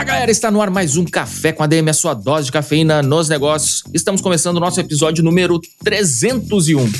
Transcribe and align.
Fala 0.00 0.12
galera, 0.12 0.30
está 0.30 0.50
no 0.50 0.62
ar 0.62 0.70
mais 0.70 0.96
um 0.96 1.04
Café 1.04 1.52
com 1.52 1.62
ADM, 1.62 1.90
a 1.90 1.92
sua 1.92 2.14
dose 2.14 2.46
de 2.46 2.52
cafeína 2.52 3.02
nos 3.02 3.28
negócios. 3.28 3.84
Estamos 3.92 4.22
começando 4.22 4.56
o 4.56 4.60
nosso 4.60 4.80
episódio 4.80 5.22
número 5.22 5.60
301. 5.84 6.90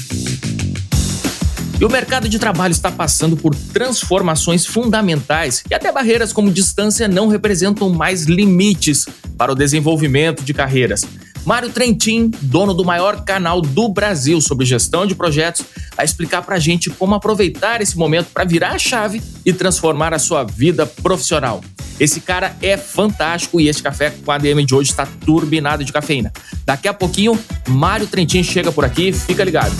E 1.80 1.84
o 1.86 1.88
mercado 1.88 2.28
de 2.28 2.38
trabalho 2.38 2.72
está 2.72 2.92
passando 2.92 3.38
por 3.38 3.54
transformações 3.54 4.66
fundamentais 4.66 5.64
e 5.70 5.74
até 5.74 5.90
barreiras 5.90 6.30
como 6.30 6.50
distância 6.52 7.08
não 7.08 7.28
representam 7.28 7.88
mais 7.88 8.24
limites 8.24 9.06
para 9.38 9.50
o 9.50 9.54
desenvolvimento 9.54 10.44
de 10.44 10.52
carreiras. 10.52 11.00
Mário 11.44 11.70
Trentin, 11.70 12.30
dono 12.42 12.74
do 12.74 12.84
maior 12.84 13.24
canal 13.24 13.60
do 13.60 13.88
Brasil 13.88 14.40
sobre 14.40 14.66
gestão 14.66 15.06
de 15.06 15.14
projetos, 15.14 15.64
vai 15.96 16.04
explicar 16.04 16.42
para 16.42 16.56
a 16.56 16.58
gente 16.58 16.90
como 16.90 17.14
aproveitar 17.14 17.80
esse 17.80 17.96
momento 17.96 18.28
para 18.32 18.44
virar 18.44 18.72
a 18.72 18.78
chave 18.78 19.22
e 19.44 19.52
transformar 19.52 20.12
a 20.12 20.18
sua 20.18 20.44
vida 20.44 20.86
profissional. 20.86 21.62
Esse 21.98 22.20
cara 22.20 22.56
é 22.62 22.76
fantástico 22.76 23.60
e 23.60 23.68
esse 23.68 23.82
café 23.82 24.10
com 24.10 24.30
ADM 24.30 24.64
de 24.64 24.74
hoje 24.74 24.90
está 24.90 25.06
turbinado 25.06 25.84
de 25.84 25.92
cafeína. 25.92 26.32
Daqui 26.64 26.88
a 26.88 26.94
pouquinho, 26.94 27.38
Mário 27.68 28.06
Trentin 28.06 28.42
chega 28.42 28.72
por 28.72 28.84
aqui, 28.84 29.12
fica 29.12 29.44
ligado. 29.44 29.74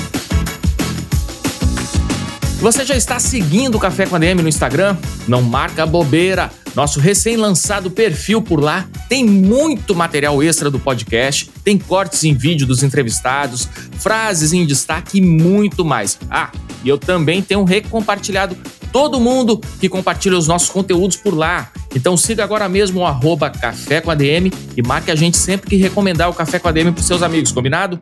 Você 2.60 2.84
já 2.84 2.94
está 2.94 3.18
seguindo 3.18 3.76
o 3.76 3.80
Café 3.80 4.04
com 4.04 4.16
a 4.16 4.18
DM 4.18 4.42
no 4.42 4.48
Instagram? 4.48 4.94
Não 5.26 5.40
marca 5.40 5.86
bobeira. 5.86 6.50
Nosso 6.74 7.00
recém-lançado 7.00 7.90
perfil 7.90 8.42
por 8.42 8.60
lá 8.60 8.86
tem 9.08 9.24
muito 9.24 9.94
material 9.94 10.42
extra 10.42 10.70
do 10.70 10.78
podcast, 10.78 11.50
tem 11.64 11.78
cortes 11.78 12.22
em 12.22 12.34
vídeo 12.34 12.66
dos 12.66 12.82
entrevistados, 12.82 13.66
frases 13.98 14.52
em 14.52 14.66
destaque 14.66 15.18
e 15.18 15.20
muito 15.22 15.86
mais. 15.86 16.18
Ah, 16.30 16.52
e 16.84 16.88
eu 16.90 16.98
também 16.98 17.40
tenho 17.40 17.64
recompartilhado 17.64 18.54
todo 18.92 19.18
mundo 19.18 19.58
que 19.80 19.88
compartilha 19.88 20.36
os 20.36 20.46
nossos 20.46 20.68
conteúdos 20.68 21.16
por 21.16 21.34
lá. 21.34 21.72
Então 21.94 22.14
siga 22.14 22.44
agora 22.44 22.68
mesmo 22.68 23.00
o 23.00 23.06
arroba 23.06 23.48
Café 23.48 24.02
com 24.02 24.10
ADM 24.10 24.52
e 24.76 24.82
marque 24.86 25.10
a 25.10 25.16
gente 25.16 25.38
sempre 25.38 25.70
que 25.70 25.76
recomendar 25.76 26.28
o 26.28 26.34
Café 26.34 26.58
com 26.58 26.68
ADM 26.68 26.92
para 26.92 27.02
seus 27.02 27.22
amigos, 27.22 27.52
combinado? 27.52 27.98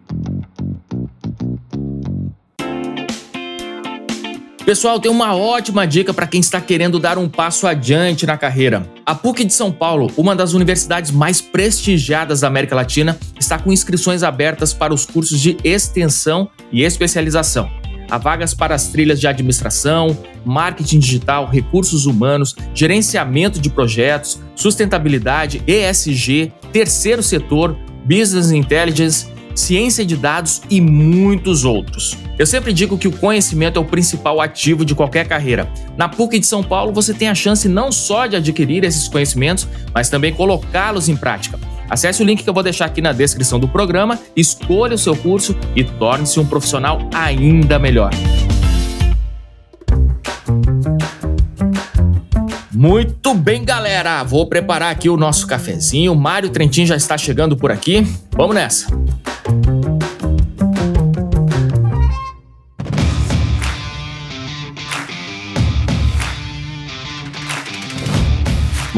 Pessoal, 4.68 5.00
tem 5.00 5.10
uma 5.10 5.34
ótima 5.34 5.86
dica 5.86 6.12
para 6.12 6.26
quem 6.26 6.40
está 6.40 6.60
querendo 6.60 6.98
dar 6.98 7.16
um 7.16 7.26
passo 7.26 7.66
adiante 7.66 8.26
na 8.26 8.36
carreira. 8.36 8.86
A 9.06 9.14
PUC 9.14 9.46
de 9.46 9.54
São 9.54 9.72
Paulo, 9.72 10.12
uma 10.14 10.36
das 10.36 10.52
universidades 10.52 11.10
mais 11.10 11.40
prestigiadas 11.40 12.40
da 12.40 12.48
América 12.48 12.76
Latina, 12.76 13.18
está 13.40 13.58
com 13.58 13.72
inscrições 13.72 14.22
abertas 14.22 14.74
para 14.74 14.92
os 14.92 15.06
cursos 15.06 15.40
de 15.40 15.56
extensão 15.64 16.50
e 16.70 16.82
especialização. 16.82 17.70
Há 18.10 18.18
vagas 18.18 18.52
para 18.52 18.74
as 18.74 18.88
trilhas 18.88 19.18
de 19.18 19.26
administração, 19.26 20.14
marketing 20.44 20.98
digital, 20.98 21.46
recursos 21.46 22.04
humanos, 22.04 22.54
gerenciamento 22.74 23.58
de 23.58 23.70
projetos, 23.70 24.38
sustentabilidade, 24.54 25.62
ESG, 25.66 26.52
terceiro 26.74 27.22
setor, 27.22 27.74
business 28.04 28.50
intelligence 28.50 29.28
ciência 29.58 30.04
de 30.04 30.16
dados 30.16 30.62
e 30.70 30.80
muitos 30.80 31.64
outros. 31.64 32.16
Eu 32.38 32.46
sempre 32.46 32.72
digo 32.72 32.96
que 32.96 33.08
o 33.08 33.12
conhecimento 33.12 33.78
é 33.78 33.80
o 33.80 33.84
principal 33.84 34.40
ativo 34.40 34.84
de 34.84 34.94
qualquer 34.94 35.26
carreira. 35.26 35.68
Na 35.96 36.08
PUC 36.08 36.38
de 36.38 36.46
São 36.46 36.62
Paulo, 36.62 36.92
você 36.92 37.12
tem 37.12 37.28
a 37.28 37.34
chance 37.34 37.68
não 37.68 37.90
só 37.90 38.26
de 38.26 38.36
adquirir 38.36 38.84
esses 38.84 39.08
conhecimentos, 39.08 39.66
mas 39.92 40.08
também 40.08 40.32
colocá-los 40.32 41.08
em 41.08 41.16
prática. 41.16 41.58
Acesse 41.90 42.22
o 42.22 42.24
link 42.24 42.44
que 42.44 42.48
eu 42.48 42.54
vou 42.54 42.62
deixar 42.62 42.84
aqui 42.84 43.00
na 43.00 43.12
descrição 43.12 43.58
do 43.58 43.66
programa, 43.66 44.18
escolha 44.36 44.94
o 44.94 44.98
seu 44.98 45.16
curso 45.16 45.56
e 45.74 45.82
torne-se 45.82 46.38
um 46.38 46.46
profissional 46.46 47.00
ainda 47.12 47.78
melhor. 47.78 48.10
Muito 52.78 53.34
bem, 53.34 53.64
galera. 53.64 54.22
Vou 54.22 54.46
preparar 54.46 54.92
aqui 54.92 55.08
o 55.08 55.16
nosso 55.16 55.48
cafezinho. 55.48 56.14
Mário 56.14 56.48
Trentin 56.48 56.86
já 56.86 56.94
está 56.94 57.18
chegando 57.18 57.56
por 57.56 57.72
aqui. 57.72 58.06
Vamos 58.30 58.54
nessa. 58.54 58.86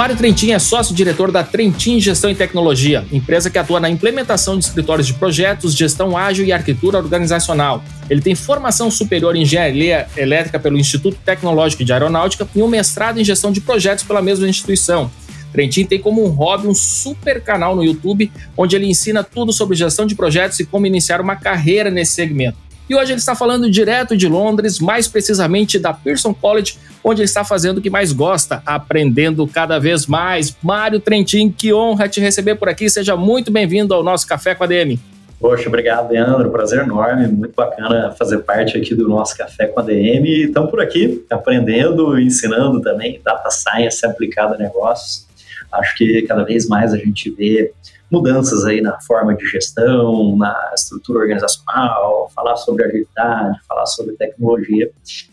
Mário 0.01 0.17
Trentin 0.17 0.53
é 0.53 0.59
sócio-diretor 0.59 1.31
da 1.31 1.45
Trentin 1.45 2.01
Gestão 2.01 2.31
e 2.31 2.35
Tecnologia, 2.35 3.05
empresa 3.13 3.51
que 3.51 3.59
atua 3.59 3.79
na 3.79 3.91
implementação 3.91 4.59
de 4.59 4.65
escritórios 4.65 5.07
de 5.07 5.13
projetos, 5.13 5.75
gestão 5.75 6.17
ágil 6.17 6.47
e 6.47 6.53
arquitetura 6.53 6.97
organizacional. 6.97 7.85
Ele 8.09 8.23
tem 8.23 8.35
formação 8.35 8.91
superior 8.91 9.37
em 9.37 9.43
engenharia 9.43 10.09
elétrica 10.17 10.59
pelo 10.59 10.79
Instituto 10.79 11.19
Tecnológico 11.23 11.85
de 11.85 11.93
Aeronáutica 11.93 12.49
e 12.55 12.63
um 12.63 12.67
mestrado 12.67 13.21
em 13.21 13.25
gestão 13.25 13.53
de 13.53 13.61
projetos 13.61 14.03
pela 14.03 14.23
mesma 14.23 14.49
instituição. 14.49 15.11
Trentin 15.53 15.85
tem 15.85 15.99
como 15.99 16.25
um 16.25 16.31
hobby 16.31 16.67
um 16.67 16.75
super 16.75 17.43
canal 17.43 17.77
no 17.77 17.85
YouTube, 17.85 18.33
onde 18.57 18.77
ele 18.77 18.87
ensina 18.87 19.23
tudo 19.23 19.53
sobre 19.53 19.77
gestão 19.77 20.07
de 20.07 20.15
projetos 20.15 20.59
e 20.61 20.65
como 20.65 20.87
iniciar 20.87 21.21
uma 21.21 21.37
carreira 21.37 21.91
nesse 21.91 22.13
segmento. 22.13 22.70
E 22.91 22.95
hoje 22.97 23.13
ele 23.13 23.21
está 23.21 23.37
falando 23.37 23.71
direto 23.71 24.17
de 24.17 24.27
Londres, 24.27 24.81
mais 24.81 25.07
precisamente 25.07 25.79
da 25.79 25.95
Pearson 25.95 26.35
College, 26.35 26.77
onde 27.05 27.21
ele 27.21 27.27
está 27.27 27.45
fazendo 27.45 27.79
o 27.79 27.81
que 27.81 27.89
mais 27.89 28.13
gosta, 28.13 28.65
aprendendo 28.67 29.47
cada 29.47 29.79
vez 29.79 30.09
mais. 30.09 30.57
Mário 30.61 30.99
Trentin, 30.99 31.53
que 31.53 31.73
honra 31.73 32.09
te 32.09 32.21
receber 32.21 32.57
por 32.57 32.69
aqui. 32.69 32.91
Seja 32.91 33.15
muito 33.15 33.49
bem-vindo 33.53 33.95
ao 33.95 34.03
nosso 34.03 34.27
Café 34.27 34.57
com 34.57 34.65
a 34.65 34.67
DM. 34.67 34.99
Poxa, 35.39 35.69
obrigado, 35.69 36.11
Leandro. 36.11 36.51
Prazer 36.51 36.81
enorme. 36.81 37.29
Muito 37.29 37.55
bacana 37.55 38.13
fazer 38.19 38.39
parte 38.39 38.77
aqui 38.77 38.93
do 38.93 39.09
nosso 39.09 39.39
Café 39.39 39.67
com 39.67 39.79
a 39.79 39.85
DM. 39.85 40.47
Estamos 40.47 40.69
por 40.69 40.81
aqui 40.81 41.25
aprendendo, 41.31 42.19
ensinando 42.19 42.81
também 42.81 43.21
data 43.25 43.51
science 43.53 44.05
aplicada 44.05 44.57
a 44.57 44.59
negócios. 44.59 45.30
Acho 45.73 45.97
que 45.97 46.23
cada 46.23 46.45
vez 46.45 46.69
mais 46.69 46.93
a 46.93 46.97
gente 46.97 47.31
vê 47.31 47.73
mudanças 48.11 48.65
aí 48.65 48.81
na 48.81 49.01
forma 49.01 49.35
de 49.37 49.47
gestão, 49.47 50.37
na 50.37 50.73
estrutura 50.75 51.21
organizacional, 51.21 52.31
falar 52.35 52.57
sobre 52.57 52.85
agilidade, 52.85 53.59
falar 53.69 53.87
sobre 53.87 54.17
tecnologia. 54.17 54.91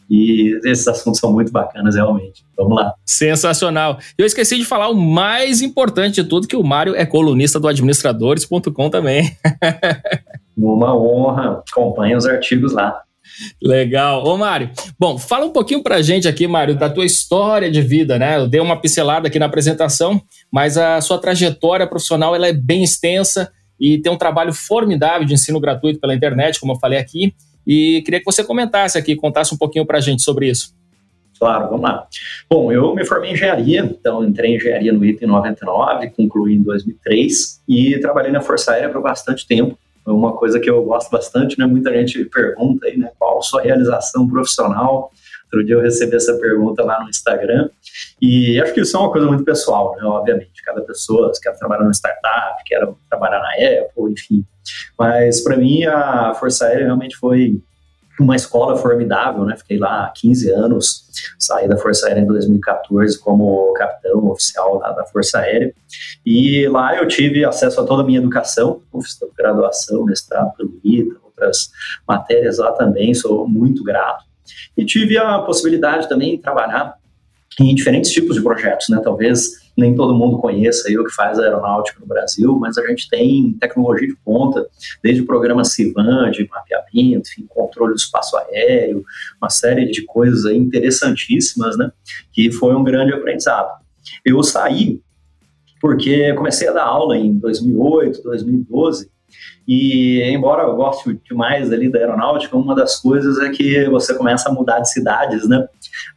E 0.09 0.59
esses 0.63 0.87
assuntos 0.87 1.19
são 1.19 1.33
muito 1.33 1.51
bacanas, 1.51 1.95
realmente. 1.95 2.45
Vamos 2.55 2.75
lá. 2.75 2.93
Sensacional. 3.05 3.97
Eu 4.17 4.25
esqueci 4.25 4.57
de 4.57 4.65
falar 4.65 4.89
o 4.89 4.95
mais 4.95 5.61
importante 5.61 6.21
de 6.21 6.29
tudo, 6.29 6.47
que 6.47 6.55
o 6.55 6.63
Mário 6.63 6.95
é 6.95 7.05
colunista 7.05 7.59
do 7.59 7.67
administradores.com 7.67 8.89
também. 8.89 9.35
Uma 10.55 10.95
honra. 10.95 11.63
Acompanhe 11.69 12.15
os 12.15 12.25
artigos 12.25 12.73
lá. 12.73 13.01
Legal. 13.61 14.23
Ô, 14.25 14.37
Mário, 14.37 14.71
bom, 14.99 15.17
fala 15.17 15.45
um 15.45 15.51
pouquinho 15.51 15.83
pra 15.83 16.01
gente 16.01 16.27
aqui, 16.27 16.47
Mário, 16.47 16.75
da 16.75 16.89
tua 16.89 17.05
história 17.05 17.69
de 17.69 17.81
vida, 17.81 18.17
né? 18.17 18.37
Eu 18.37 18.47
dei 18.47 18.59
uma 18.59 18.79
pincelada 18.79 19.27
aqui 19.27 19.39
na 19.39 19.45
apresentação, 19.45 20.21
mas 20.51 20.77
a 20.77 20.99
sua 21.01 21.17
trajetória 21.17 21.87
profissional 21.87 22.35
ela 22.35 22.47
é 22.47 22.53
bem 22.53 22.83
extensa 22.83 23.51
e 23.79 23.99
tem 23.99 24.11
um 24.11 24.17
trabalho 24.17 24.53
formidável 24.53 25.25
de 25.25 25.33
ensino 25.33 25.59
gratuito 25.59 25.99
pela 25.99 26.15
internet, 26.15 26.59
como 26.59 26.73
eu 26.73 26.79
falei 26.79 26.97
aqui, 26.97 27.33
e 27.65 28.01
queria 28.03 28.19
que 28.19 28.25
você 28.25 28.43
comentasse 28.43 28.97
aqui, 28.97 29.15
contasse 29.15 29.53
um 29.53 29.57
pouquinho 29.57 29.85
pra 29.85 29.99
gente 29.99 30.23
sobre 30.23 30.49
isso. 30.49 30.75
Claro, 31.39 31.69
vamos 31.69 31.83
lá. 31.83 32.07
Bom, 32.49 32.71
eu 32.71 32.95
me 32.95 33.05
formei 33.05 33.29
em 33.29 33.33
engenharia, 33.33 33.81
então 33.81 34.23
entrei 34.23 34.53
em 34.53 34.55
engenharia 34.55 34.91
no 34.91 35.05
ITA 35.05 35.25
em 35.25 35.27
99, 35.27 36.09
concluí 36.09 36.55
em 36.55 36.63
2003 36.63 37.61
e 37.67 37.99
trabalhei 37.99 38.31
na 38.31 38.41
Força 38.41 38.71
Aérea 38.71 38.89
por 38.89 39.03
bastante 39.03 39.45
tempo 39.45 39.77
uma 40.13 40.35
coisa 40.35 40.59
que 40.59 40.69
eu 40.69 40.83
gosto 40.83 41.09
bastante, 41.11 41.59
né? 41.59 41.65
Muita 41.65 41.91
gente 41.91 42.25
pergunta 42.25 42.87
aí, 42.87 42.97
né? 42.97 43.11
Qual 43.17 43.41
sua 43.41 43.61
realização 43.61 44.27
profissional? 44.27 45.11
Outro 45.45 45.65
dia 45.65 45.75
eu 45.75 45.81
recebi 45.81 46.15
essa 46.15 46.33
pergunta 46.37 46.83
lá 46.83 47.01
no 47.01 47.09
Instagram 47.09 47.69
e 48.21 48.59
acho 48.59 48.73
que 48.73 48.81
isso 48.81 48.97
é 48.97 48.99
uma 48.99 49.11
coisa 49.11 49.27
muito 49.27 49.43
pessoal, 49.45 49.95
né? 49.95 50.03
Obviamente, 50.03 50.61
cada 50.63 50.81
pessoa 50.81 51.31
quer 51.41 51.57
trabalhar 51.57 51.83
numa 51.83 51.93
startup, 51.93 52.63
quer 52.65 52.85
trabalhar 53.09 53.39
na 53.39 53.51
Apple, 53.51 54.11
enfim. 54.11 54.45
Mas 54.99 55.41
para 55.41 55.55
mim 55.55 55.85
a 55.85 56.33
Força 56.33 56.65
Aérea 56.65 56.85
realmente 56.85 57.15
foi 57.15 57.61
uma 58.19 58.35
escola 58.35 58.75
formidável, 58.77 59.45
né? 59.45 59.55
Fiquei 59.57 59.77
lá 59.77 60.11
15 60.15 60.51
anos, 60.51 61.05
saí 61.37 61.67
da 61.67 61.77
Força 61.77 62.07
Aérea 62.07 62.21
em 62.21 62.25
2014 62.25 63.19
como 63.19 63.73
capitão 63.73 64.25
oficial 64.27 64.79
da, 64.79 64.91
da 64.91 65.05
Força 65.05 65.39
Aérea. 65.39 65.73
E 66.25 66.67
lá 66.67 66.95
eu 66.95 67.07
tive 67.07 67.45
acesso 67.45 67.79
a 67.79 67.85
toda 67.85 68.01
a 68.01 68.05
minha 68.05 68.19
educação, 68.19 68.81
graduação, 69.37 70.03
mestrado 70.03 70.55
pelo 70.55 70.79
ITA, 70.83 71.15
outras 71.23 71.69
matérias 72.07 72.57
lá 72.57 72.71
também, 72.71 73.13
sou 73.13 73.47
muito 73.47 73.83
grato. 73.83 74.25
E 74.75 74.85
tive 74.85 75.17
a 75.17 75.39
possibilidade 75.39 76.09
também 76.09 76.35
de 76.35 76.41
trabalhar 76.41 76.95
em 77.59 77.73
diferentes 77.73 78.11
tipos 78.11 78.35
de 78.35 78.41
projetos, 78.41 78.87
né? 78.89 78.99
Talvez 79.03 79.67
nem 79.75 79.95
todo 79.95 80.15
mundo 80.15 80.39
conheça 80.39 80.87
aí 80.87 80.97
o 80.97 81.05
que 81.05 81.13
faz 81.13 81.37
a 81.37 81.43
aeronáutica 81.43 81.99
no 81.99 82.07
Brasil, 82.07 82.57
mas 82.57 82.77
a 82.77 82.87
gente 82.87 83.07
tem 83.09 83.53
tecnologia 83.59 84.07
de 84.07 84.15
ponta, 84.25 84.67
desde 85.03 85.21
o 85.21 85.25
programa 85.25 85.63
Civan, 85.63 86.31
de 86.31 86.47
mapeamento, 86.49 87.29
enfim, 87.29 87.45
controle 87.47 87.93
do 87.93 87.97
espaço 87.97 88.35
aéreo, 88.37 89.03
uma 89.39 89.49
série 89.49 89.85
de 89.91 90.03
coisas 90.03 90.51
interessantíssimas, 90.51 91.77
né? 91.77 91.91
Que 92.33 92.51
foi 92.51 92.75
um 92.75 92.83
grande 92.83 93.13
aprendizado. 93.13 93.69
Eu 94.25 94.41
saí 94.41 94.99
porque 95.79 96.33
comecei 96.33 96.67
a 96.67 96.73
dar 96.73 96.85
aula 96.85 97.15
em 97.15 97.37
2008, 97.37 98.23
2012, 98.23 99.11
e 99.67 100.21
embora 100.23 100.63
eu 100.63 100.75
goste 100.75 101.19
demais 101.27 101.73
ali 101.73 101.89
da 101.89 101.99
aeronáutica, 101.99 102.55
uma 102.55 102.73
das 102.73 102.95
coisas 102.95 103.37
é 103.39 103.49
que 103.49 103.83
você 103.89 104.13
começa 104.13 104.49
a 104.49 104.53
mudar 104.53 104.79
de 104.79 104.89
cidades, 104.89 105.47
né? 105.47 105.67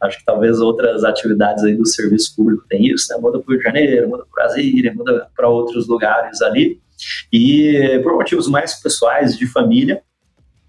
Acho 0.01 0.19
que 0.19 0.25
talvez 0.25 0.59
outras 0.59 1.03
atividades 1.03 1.63
aí 1.63 1.75
do 1.75 1.85
serviço 1.85 2.33
público 2.35 2.63
tem 2.69 2.85
isso, 2.85 3.11
né? 3.11 3.19
Muda 3.19 3.39
para 3.39 3.47
o 3.47 3.51
Rio 3.51 3.57
de 3.57 3.63
Janeiro, 3.63 4.09
muda 4.09 4.23
para 4.23 4.45
Brasília, 4.45 4.93
muda 4.93 5.27
para 5.35 5.49
outros 5.49 5.87
lugares 5.87 6.41
ali. 6.41 6.79
E 7.31 7.99
por 8.03 8.13
motivos 8.13 8.47
mais 8.47 8.75
pessoais 8.81 9.37
de 9.37 9.45
família, 9.45 10.01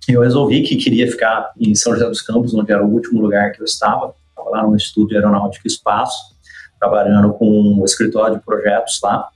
eu 0.08 0.20
resolvi 0.20 0.62
que 0.62 0.74
queria 0.74 1.08
ficar 1.08 1.52
em 1.60 1.74
São 1.76 1.92
José 1.92 2.06
dos 2.06 2.20
Campos, 2.20 2.52
onde 2.52 2.72
era 2.72 2.84
o 2.84 2.90
último 2.90 3.20
lugar 3.20 3.52
que 3.52 3.60
eu 3.60 3.64
estava. 3.64 4.12
Estava 4.30 4.50
lá 4.50 4.66
no 4.66 4.74
Instituto 4.74 5.10
de 5.10 5.16
Aeronáutica 5.16 5.68
e 5.68 5.70
Espaço, 5.70 6.34
trabalhando 6.80 7.32
com 7.34 7.78
o 7.80 7.84
escritório 7.84 8.38
de 8.38 8.44
projetos 8.44 8.98
lá. 9.02 9.28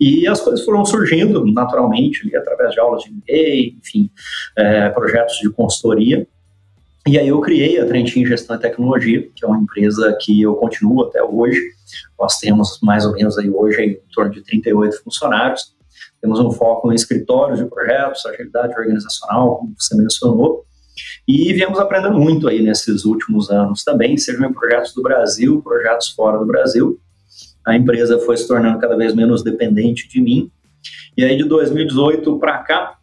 E 0.00 0.26
as 0.26 0.40
coisas 0.40 0.64
foram 0.64 0.84
surgindo 0.84 1.44
naturalmente 1.46 2.22
ali, 2.22 2.36
através 2.36 2.72
de 2.72 2.80
aulas 2.80 3.02
de 3.02 3.10
MBA, 3.10 3.78
enfim, 3.78 4.10
é, 4.56 4.88
projetos 4.90 5.36
de 5.38 5.50
consultoria. 5.50 6.26
E 7.06 7.18
aí 7.18 7.28
eu 7.28 7.40
criei 7.40 7.78
a 7.80 7.86
Trentin 7.86 8.26
Gestão 8.26 8.56
e 8.56 8.58
Tecnologia, 8.58 9.28
que 9.34 9.44
é 9.44 9.48
uma 9.48 9.58
empresa 9.58 10.16
que 10.20 10.42
eu 10.42 10.54
continuo 10.56 11.04
até 11.04 11.22
hoje. 11.22 11.60
Nós 12.18 12.38
temos 12.38 12.78
mais 12.82 13.06
ou 13.06 13.12
menos 13.12 13.38
aí 13.38 13.48
hoje 13.48 13.80
em 13.80 14.00
torno 14.12 14.32
de 14.32 14.42
38 14.42 15.02
funcionários. 15.04 15.74
Temos 16.20 16.40
um 16.40 16.50
foco 16.50 16.90
em 16.90 16.94
escritórios 16.94 17.58
de 17.60 17.66
projetos, 17.66 18.26
agilidade 18.26 18.74
organizacional, 18.76 19.56
como 19.56 19.74
você 19.78 19.96
mencionou. 19.96 20.64
E 21.28 21.52
viemos 21.52 21.78
aprendendo 21.78 22.18
muito 22.18 22.48
aí 22.48 22.60
nesses 22.60 23.04
últimos 23.04 23.50
anos 23.50 23.84
também, 23.84 24.16
sejam 24.16 24.48
em 24.48 24.52
projetos 24.52 24.92
do 24.92 25.02
Brasil, 25.02 25.62
projetos 25.62 26.08
fora 26.08 26.38
do 26.38 26.46
Brasil 26.46 26.98
a 27.66 27.76
empresa 27.76 28.18
foi 28.20 28.36
se 28.36 28.46
tornando 28.46 28.78
cada 28.78 28.96
vez 28.96 29.12
menos 29.12 29.42
dependente 29.42 30.08
de 30.08 30.20
mim. 30.20 30.50
E 31.16 31.24
aí, 31.24 31.36
de 31.36 31.44
2018 31.44 32.38
para 32.38 32.58
cá, 32.58 32.96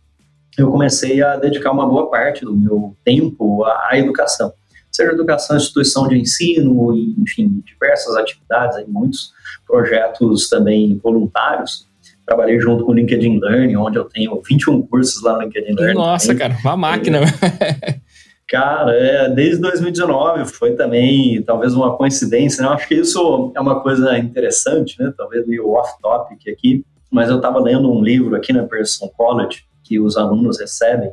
eu 0.57 0.71
comecei 0.71 1.21
a 1.21 1.35
dedicar 1.35 1.71
uma 1.71 1.85
boa 1.85 2.09
parte 2.09 2.45
do 2.45 2.55
meu 2.55 2.95
tempo 3.03 3.65
à, 3.65 3.89
à 3.91 3.99
educação. 3.99 4.53
Seja 4.89 5.11
educação, 5.11 5.57
instituição 5.57 6.07
de 6.07 6.17
ensino, 6.17 6.95
enfim, 7.19 7.61
diversas 7.65 8.15
atividades, 8.15 8.77
aí, 8.77 8.85
muitos 8.87 9.33
projetos 9.67 10.47
também 10.47 10.99
voluntários. 11.03 11.87
Trabalhei 12.25 12.57
junto 12.59 12.85
com 12.85 12.91
o 12.91 12.95
LinkedIn 12.95 13.39
Learning, 13.39 13.75
onde 13.75 13.97
eu 13.97 14.05
tenho 14.05 14.41
21 14.47 14.83
cursos 14.83 15.21
lá 15.21 15.33
no 15.33 15.41
LinkedIn 15.41 15.73
Learning. 15.73 15.95
Nossa, 15.95 16.27
também. 16.27 16.39
cara, 16.39 16.57
uma 16.63 16.77
máquina. 16.77 17.19
Cara, 18.53 18.93
é, 18.95 19.29
desde 19.29 19.59
2019 19.61 20.45
foi 20.45 20.75
também 20.75 21.41
talvez 21.41 21.73
uma 21.73 21.97
coincidência, 21.97 22.61
né? 22.61 22.67
Eu 22.67 22.73
acho 22.73 22.87
que 22.87 22.93
isso 22.93 23.51
é 23.55 23.59
uma 23.59 23.81
coisa 23.81 24.15
interessante, 24.19 24.95
né? 25.01 25.11
Talvez 25.17 25.47
meio 25.47 25.71
off-topic 25.71 26.47
aqui, 26.47 26.85
mas 27.11 27.31
eu 27.31 27.37
estava 27.37 27.59
lendo 27.59 27.91
um 27.91 28.03
livro 28.03 28.35
aqui 28.35 28.53
na 28.53 28.61
Pearson 28.61 29.07
College 29.17 29.65
que 29.83 29.99
os 29.99 30.17
alunos 30.17 30.59
recebem, 30.59 31.11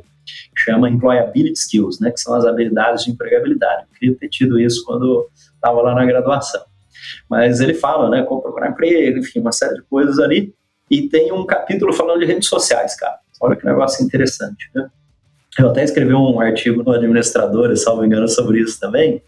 chama 0.55 0.87
Employability 0.87 1.57
Skills, 1.57 1.99
né? 1.99 2.11
Que 2.11 2.19
são 2.19 2.35
as 2.35 2.45
habilidades 2.45 3.05
de 3.05 3.09
empregabilidade. 3.09 3.87
Eu 3.91 3.99
queria 3.99 4.15
ter 4.17 4.29
tido 4.29 4.59
isso 4.59 4.85
quando 4.85 5.27
estava 5.33 5.81
lá 5.81 5.95
na 5.95 6.05
graduação. 6.05 6.61
Mas 7.27 7.59
ele 7.59 7.73
fala, 7.73 8.07
né? 8.07 8.21
Como 8.21 8.43
procurar 8.43 8.69
emprego, 8.69 9.17
enfim, 9.17 9.39
uma 9.39 9.51
série 9.51 9.73
de 9.73 9.81
coisas 9.81 10.19
ali. 10.19 10.53
E 10.91 11.09
tem 11.09 11.31
um 11.31 11.43
capítulo 11.47 11.91
falando 11.91 12.19
de 12.19 12.27
redes 12.27 12.47
sociais, 12.47 12.95
cara. 12.95 13.17
Olha 13.41 13.55
que 13.55 13.65
negócio 13.65 14.05
interessante, 14.05 14.69
né? 14.75 14.91
Eu 15.61 15.69
até 15.69 15.83
escrevi 15.83 16.11
um 16.11 16.39
artigo 16.39 16.81
no 16.81 16.91
Administrador, 16.91 17.75
salvo 17.77 18.03
engano, 18.03 18.27
sobre 18.27 18.61
isso 18.61 18.79
também, 18.79 19.21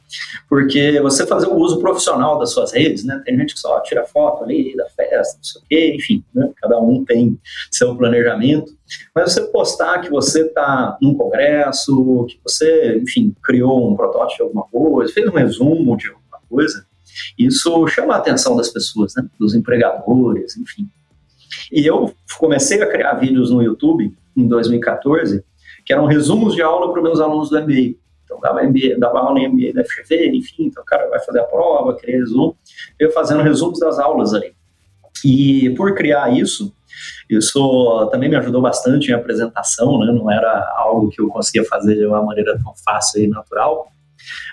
porque 0.50 1.00
você 1.00 1.28
fazer 1.28 1.46
o 1.46 1.56
uso 1.56 1.80
profissional 1.80 2.40
das 2.40 2.52
suas 2.52 2.72
redes, 2.74 3.04
né? 3.04 3.22
Tem 3.24 3.38
gente 3.38 3.54
que 3.54 3.60
só 3.60 3.80
tira 3.82 4.04
foto 4.04 4.44
ali 4.44 4.76
da 4.76 4.90
festa, 4.90 5.38
não 5.38 5.44
sei 5.44 5.62
o 5.62 5.66
quê, 5.70 5.96
enfim, 5.96 6.24
né? 6.34 6.50
cada 6.60 6.80
um 6.80 7.06
tem 7.06 7.40
seu 7.70 7.96
planejamento. 7.96 8.76
Mas 9.14 9.32
você 9.32 9.42
postar 9.42 10.02
que 10.02 10.10
você 10.10 10.42
está 10.42 10.98
num 11.00 11.14
congresso, 11.14 12.26
que 12.28 12.40
você, 12.44 12.98
enfim, 12.98 13.36
criou 13.44 13.92
um 13.92 13.96
protótipo 13.96 14.38
de 14.38 14.42
alguma 14.42 14.64
coisa, 14.64 15.14
fez 15.14 15.28
um 15.28 15.36
resumo 15.36 15.96
de 15.96 16.08
alguma 16.08 16.40
coisa, 16.50 16.84
isso 17.38 17.88
chama 17.88 18.16
a 18.16 18.18
atenção 18.18 18.58
das 18.58 18.70
pessoas, 18.70 19.14
né? 19.16 19.24
Dos 19.40 19.54
empregadores, 19.54 20.58
enfim. 20.58 20.90
E 21.72 21.86
eu 21.86 22.12
comecei 22.40 22.82
a 22.82 22.88
criar 22.88 23.14
vídeos 23.14 23.52
no 23.52 23.62
YouTube 23.62 24.12
em 24.36 24.48
2014 24.48 25.44
que 25.86 25.94
eram 25.94 26.06
resumos 26.06 26.56
de 26.56 26.62
aula 26.62 26.92
para 26.92 27.00
os 27.00 27.04
meus 27.04 27.20
alunos 27.20 27.50
do 27.50 27.62
MBA. 27.62 27.96
Então, 28.24 28.40
dava, 28.42 28.64
MBA, 28.64 28.98
dava 28.98 29.20
aula 29.20 29.40
em 29.40 29.50
MBA 29.50 29.74
da 29.74 29.84
FGV, 29.84 30.30
enfim, 30.30 30.66
então 30.66 30.82
o 30.82 30.86
cara 30.86 31.10
vai 31.10 31.20
fazer 31.20 31.40
a 31.40 31.44
prova, 31.44 31.96
criar 31.96 32.18
resumo, 32.20 32.58
eu 32.98 33.12
fazendo 33.12 33.44
resumos 33.44 33.80
das 33.80 34.00
aulas 34.00 34.34
ali. 34.34 34.54
E 35.24 35.70
por 35.72 35.94
criar 35.94 36.34
isso, 36.34 36.74
isso 37.30 38.10
também 38.12 38.30
me 38.30 38.36
ajudou 38.36 38.62
bastante 38.62 39.10
em 39.10 39.14
apresentação, 39.14 40.00
né? 40.00 40.12
não 40.12 40.32
era 40.32 40.74
algo 40.78 41.10
que 41.10 41.22
eu 41.22 41.28
conseguia 41.28 41.64
fazer 41.66 41.96
de 41.96 42.06
uma 42.06 42.22
maneira 42.22 42.58
tão 42.62 42.74
fácil 42.84 43.24
e 43.24 43.28
natural. 43.28 43.88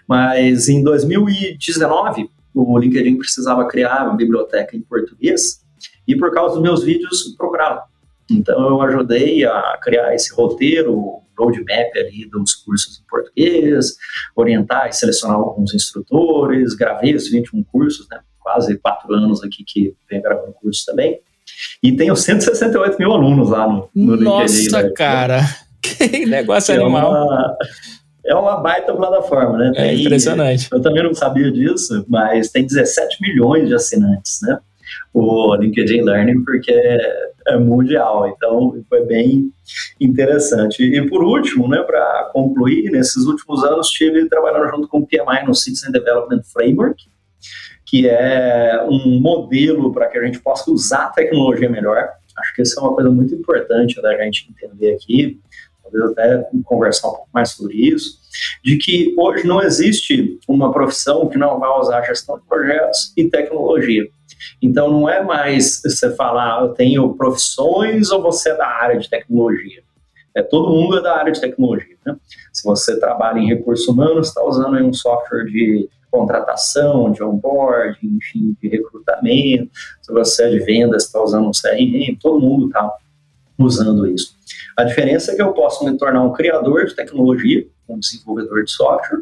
Mas 0.07 0.69
em 0.69 0.83
2019, 0.83 2.29
o 2.55 2.79
LinkedIn 2.79 3.17
precisava 3.17 3.67
criar 3.67 4.07
uma 4.07 4.17
biblioteca 4.17 4.77
em 4.77 4.81
português 4.81 5.61
e 6.07 6.17
por 6.17 6.33
causa 6.33 6.55
dos 6.55 6.63
meus 6.63 6.83
vídeos 6.83 7.35
procuraram. 7.37 7.83
Então 8.31 8.69
eu 8.69 8.83
ajudei 8.83 9.45
a 9.45 9.79
criar 9.83 10.15
esse 10.15 10.33
roteiro, 10.35 11.21
roadmap 11.37 11.91
ali 11.97 12.29
dos 12.31 12.55
cursos 12.55 13.01
em 13.01 13.09
português, 13.09 13.97
orientar 14.37 14.89
e 14.89 14.93
selecionar 14.93 15.37
alguns 15.37 15.75
instrutores, 15.75 16.75
gravei 16.75 17.15
os 17.15 17.29
21 17.29 17.63
cursos, 17.65 18.07
né? 18.11 18.21
Quase 18.39 18.79
quatro 18.79 19.13
anos 19.15 19.43
aqui 19.43 19.65
que 19.67 19.95
venho 20.09 20.23
gravando 20.23 20.53
cursos 20.53 20.85
também. 20.85 21.21
E 21.83 21.93
tenho 21.93 22.15
168 22.15 22.99
mil 22.99 23.13
alunos 23.13 23.51
lá 23.51 23.67
no, 23.67 23.91
no 23.95 24.17
Nossa, 24.17 24.55
LinkedIn. 24.55 24.71
Nossa, 24.71 24.83
né? 24.83 24.93
cara! 24.95 25.41
Que 25.83 26.27
negócio 26.27 26.73
é 26.73 26.77
animal. 26.77 27.11
Uma, 27.11 27.57
é 28.27 28.35
uma 28.35 28.57
baita 28.59 28.95
plataforma, 28.95 29.57
né? 29.57 29.69
É 29.69 29.73
tem, 29.73 29.89
é 29.89 29.95
impressionante. 29.95 30.69
Eu 30.71 30.81
também 30.81 31.03
não 31.03 31.15
sabia 31.15 31.51
disso, 31.51 32.05
mas 32.07 32.51
tem 32.51 32.67
17 32.67 33.17
milhões 33.21 33.67
de 33.67 33.75
assinantes, 33.75 34.41
né? 34.43 34.59
O 35.13 35.55
LinkedIn 35.57 36.03
Learning, 36.03 36.45
porque 36.45 36.73
é 37.47 37.59
mundial. 37.59 38.29
Então, 38.29 38.83
foi 38.89 39.05
bem 39.05 39.51
interessante. 40.01 40.83
E 40.83 41.09
por 41.09 41.23
último, 41.23 41.69
né, 41.69 41.83
para 41.83 42.31
concluir, 42.33 42.91
nesses 42.91 43.25
últimos 43.27 43.65
anos 43.65 43.89
estive 43.89 44.29
trabalhando 44.29 44.71
junto 44.71 44.89
com 44.89 44.99
o 44.99 45.07
PMI 45.07 45.47
no 45.47 45.55
Citizen 45.55 45.93
Development 45.93 46.43
Framework, 46.53 47.05
que 47.87 48.09
é 48.09 48.85
um 48.89 49.21
modelo 49.21 49.93
para 49.93 50.07
que 50.07 50.19
a 50.19 50.25
gente 50.25 50.39
possa 50.41 50.71
usar 50.71 51.07
a 51.07 51.11
tecnologia 51.11 51.69
melhor. 51.69 52.09
Acho 52.39 52.55
que 52.55 52.63
isso 52.63 52.79
é 52.79 52.83
uma 52.83 52.95
coisa 52.95 53.11
muito 53.11 53.35
importante 53.35 54.01
da 54.01 54.17
gente 54.23 54.49
entender 54.49 54.95
aqui, 54.95 55.41
talvez 55.83 56.13
até 56.13 56.49
conversar 56.65 57.09
um 57.09 57.13
pouco 57.13 57.29
mais 57.35 57.51
sobre 57.51 57.75
isso, 57.75 58.21
de 58.65 58.77
que 58.77 59.15
hoje 59.19 59.47
não 59.47 59.61
existe 59.61 60.39
uma 60.49 60.73
profissão 60.73 61.29
que 61.29 61.37
não 61.37 61.59
vai 61.59 61.69
usar 61.81 62.03
gestão 62.03 62.39
de 62.39 62.47
projetos 62.47 63.13
e 63.17 63.29
tecnologia. 63.29 64.07
Então 64.61 64.91
não 64.91 65.09
é 65.09 65.23
mais 65.23 65.83
você 65.83 66.15
falar, 66.15 66.59
ah, 66.59 66.63
eu 66.63 66.69
tenho 66.69 67.15
profissões 67.15 68.11
ou 68.11 68.23
você 68.23 68.51
é 68.51 68.57
da 68.57 68.67
área 68.67 68.99
de 68.99 69.09
tecnologia. 69.09 69.83
É, 70.35 70.43
todo 70.43 70.73
mundo 70.73 70.99
é 70.99 71.03
da 71.03 71.17
área 71.17 71.33
de 71.33 71.41
tecnologia. 71.41 71.97
Né? 72.07 72.17
Se 72.53 72.63
você 72.65 72.99
trabalha 72.99 73.39
em 73.39 73.49
recursos 73.49 73.87
humanos, 73.89 74.29
está 74.29 74.45
usando 74.45 74.77
um 74.77 74.93
software 74.93 75.45
de 75.45 75.89
contratação, 76.11 77.11
de 77.11 77.23
onboard, 77.23 77.99
enfim, 78.03 78.57
de 78.61 78.69
recrutamento. 78.69 79.71
Se 80.03 80.13
você 80.13 80.45
é 80.45 80.51
de 80.51 80.59
vendas, 80.61 81.05
está 81.05 81.23
usando 81.23 81.49
um 81.49 81.53
CRM, 81.53 82.17
todo 82.21 82.41
mundo 82.41 82.67
está 82.67 82.93
usando 83.59 84.07
isso. 84.07 84.35
A 84.77 84.85
diferença 84.85 85.33
é 85.33 85.37
que 85.37 85.43
eu 85.43 85.53
posso 85.53 85.85
me 85.85 85.97
tornar 85.97 86.23
um 86.23 86.33
criador 86.33 86.87
de 86.87 86.95
tecnologia, 86.95 87.67
um 87.89 87.99
desenvolvedor 87.99 88.65
de 88.65 88.71
software, 88.71 89.21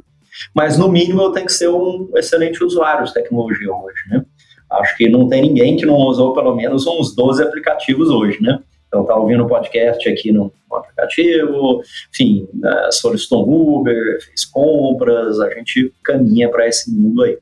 mas 0.55 0.79
no 0.79 0.89
mínimo 0.89 1.23
eu 1.23 1.33
tenho 1.33 1.47
que 1.47 1.53
ser 1.53 1.69
um 1.69 2.11
excelente 2.15 2.63
usuário 2.63 3.05
de 3.05 3.13
tecnologia 3.13 3.73
hoje, 3.73 4.01
né? 4.09 4.25
Acho 4.71 4.97
que 4.97 5.09
não 5.09 5.29
tem 5.29 5.43
ninguém 5.43 5.77
que 5.77 5.87
não 5.87 5.97
usou 5.97 6.35
pelo 6.35 6.55
menos 6.55 6.87
uns 6.87 7.15
12 7.15 7.43
aplicativos 7.43 8.11
hoje, 8.11 8.41
né? 8.43 8.61
Então, 8.89 9.05
tá 9.05 9.15
ouvindo 9.15 9.45
o 9.45 9.49
podcast 9.49 10.09
aqui 10.09 10.33
no, 10.33 10.51
no 10.71 10.77
aplicativo, 10.77 11.83
enfim, 12.11 12.49
né, 12.55 12.89
solicitou 12.91 13.47
um 13.47 13.79
Uber, 13.79 14.19
fez 14.25 14.47
compras, 14.47 15.39
a 15.41 15.51
gente 15.55 15.93
caminha 16.03 16.49
para 16.49 16.67
esse 16.67 16.91
mundo 16.91 17.23
aí. 17.23 17.39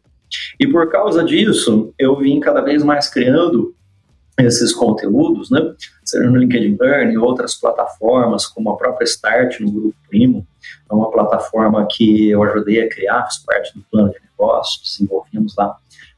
E 0.58 0.66
por 0.66 0.90
causa 0.90 1.22
disso, 1.22 1.94
eu 1.98 2.16
vim 2.16 2.40
cada 2.40 2.60
vez 2.60 2.82
mais 2.82 3.08
criando 3.08 3.72
esses 4.38 4.74
conteúdos, 4.74 5.50
né? 5.50 5.74
Seja 6.04 6.28
no 6.28 6.36
LinkedIn 6.36 6.76
Learning, 6.78 7.16
outras 7.16 7.54
plataformas, 7.54 8.46
como 8.46 8.70
a 8.70 8.76
própria 8.76 9.04
Start 9.04 9.60
no 9.60 9.70
Grupo 9.70 9.96
Primo, 10.08 10.46
é 10.90 10.94
uma 10.94 11.10
plataforma 11.10 11.86
que 11.90 12.28
eu 12.28 12.42
ajudei 12.42 12.82
a 12.82 12.88
criar, 12.88 13.22
faz 13.22 13.38
parte 13.38 13.72
do 13.74 13.84
plano 13.90 14.10
de 14.10 14.18
negócios, 14.20 14.82
desenvolvemos 14.82 15.54
lá 15.56 15.76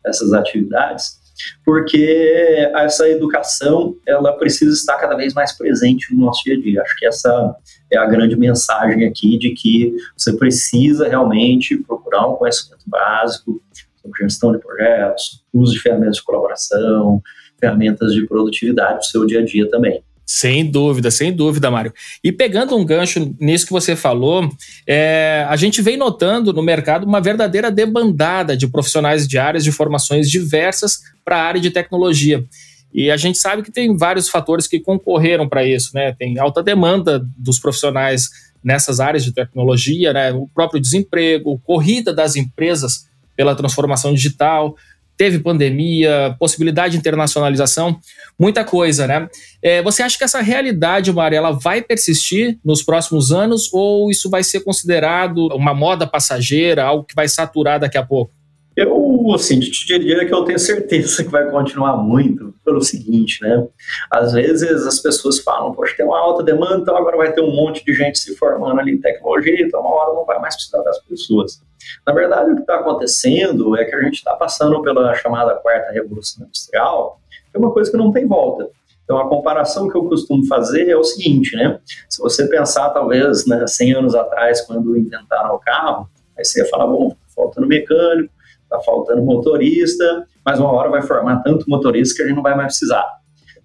essas 0.08 0.32
atividades, 0.32 1.18
porque 1.64 2.70
essa 2.74 3.08
educação 3.08 3.96
ela 4.06 4.32
precisa 4.32 4.72
estar 4.72 4.96
cada 4.96 5.14
vez 5.16 5.32
mais 5.34 5.56
presente 5.56 6.12
no 6.14 6.26
nosso 6.26 6.42
dia 6.44 6.54
a 6.56 6.60
dia. 6.60 6.82
Acho 6.82 6.96
que 6.96 7.06
essa 7.06 7.56
é 7.92 7.96
a 7.96 8.06
grande 8.06 8.36
mensagem 8.36 9.06
aqui 9.06 9.38
de 9.38 9.50
que 9.50 9.94
você 10.16 10.36
precisa 10.36 11.08
realmente 11.08 11.76
procurar 11.76 12.26
um 12.26 12.34
conhecimento 12.34 12.82
básico 12.86 13.62
sobre 14.02 14.24
gestão 14.24 14.52
de 14.52 14.58
projetos, 14.58 15.44
uso 15.52 15.74
de 15.74 15.80
ferramentas 15.80 16.16
de 16.16 16.24
colaboração, 16.24 17.22
ferramentas 17.60 18.12
de 18.12 18.26
produtividade 18.26 18.96
no 18.96 19.04
seu 19.04 19.26
dia 19.26 19.40
a 19.40 19.44
dia 19.44 19.68
também. 19.68 20.02
Sem 20.30 20.70
dúvida, 20.70 21.10
sem 21.10 21.32
dúvida, 21.32 21.70
Mário. 21.70 21.90
E 22.22 22.30
pegando 22.30 22.76
um 22.76 22.84
gancho 22.84 23.34
nisso 23.40 23.64
que 23.64 23.72
você 23.72 23.96
falou, 23.96 24.46
é, 24.86 25.46
a 25.48 25.56
gente 25.56 25.80
vem 25.80 25.96
notando 25.96 26.52
no 26.52 26.62
mercado 26.62 27.06
uma 27.06 27.18
verdadeira 27.18 27.70
debandada 27.70 28.54
de 28.54 28.68
profissionais 28.68 29.26
de 29.26 29.38
áreas 29.38 29.64
de 29.64 29.72
formações 29.72 30.30
diversas 30.30 31.00
para 31.24 31.38
a 31.38 31.42
área 31.42 31.58
de 31.58 31.70
tecnologia. 31.70 32.44
E 32.92 33.10
a 33.10 33.16
gente 33.16 33.38
sabe 33.38 33.62
que 33.62 33.72
tem 33.72 33.96
vários 33.96 34.28
fatores 34.28 34.66
que 34.66 34.78
concorreram 34.78 35.48
para 35.48 35.64
isso, 35.64 35.92
né? 35.94 36.14
Tem 36.18 36.38
alta 36.38 36.62
demanda 36.62 37.26
dos 37.34 37.58
profissionais 37.58 38.28
nessas 38.62 39.00
áreas 39.00 39.24
de 39.24 39.32
tecnologia, 39.32 40.12
né? 40.12 40.30
O 40.32 40.46
próprio 40.54 40.78
desemprego, 40.78 41.58
corrida 41.64 42.12
das 42.12 42.36
empresas 42.36 43.08
pela 43.34 43.54
transformação 43.54 44.12
digital, 44.12 44.76
teve 45.18 45.40
pandemia, 45.40 46.36
possibilidade 46.38 46.92
de 46.92 46.98
internacionalização, 46.98 47.98
muita 48.38 48.64
coisa, 48.64 49.06
né? 49.06 49.28
É, 49.60 49.82
você 49.82 50.02
acha 50.02 50.16
que 50.16 50.22
essa 50.22 50.40
realidade, 50.40 51.12
Mari, 51.12 51.34
ela 51.34 51.50
vai 51.50 51.82
persistir 51.82 52.58
nos 52.64 52.82
próximos 52.82 53.32
anos 53.32 53.68
ou 53.72 54.10
isso 54.10 54.30
vai 54.30 54.44
ser 54.44 54.60
considerado 54.60 55.48
uma 55.48 55.74
moda 55.74 56.06
passageira, 56.06 56.84
algo 56.84 57.04
que 57.04 57.16
vai 57.16 57.28
saturar 57.28 57.80
daqui 57.80 57.98
a 57.98 58.06
pouco? 58.06 58.32
Eu, 58.76 59.32
assim, 59.34 59.58
te 59.58 59.86
diria 59.86 60.24
que 60.24 60.32
eu 60.32 60.44
tenho 60.44 60.58
certeza 60.58 61.24
que 61.24 61.30
vai 61.30 61.50
continuar 61.50 61.96
muito 61.96 62.54
pelo 62.64 62.80
seguinte, 62.80 63.42
né? 63.42 63.66
Às 64.08 64.32
vezes 64.34 64.86
as 64.86 65.00
pessoas 65.00 65.40
falam, 65.40 65.72
poxa, 65.72 65.96
tem 65.96 66.06
uma 66.06 66.16
alta 66.16 66.44
demanda, 66.44 66.82
então 66.82 66.96
agora 66.96 67.16
vai 67.16 67.32
ter 67.32 67.40
um 67.40 67.50
monte 67.50 67.84
de 67.84 67.92
gente 67.92 68.20
se 68.20 68.36
formando 68.36 68.78
ali 68.78 68.92
em 68.92 69.00
tecnologia, 69.00 69.60
então 69.60 69.80
uma 69.80 69.90
hora 69.90 70.14
não 70.14 70.24
vai 70.24 70.38
mais 70.38 70.54
precisar 70.54 70.80
das 70.82 70.96
pessoas. 71.00 71.60
Na 72.06 72.12
verdade, 72.12 72.50
o 72.50 72.54
que 72.54 72.60
está 72.60 72.76
acontecendo 72.76 73.76
é 73.76 73.84
que 73.84 73.94
a 73.94 74.00
gente 74.02 74.14
está 74.14 74.34
passando 74.34 74.80
pela 74.82 75.14
chamada 75.14 75.54
quarta 75.56 75.92
revolução 75.92 76.44
industrial, 76.46 77.20
que 77.50 77.56
é 77.56 77.58
uma 77.58 77.72
coisa 77.72 77.90
que 77.90 77.96
não 77.96 78.12
tem 78.12 78.26
volta. 78.26 78.68
Então, 79.04 79.18
a 79.18 79.28
comparação 79.28 79.88
que 79.88 79.96
eu 79.96 80.04
costumo 80.04 80.46
fazer 80.46 80.90
é 80.90 80.96
o 80.96 81.02
seguinte, 81.02 81.56
né? 81.56 81.80
Se 82.10 82.20
você 82.20 82.46
pensar, 82.46 82.90
talvez, 82.90 83.46
né, 83.46 83.66
100 83.66 83.94
anos 83.94 84.14
atrás, 84.14 84.60
quando 84.60 84.96
inventaram 84.96 85.54
o 85.54 85.58
carro, 85.58 86.08
aí 86.36 86.44
você 86.44 86.60
ia 86.60 86.68
falar, 86.68 86.86
bom, 86.86 87.08
tá 87.08 87.16
faltando 87.34 87.66
mecânico, 87.66 88.30
está 88.64 88.78
faltando 88.80 89.22
motorista, 89.22 90.26
mas 90.44 90.60
uma 90.60 90.70
hora 90.72 90.90
vai 90.90 91.00
formar 91.00 91.42
tanto 91.42 91.64
motorista 91.70 92.16
que 92.16 92.22
a 92.22 92.26
gente 92.26 92.36
não 92.36 92.42
vai 92.42 92.54
mais 92.54 92.74
precisar. 92.74 93.06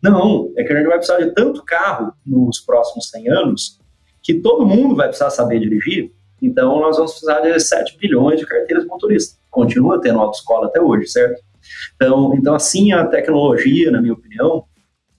Não, 0.01 0.51
é 0.57 0.63
que 0.63 0.71
a 0.71 0.77
gente 0.77 0.87
vai 0.87 0.97
precisar 0.97 1.19
de 1.19 1.31
tanto 1.31 1.63
carro 1.63 2.13
nos 2.25 2.61
próximos 2.61 3.09
100 3.09 3.29
anos 3.29 3.79
que 4.21 4.35
todo 4.35 4.65
mundo 4.65 4.95
vai 4.95 5.07
precisar 5.07 5.29
saber 5.29 5.59
dirigir 5.59 6.13
então, 6.45 6.79
nós 6.81 6.97
vamos 6.97 7.11
precisar 7.11 7.39
de 7.39 7.57
7 7.59 7.97
bilhões 7.97 8.39
de 8.39 8.45
carteiras 8.45 8.83
de 8.83 8.89
motorista. 8.89 9.37
Continua 9.49 10.01
tendo 10.01 10.19
autoescola 10.19 10.67
até 10.67 10.81
hoje, 10.81 11.07
certo? 11.07 11.41
Então, 11.95 12.33
então, 12.35 12.53
assim, 12.53 12.91
a 12.91 13.05
tecnologia, 13.07 13.89
na 13.89 14.01
minha 14.01 14.13
opinião, 14.13 14.65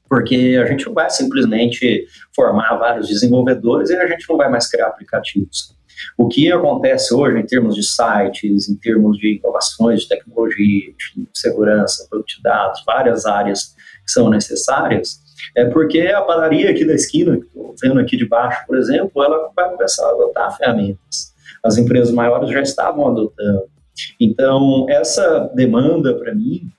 porque 0.09 0.61
a 0.63 0.67
gente 0.67 0.87
não 0.87 0.93
vai 0.93 1.09
simplesmente 1.09 2.07
formar 2.37 2.77
vários 2.77 3.09
desenvolvedores 3.09 3.91
e 3.91 3.97
a 3.97 4.07
gente 4.07 4.29
não 4.29 4.37
vai 4.37 4.51
mais 4.51 4.69
criar 4.71 4.89
aplicativos. 4.89 5.75
O 6.19 6.29
que 6.29 6.53
acontece 6.53 7.15
hoje 7.15 7.39
em 7.39 7.47
termos 7.47 7.75
de 7.75 7.83
sites, 7.83 8.69
em 8.69 8.77
termos 8.77 9.17
de 9.17 9.39
inovações 9.39 10.03
de 10.03 10.09
tecnologia, 10.09 10.93
de 11.17 11.29
segurança, 11.35 12.07
produto 12.11 12.37
de 12.37 12.43
dados, 12.43 12.83
várias 12.87 13.25
áreas 13.25 13.75
que 14.05 14.13
são 14.13 14.29
necessárias, 14.29 15.24
é 15.57 15.65
porque 15.67 16.01
a 16.01 16.23
padaria 16.23 16.71
aqui 16.71 16.85
da 16.85 16.95
esquina, 16.95 17.37
que 17.37 17.47
estou 17.47 17.75
vendo 17.83 18.01
aqui 18.01 18.17
de 18.17 18.27
baixo, 18.27 18.65
por 18.67 18.77
exemplo, 18.77 19.23
ela 19.23 19.51
vai 19.55 19.71
começar 19.71 20.07
a 20.07 20.11
adotar 20.11 20.57
ferramentas. 20.57 21.35
As 21.65 21.77
empresas 21.77 22.13
maiores 22.13 22.51
já 22.51 22.61
estavam 22.61 23.09
adotando. 23.09 23.65
Então, 24.21 24.87
essa 24.89 25.51
demanda, 25.55 26.15
para 26.15 26.35
mim, 26.35 26.71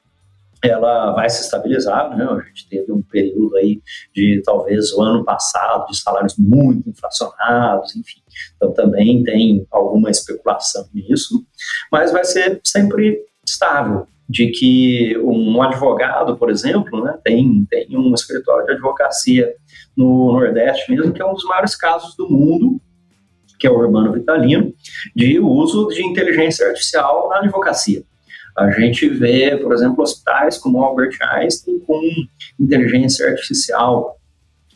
ela 0.64 1.12
vai 1.12 1.30
se 1.30 1.42
estabilizar, 1.42 2.16
né? 2.16 2.26
A 2.26 2.40
gente 2.48 2.68
teve 2.68 2.92
um 2.92 3.02
período 3.02 3.56
aí 3.58 3.82
de 4.14 4.42
talvez 4.44 4.92
o 4.94 5.02
ano 5.02 5.24
passado 5.24 5.88
de 5.88 5.98
salários 5.98 6.36
muito 6.38 6.90
inflacionados, 6.90 7.96
enfim. 7.96 8.22
Então 8.56 8.74
também 8.74 9.24
tem 9.24 9.66
alguma 9.72 10.10
especulação 10.10 10.88
nisso, 10.94 11.46
mas 11.92 12.12
vai 12.12 12.26
ser 12.26 12.60
sempre 12.64 13.24
estável 13.46 14.08
de 14.28 14.48
que 14.48 15.18
um 15.20 15.62
advogado, 15.62 16.36
por 16.36 16.50
exemplo, 16.50 17.04
né, 17.04 17.18
tem, 17.24 17.66
tem 17.70 17.88
um 17.98 18.14
escritório 18.14 18.66
de 18.66 18.74
advocacia 18.74 19.54
no 19.96 20.34
Nordeste 20.34 20.92
mesmo, 20.92 21.14
que 21.14 21.22
é 21.22 21.26
um 21.26 21.34
dos 21.34 21.46
maiores 21.46 21.76
casos 21.76 22.16
do 22.16 22.30
mundo, 22.30 22.82
que 23.60 23.68
é 23.68 23.70
o 23.70 23.78
Urbano 23.78 24.12
Vitalino, 24.12 24.74
de 25.16 25.40
uso 25.40 25.88
de 25.90 26.04
inteligência 26.04 26.68
artificial 26.68 27.30
na 27.30 27.40
advocacia. 27.40 28.04
A 28.58 28.72
gente 28.72 29.08
vê, 29.10 29.58
por 29.58 29.74
exemplo, 29.74 30.02
hospitais 30.02 30.58
como 30.58 30.82
Albert 30.82 31.18
Einstein 31.22 31.80
com 31.80 32.02
inteligência 32.60 33.28
artificial 33.30 34.18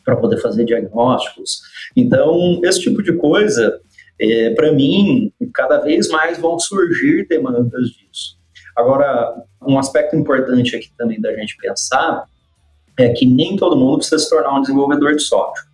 para 0.04 0.16
poder 0.16 0.38
fazer 0.38 0.64
diagnósticos. 0.64 1.60
Então, 1.96 2.60
esse 2.64 2.80
tipo 2.80 3.02
de 3.02 3.14
coisa, 3.14 3.80
é, 4.20 4.50
para 4.50 4.72
mim, 4.72 5.32
cada 5.54 5.78
vez 5.78 6.08
mais 6.08 6.38
vão 6.38 6.58
surgir 6.58 7.26
demandas 7.26 7.88
disso. 7.88 8.39
Agora, 8.80 9.34
um 9.62 9.78
aspecto 9.78 10.16
importante 10.16 10.74
aqui 10.74 10.90
também 10.96 11.20
da 11.20 11.34
gente 11.34 11.56
pensar 11.56 12.24
é 12.98 13.10
que 13.10 13.26
nem 13.26 13.56
todo 13.56 13.76
mundo 13.76 13.98
precisa 13.98 14.18
se 14.18 14.30
tornar 14.30 14.54
um 14.54 14.62
desenvolvedor 14.62 15.14
de 15.14 15.22
software. 15.22 15.68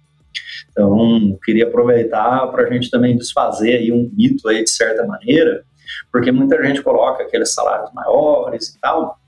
Então, 0.70 1.38
queria 1.44 1.66
aproveitar 1.66 2.46
para 2.48 2.64
a 2.64 2.72
gente 2.72 2.90
também 2.90 3.16
desfazer 3.16 3.76
aí 3.76 3.92
um 3.92 4.10
mito 4.12 4.48
aí 4.48 4.62
de 4.62 4.70
certa 4.70 5.06
maneira, 5.06 5.64
porque 6.12 6.30
muita 6.30 6.62
gente 6.62 6.82
coloca 6.82 7.22
aqueles 7.22 7.54
salários 7.54 7.92
maiores 7.94 8.68
e 8.68 8.80
tal, 8.80 9.18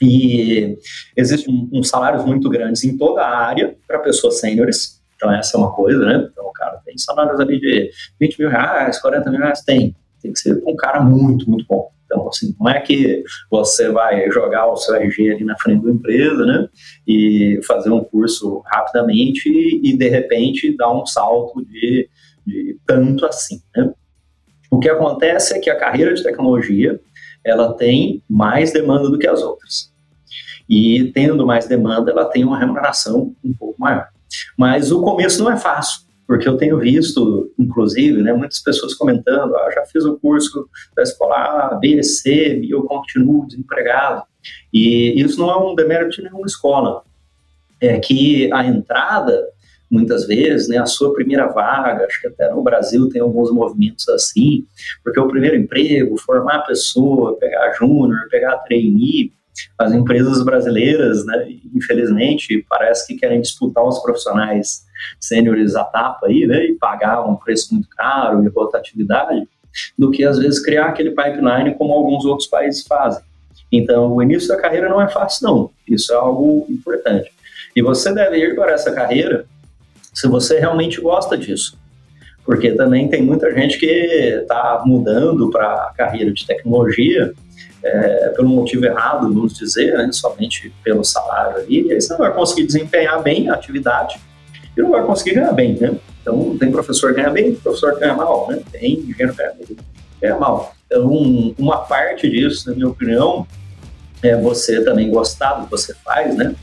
e 0.00 0.78
existem 1.16 1.68
uns 1.72 1.88
salários 1.88 2.24
muito 2.24 2.48
grandes 2.48 2.84
em 2.84 2.96
toda 2.96 3.20
a 3.22 3.36
área 3.36 3.76
para 3.86 3.98
pessoas 3.98 4.38
sêniores, 4.38 5.02
então 5.16 5.30
essa 5.32 5.56
é 5.56 5.60
uma 5.60 5.72
coisa, 5.72 6.04
né? 6.06 6.28
Então 6.30 6.46
o 6.46 6.52
cara 6.52 6.80
tem 6.84 6.96
salários 6.96 7.40
ali 7.40 7.60
de 7.60 7.90
20 8.20 8.38
mil 8.38 8.48
reais, 8.48 9.00
40 9.00 9.30
mil 9.30 9.40
reais, 9.40 9.62
tem. 9.62 9.94
Tem 10.22 10.32
que 10.32 10.38
ser 10.38 10.62
um 10.66 10.76
cara 10.76 11.00
muito, 11.00 11.48
muito 11.50 11.66
bom. 11.68 11.90
Então, 12.08 12.26
assim, 12.26 12.56
não 12.58 12.70
é 12.70 12.80
que 12.80 13.22
você 13.50 13.90
vai 13.90 14.30
jogar 14.30 14.66
o 14.66 14.76
seu 14.76 14.94
RG 14.94 15.32
ali 15.32 15.44
na 15.44 15.58
frente 15.58 15.84
da 15.84 15.90
empresa, 15.90 16.46
né, 16.46 16.68
e 17.06 17.60
fazer 17.66 17.90
um 17.90 18.02
curso 18.02 18.62
rapidamente 18.64 19.48
e, 19.48 19.94
de 19.94 20.08
repente, 20.08 20.74
dar 20.74 20.90
um 20.90 21.04
salto 21.04 21.62
de, 21.66 22.08
de 22.46 22.78
tanto 22.86 23.26
assim, 23.26 23.60
né. 23.76 23.92
O 24.70 24.78
que 24.78 24.88
acontece 24.88 25.54
é 25.54 25.60
que 25.60 25.70
a 25.70 25.78
carreira 25.78 26.14
de 26.14 26.22
tecnologia, 26.22 27.00
ela 27.44 27.74
tem 27.74 28.22
mais 28.28 28.72
demanda 28.72 29.08
do 29.08 29.18
que 29.18 29.26
as 29.26 29.42
outras. 29.42 29.92
E 30.68 31.10
tendo 31.14 31.46
mais 31.46 31.66
demanda, 31.66 32.10
ela 32.10 32.26
tem 32.26 32.44
uma 32.44 32.58
remuneração 32.58 33.34
um 33.42 33.54
pouco 33.54 33.80
maior. 33.80 34.08
Mas 34.58 34.92
o 34.92 35.00
começo 35.00 35.42
não 35.42 35.50
é 35.50 35.56
fácil 35.56 36.07
porque 36.28 36.46
eu 36.46 36.58
tenho 36.58 36.78
visto, 36.78 37.50
inclusive, 37.58 38.20
né, 38.22 38.34
muitas 38.34 38.58
pessoas 38.60 38.92
comentando, 38.92 39.56
ah, 39.56 39.70
já 39.74 39.86
fiz 39.86 40.04
o 40.04 40.18
curso 40.18 40.68
da 40.94 41.02
escola 41.02 41.36
A, 41.36 41.74
B, 41.76 42.02
C, 42.02 42.60
e 42.62 42.70
eu 42.70 42.82
continuo 42.82 43.46
desempregado. 43.46 44.24
E 44.70 45.18
isso 45.18 45.40
não 45.40 45.50
é 45.50 45.56
um 45.56 45.74
demérito 45.74 46.16
de 46.16 46.24
nenhuma 46.24 46.46
escola. 46.46 47.02
É 47.80 47.98
que 47.98 48.52
a 48.52 48.62
entrada, 48.62 49.42
muitas 49.90 50.26
vezes, 50.26 50.68
né, 50.68 50.76
a 50.76 50.84
sua 50.84 51.14
primeira 51.14 51.46
vaga, 51.46 52.04
acho 52.04 52.20
que 52.20 52.26
até 52.26 52.52
no 52.52 52.62
Brasil 52.62 53.08
tem 53.08 53.22
alguns 53.22 53.50
movimentos 53.50 54.06
assim, 54.10 54.66
porque 55.02 55.18
o 55.18 55.28
primeiro 55.28 55.56
emprego, 55.56 56.18
formar 56.18 56.56
a 56.56 56.62
pessoa, 56.62 57.38
pegar 57.38 57.72
júnior, 57.72 58.28
pegar 58.30 58.58
trainee, 58.58 59.32
as 59.78 59.92
empresas 59.94 60.44
brasileiras, 60.44 61.24
né, 61.24 61.48
infelizmente, 61.74 62.66
parece 62.68 63.06
que 63.06 63.16
querem 63.16 63.40
disputar 63.40 63.82
os 63.82 63.98
profissionais 64.02 64.86
sêniores 65.20 65.74
à 65.74 65.84
tapa 65.84 66.26
aí, 66.26 66.46
né, 66.46 66.64
e 66.66 66.74
pagar 66.74 67.28
um 67.28 67.36
preço 67.36 67.74
muito 67.74 67.88
caro 67.90 68.44
e 68.44 68.48
rotatividade, 68.48 69.46
do 69.98 70.10
que 70.10 70.24
às 70.24 70.38
vezes 70.38 70.60
criar 70.60 70.86
aquele 70.86 71.10
pipeline 71.10 71.74
como 71.76 71.92
alguns 71.92 72.24
outros 72.24 72.48
países 72.48 72.86
fazem. 72.86 73.22
Então, 73.70 74.14
o 74.14 74.22
início 74.22 74.48
da 74.48 74.56
carreira 74.56 74.88
não 74.88 75.00
é 75.00 75.08
fácil, 75.08 75.46
não. 75.46 75.70
Isso 75.86 76.12
é 76.12 76.16
algo 76.16 76.66
importante. 76.70 77.30
E 77.76 77.82
você 77.82 78.12
deve 78.12 78.38
ir 78.38 78.56
para 78.56 78.72
essa 78.72 78.92
carreira 78.92 79.44
se 80.12 80.26
você 80.26 80.58
realmente 80.58 81.00
gosta 81.00 81.36
disso. 81.36 81.78
Porque 82.44 82.72
também 82.72 83.08
tem 83.08 83.22
muita 83.22 83.52
gente 83.52 83.78
que 83.78 83.86
está 83.86 84.82
mudando 84.86 85.50
para 85.50 85.66
a 85.66 85.92
carreira 85.96 86.32
de 86.32 86.46
tecnologia 86.46 87.32
é, 87.84 88.28
pelo 88.30 88.48
motivo 88.48 88.86
errado, 88.86 89.32
vamos 89.32 89.54
dizer, 89.54 89.96
né, 89.96 90.10
somente 90.12 90.72
pelo 90.82 91.04
salário 91.04 91.58
ali, 91.58 91.86
e 91.86 91.92
aí 91.92 92.00
você 92.00 92.12
não 92.12 92.18
vai 92.18 92.32
conseguir 92.32 92.66
desempenhar 92.66 93.22
bem 93.22 93.48
a 93.48 93.54
atividade 93.54 94.18
e 94.78 94.82
não 94.82 94.92
vai 94.92 95.02
conseguir 95.02 95.34
ganhar 95.34 95.52
bem, 95.52 95.74
né? 95.74 95.96
Então, 96.22 96.56
tem 96.56 96.70
professor 96.70 97.12
que 97.12 97.20
ganha 97.20 97.30
bem, 97.30 97.54
professor 97.56 97.94
que 97.94 98.00
ganha 98.00 98.14
mal, 98.14 98.46
né? 98.48 98.60
Tem 98.70 98.92
engenheiro 98.92 99.32
que 99.32 99.38
ganha 99.38 99.52
bem, 99.58 99.76
ganha 100.22 100.38
mal. 100.38 100.72
Então, 100.86 101.54
uma 101.58 101.78
parte 101.78 102.30
disso, 102.30 102.70
na 102.70 102.76
minha 102.76 102.88
opinião, 102.88 103.44
é 104.22 104.36
você 104.36 104.82
também 104.84 105.10
gostar 105.10 105.54
do 105.54 105.64
que 105.64 105.70
você 105.72 105.92
faz, 106.04 106.36
né? 106.36 106.54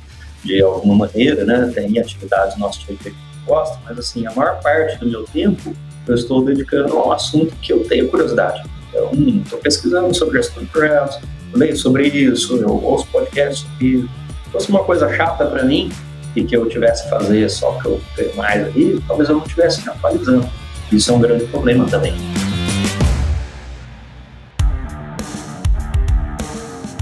De 0.43 0.61
alguma 0.61 0.95
maneira, 0.95 1.43
né? 1.43 1.69
Tem 1.75 1.99
atividades 1.99 2.55
no 2.55 2.61
nosso 2.61 2.85
dia 2.85 2.95
que 2.95 3.13
gosta, 3.45 3.77
mas 3.83 3.99
assim, 3.99 4.25
a 4.25 4.33
maior 4.33 4.61
parte 4.61 4.97
do 4.97 5.07
meu 5.07 5.23
tempo 5.25 5.75
eu 6.07 6.15
estou 6.15 6.43
dedicando 6.43 6.97
a 6.97 7.07
um 7.07 7.11
assunto 7.11 7.53
que 7.61 7.73
eu 7.73 7.85
tenho 7.85 8.07
curiosidade. 8.07 8.63
Então, 8.89 9.11
estou 9.43 9.59
pesquisando 9.59 10.15
sobre 10.15 10.37
gestão 10.37 10.63
de 10.63 10.69
projetos, 10.69 11.19
leio 11.53 11.75
sobre 11.75 12.07
isso, 12.07 12.55
eu 12.57 12.81
ouço 12.81 13.07
podcasts 13.07 13.67
sobre 13.67 13.87
isso. 13.87 14.09
Se 14.45 14.49
fosse 14.51 14.69
uma 14.69 14.83
coisa 14.83 15.13
chata 15.15 15.45
para 15.47 15.63
mim 15.63 15.91
e 16.35 16.43
que 16.43 16.55
eu 16.55 16.67
tivesse 16.67 17.03
que 17.03 17.09
fazer 17.09 17.49
só 17.49 17.71
que 17.73 17.87
eu 17.87 18.01
tenho 18.15 18.35
mais 18.35 18.65
ali, 18.65 19.01
talvez 19.07 19.29
eu 19.29 19.37
não 19.37 19.43
estivesse 19.43 19.81
me 19.81 19.89
atualizando. 19.89 20.49
Isso 20.91 21.11
é 21.11 21.13
um 21.13 21.19
grande 21.19 21.45
problema 21.45 21.85
também. 21.85 22.13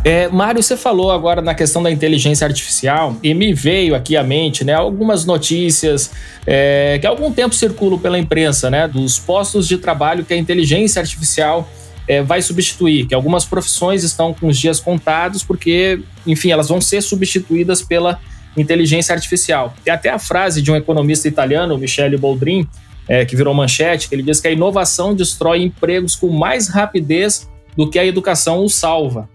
É, 0.05 0.27
Mário, 0.27 0.61
você 0.61 0.75
falou 0.75 1.11
agora 1.11 1.41
na 1.41 1.55
questão 1.55 1.81
da 1.81 1.89
inteligência 1.89 2.45
artificial 2.45 3.15
e 3.23 3.33
me 3.33 3.53
veio 3.53 3.95
aqui 3.95 4.17
à 4.17 4.23
mente 4.23 4.65
né, 4.65 4.73
algumas 4.73 5.23
notícias 5.23 6.11
é, 6.45 6.97
que 6.99 7.07
há 7.07 7.09
algum 7.09 7.31
tempo 7.31 7.55
circulam 7.55 7.97
pela 7.97 8.19
imprensa, 8.19 8.69
né, 8.69 8.85
dos 8.85 9.17
postos 9.17 9.65
de 9.65 9.77
trabalho 9.77 10.25
que 10.25 10.33
a 10.33 10.37
inteligência 10.37 11.01
artificial 11.01 11.69
é, 12.05 12.21
vai 12.21 12.41
substituir, 12.41 13.05
que 13.05 13.15
algumas 13.15 13.45
profissões 13.45 14.03
estão 14.03 14.33
com 14.33 14.47
os 14.47 14.57
dias 14.57 14.77
contados 14.81 15.41
porque, 15.41 16.01
enfim, 16.27 16.51
elas 16.51 16.67
vão 16.67 16.81
ser 16.81 17.01
substituídas 17.01 17.81
pela 17.81 18.19
inteligência 18.57 19.13
artificial. 19.13 19.73
Tem 19.83 19.93
até 19.93 20.09
a 20.09 20.19
frase 20.19 20.61
de 20.61 20.71
um 20.71 20.75
economista 20.75 21.27
italiano, 21.27 21.77
Michele 21.77 22.17
Boldrin, 22.17 22.67
é, 23.07 23.25
que 23.25 23.35
virou 23.35 23.53
manchete, 23.53 24.07
que 24.07 24.15
ele 24.15 24.23
diz 24.23 24.39
que 24.39 24.47
a 24.47 24.51
inovação 24.51 25.13
destrói 25.13 25.61
empregos 25.61 26.15
com 26.15 26.29
mais 26.29 26.67
rapidez 26.67 27.49
do 27.75 27.89
que 27.89 27.99
a 27.99 28.05
educação 28.05 28.63
os 28.63 28.75
salva. 28.75 29.29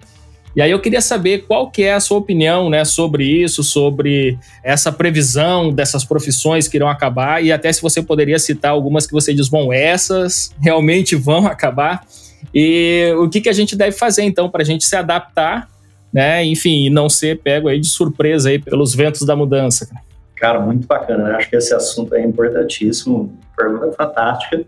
E 0.56 0.62
aí 0.62 0.70
eu 0.70 0.80
queria 0.80 1.00
saber 1.00 1.44
qual 1.46 1.70
que 1.70 1.82
é 1.84 1.94
a 1.94 2.00
sua 2.00 2.18
opinião 2.18 2.68
né, 2.68 2.84
sobre 2.84 3.24
isso, 3.24 3.62
sobre 3.62 4.38
essa 4.64 4.90
previsão 4.90 5.72
dessas 5.72 6.04
profissões 6.04 6.66
que 6.66 6.76
irão 6.76 6.88
acabar 6.88 7.44
e 7.44 7.52
até 7.52 7.72
se 7.72 7.80
você 7.80 8.02
poderia 8.02 8.38
citar 8.38 8.72
algumas 8.72 9.06
que 9.06 9.12
você 9.12 9.32
diz, 9.32 9.48
bom, 9.48 9.72
essas 9.72 10.52
realmente 10.60 11.14
vão 11.14 11.46
acabar. 11.46 12.04
E 12.54 13.12
o 13.18 13.28
que, 13.28 13.40
que 13.40 13.48
a 13.48 13.52
gente 13.52 13.76
deve 13.76 13.96
fazer 13.96 14.22
então 14.22 14.48
para 14.48 14.62
a 14.62 14.64
gente 14.64 14.84
se 14.84 14.96
adaptar, 14.96 15.68
né? 16.12 16.44
Enfim, 16.44 16.86
e 16.86 16.90
não 16.90 17.08
ser 17.08 17.40
pego 17.40 17.68
aí 17.68 17.80
de 17.80 17.88
surpresa 17.88 18.48
aí 18.48 18.58
pelos 18.58 18.94
ventos 18.94 19.22
da 19.22 19.36
mudança. 19.36 19.88
Cara, 20.36 20.60
muito 20.60 20.86
bacana. 20.86 21.24
Né? 21.24 21.34
Acho 21.34 21.50
que 21.50 21.56
esse 21.56 21.74
assunto 21.74 22.14
é 22.14 22.22
importantíssimo. 22.22 23.36
Pergunta 23.56 23.92
fantástica. 23.92 24.64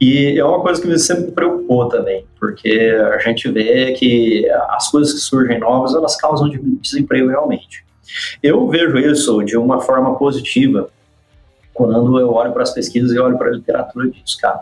E 0.00 0.38
é 0.38 0.44
uma 0.44 0.60
coisa 0.60 0.80
que 0.80 0.86
me 0.86 0.98
sempre 0.98 1.32
preocupou 1.32 1.88
também, 1.88 2.26
porque 2.38 2.94
a 3.14 3.18
gente 3.18 3.50
vê 3.50 3.92
que 3.92 4.48
as 4.68 4.90
coisas 4.90 5.14
que 5.14 5.20
surgem 5.20 5.58
novas, 5.58 5.94
elas 5.94 6.14
causam 6.16 6.48
desemprego 6.80 7.28
realmente. 7.28 7.84
Eu 8.42 8.68
vejo 8.68 8.98
isso 8.98 9.42
de 9.42 9.56
uma 9.56 9.80
forma 9.80 10.14
positiva 10.16 10.88
quando 11.72 12.20
eu 12.20 12.32
olho 12.32 12.52
para 12.52 12.62
as 12.62 12.70
pesquisas 12.70 13.12
e 13.12 13.18
olho 13.18 13.36
para 13.36 13.48
a 13.48 13.52
literatura 13.52 14.08
disso, 14.08 14.38
cara. 14.40 14.60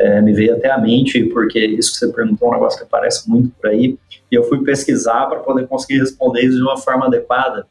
É, 0.00 0.18
me 0.22 0.32
veio 0.32 0.56
até 0.56 0.70
a 0.70 0.78
mente, 0.78 1.22
porque 1.24 1.58
isso 1.58 1.92
que 1.92 1.98
você 1.98 2.08
perguntou 2.10 2.48
é 2.48 2.50
um 2.52 2.54
negócio 2.54 2.78
que 2.78 2.86
aparece 2.86 3.28
muito 3.28 3.50
por 3.50 3.68
aí, 3.68 3.98
e 4.32 4.34
eu 4.34 4.44
fui 4.44 4.64
pesquisar 4.64 5.26
para 5.26 5.40
poder 5.40 5.66
conseguir 5.66 5.98
responder 5.98 6.40
isso 6.40 6.56
de 6.56 6.62
uma 6.62 6.78
forma 6.78 7.06
adequada. 7.06 7.66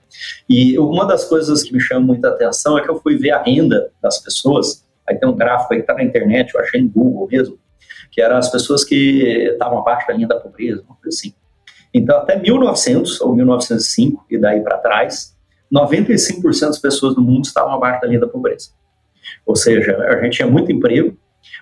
E 0.47 0.77
uma 0.77 1.05
das 1.05 1.25
coisas 1.25 1.63
que 1.63 1.73
me 1.73 1.79
chama 1.79 2.05
muita 2.05 2.27
atenção 2.27 2.77
é 2.77 2.83
que 2.83 2.89
eu 2.89 3.01
fui 3.01 3.17
ver 3.17 3.31
a 3.31 3.41
renda 3.41 3.89
das 3.99 4.19
pessoas. 4.19 4.85
Aí 5.07 5.17
tem 5.17 5.27
um 5.27 5.35
gráfico 5.35 5.73
aí 5.73 5.79
que 5.79 5.83
está 5.83 5.95
na 5.95 6.03
internet, 6.03 6.53
eu 6.53 6.61
achei 6.61 6.79
em 6.79 6.87
Google 6.87 7.27
mesmo, 7.31 7.57
que 8.11 8.21
eram 8.21 8.37
as 8.37 8.51
pessoas 8.51 8.83
que 8.83 9.49
estavam 9.51 9.79
abaixo 9.79 10.07
da 10.07 10.13
linha 10.13 10.27
da 10.27 10.39
pobreza, 10.39 10.83
uma 10.87 10.95
coisa 10.97 11.17
assim. 11.17 11.33
Então, 11.91 12.15
até 12.17 12.37
1900 12.37 13.21
ou 13.21 13.35
1905 13.35 14.25
e 14.29 14.37
daí 14.37 14.61
para 14.61 14.77
trás, 14.77 15.35
95% 15.73 16.59
das 16.67 16.77
pessoas 16.77 17.15
do 17.15 17.21
mundo 17.21 17.45
estavam 17.45 17.73
abaixo 17.73 18.01
da 18.01 18.07
linha 18.07 18.19
da 18.19 18.27
pobreza. 18.27 18.69
Ou 19.47 19.55
seja, 19.55 19.97
a 19.97 20.21
gente 20.21 20.37
tinha 20.37 20.47
muito 20.47 20.71
emprego, 20.71 21.17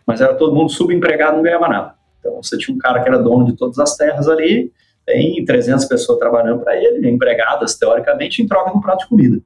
mas 0.08 0.22
era 0.22 0.34
todo 0.34 0.56
mundo 0.56 0.72
subempregado, 0.72 1.36
não 1.36 1.44
ganhava 1.44 1.68
nada. 1.68 1.96
Então, 2.20 2.42
você 2.42 2.58
tinha 2.58 2.74
um 2.74 2.80
cara 2.80 3.04
que 3.04 3.10
era 3.10 3.20
dono 3.20 3.46
de 3.46 3.58
todas 3.58 3.78
as 3.78 3.96
terras 3.98 4.30
ali, 4.30 4.72
tem 5.06 5.44
300 5.44 5.86
pessoas 5.86 6.18
trabalhando 6.18 6.62
para 6.64 6.76
ele, 6.76 7.10
empregadas, 7.10 7.76
teoricamente, 7.76 8.42
em 8.42 8.48
troca 8.48 8.72
de 8.72 8.78
um 8.78 8.82
prato 8.82 9.00
de 9.00 9.08
comida, 9.08 9.42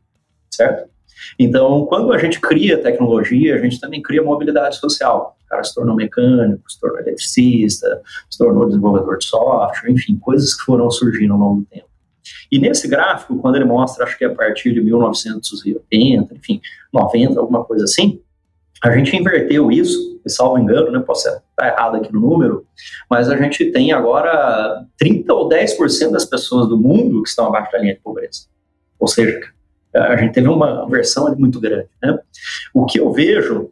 certo? 0.50 0.90
Então, 1.38 1.86
quando 1.86 2.14
a 2.14 2.18
gente 2.18 2.40
cria 2.40 2.82
tecnologia, 2.82 3.56
a 3.56 3.58
gente 3.60 3.80
também 3.80 4.02
cria 4.02 4.24
mobilidade 4.24 4.78
social. 4.78 5.38
O 5.46 5.50
cara 5.50 5.64
se 5.64 5.74
tornou 5.74 5.96
mecânico, 5.96 6.70
se 6.70 6.80
tornou 6.80 7.00
eletricista, 7.00 8.02
se 8.30 8.38
tornou 8.38 8.66
desenvolvedor 8.66 9.18
de 9.18 9.26
software, 9.26 9.92
enfim, 9.92 10.18
coisas 10.18 10.56
que 10.56 10.64
foram 10.64 10.90
surgindo 10.90 11.34
ao 11.34 11.40
longo 11.40 11.62
do 11.62 11.66
tempo. 11.66 11.92
E 12.52 12.60
nesse 12.60 12.88
gráfico, 12.88 13.38
quando 13.38 13.56
ele 13.56 13.66
mostra, 13.66 14.04
acho 14.04 14.18
que 14.18 14.26
a 14.26 14.34
partir 14.34 14.74
de 14.74 14.82
1980, 14.82 16.36
enfim, 16.36 16.62
90, 16.94 17.40
alguma 17.40 17.64
coisa 17.64 17.86
assim, 17.86 18.22
a 18.84 18.92
gente 18.92 19.16
inverteu 19.16 19.72
isso, 19.72 20.20
e 20.26 20.30
salvo 20.30 20.58
engano, 20.58 20.92
né, 20.92 21.00
posso 21.00 21.28
estar 21.28 21.68
errado 21.68 21.98
aqui 21.98 22.12
no 22.12 22.20
número, 22.20 22.66
mas 23.10 23.30
a 23.30 23.38
gente 23.38 23.72
tem 23.72 23.92
agora 23.92 24.86
30 24.98 25.34
ou 25.34 25.48
10% 25.48 26.12
das 26.12 26.26
pessoas 26.26 26.68
do 26.68 26.78
mundo 26.78 27.22
que 27.24 27.30
estão 27.30 27.48
abaixo 27.48 27.72
da 27.72 27.80
linha 27.80 27.94
de 27.94 28.00
pobreza. 28.00 28.48
Ou 29.00 29.08
seja, 29.08 29.40
a 29.94 30.16
gente 30.16 30.34
teve 30.34 30.48
uma 30.48 30.88
versão 30.88 31.34
muito 31.36 31.60
grande. 31.60 31.90
Né? 32.02 32.18
O 32.74 32.86
que 32.86 33.00
eu 33.00 33.12
vejo 33.12 33.72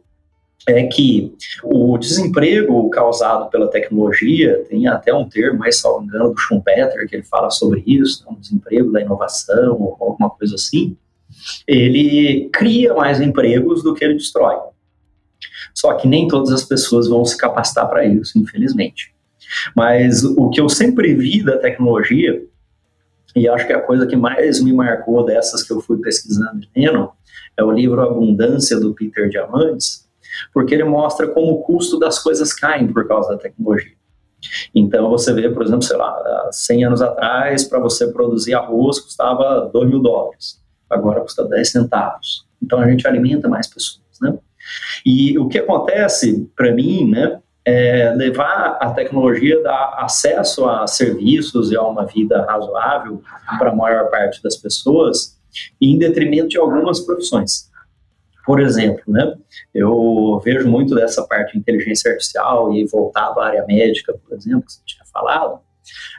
é 0.68 0.84
que 0.84 1.34
o 1.64 1.96
desemprego 1.96 2.88
causado 2.90 3.48
pela 3.50 3.68
tecnologia, 3.68 4.64
tem 4.68 4.86
até 4.86 5.12
um 5.12 5.28
termo, 5.28 5.58
mais 5.58 5.76
salvo 5.76 6.04
engano, 6.04 6.32
do 6.32 6.38
Schumpeter, 6.38 7.08
que 7.08 7.16
ele 7.16 7.22
fala 7.22 7.50
sobre 7.50 7.82
isso, 7.86 8.24
né, 8.24 8.32
um 8.36 8.40
desemprego 8.40 8.92
da 8.92 9.00
inovação, 9.00 9.80
ou 9.80 9.96
alguma 9.98 10.30
coisa 10.30 10.54
assim, 10.54 10.96
ele 11.66 12.48
cria 12.52 12.92
mais 12.94 13.20
empregos 13.20 13.82
do 13.82 13.94
que 13.94 14.04
ele 14.04 14.14
destrói. 14.14 14.56
Só 15.74 15.94
que 15.94 16.08
nem 16.08 16.28
todas 16.28 16.50
as 16.50 16.64
pessoas 16.64 17.08
vão 17.08 17.24
se 17.24 17.36
capacitar 17.36 17.88
para 17.88 18.04
isso, 18.04 18.38
infelizmente. 18.38 19.14
Mas 19.74 20.24
o 20.24 20.50
que 20.50 20.60
eu 20.60 20.68
sempre 20.68 21.14
vi 21.14 21.42
da 21.42 21.58
tecnologia, 21.58 22.42
e 23.34 23.48
acho 23.48 23.66
que 23.66 23.72
a 23.72 23.80
coisa 23.80 24.06
que 24.06 24.16
mais 24.16 24.62
me 24.62 24.72
marcou 24.72 25.24
dessas 25.24 25.62
que 25.62 25.72
eu 25.72 25.80
fui 25.80 25.98
pesquisando 25.98 26.60
e 26.62 26.80
lendo, 26.80 27.10
é 27.56 27.64
o 27.64 27.70
livro 27.70 28.00
Abundância 28.00 28.78
do 28.78 28.94
Peter 28.94 29.28
Diamandis, 29.28 30.08
porque 30.52 30.74
ele 30.74 30.84
mostra 30.84 31.28
como 31.28 31.52
o 31.52 31.62
custo 31.62 31.98
das 31.98 32.18
coisas 32.18 32.52
caem 32.52 32.92
por 32.92 33.06
causa 33.06 33.30
da 33.30 33.38
tecnologia. 33.38 33.92
Então 34.74 35.10
você 35.10 35.32
vê, 35.32 35.50
por 35.50 35.62
exemplo, 35.62 35.82
sei 35.82 35.96
lá, 35.96 36.48
100 36.50 36.84
anos 36.84 37.02
atrás, 37.02 37.64
para 37.64 37.78
você 37.78 38.10
produzir 38.10 38.54
arroz 38.54 38.98
custava 38.98 39.68
2 39.72 39.88
mil 39.88 40.00
dólares, 40.00 40.60
agora 40.88 41.20
custa 41.20 41.44
10 41.44 41.70
centavos. 41.70 42.46
Então 42.62 42.80
a 42.80 42.88
gente 42.88 43.06
alimenta 43.06 43.48
mais 43.48 43.66
pessoas, 43.66 44.04
né? 44.20 44.38
E 45.04 45.38
o 45.38 45.48
que 45.48 45.58
acontece 45.58 46.50
para 46.56 46.72
mim, 46.72 47.10
né, 47.10 47.40
é 47.64 48.12
levar 48.14 48.78
a 48.80 48.90
tecnologia 48.90 49.62
dar 49.62 49.96
acesso 49.98 50.68
a 50.68 50.86
serviços 50.86 51.70
e 51.70 51.76
a 51.76 51.82
uma 51.82 52.06
vida 52.06 52.44
razoável 52.46 53.22
para 53.58 53.70
a 53.70 53.76
maior 53.76 54.10
parte 54.10 54.42
das 54.42 54.56
pessoas, 54.56 55.38
em 55.80 55.98
detrimento 55.98 56.48
de 56.48 56.58
algumas 56.58 57.00
profissões. 57.00 57.70
Por 58.46 58.60
exemplo, 58.60 59.02
né, 59.06 59.34
eu 59.74 60.40
vejo 60.44 60.68
muito 60.68 60.94
dessa 60.94 61.26
parte 61.26 61.52
de 61.52 61.58
inteligência 61.58 62.10
artificial 62.10 62.72
e 62.72 62.84
voltado 62.86 63.40
à 63.40 63.46
área 63.46 63.64
médica, 63.66 64.14
por 64.14 64.36
exemplo, 64.36 64.64
que 64.64 64.72
você 64.72 64.80
tinha 64.86 65.04
falado, 65.12 65.60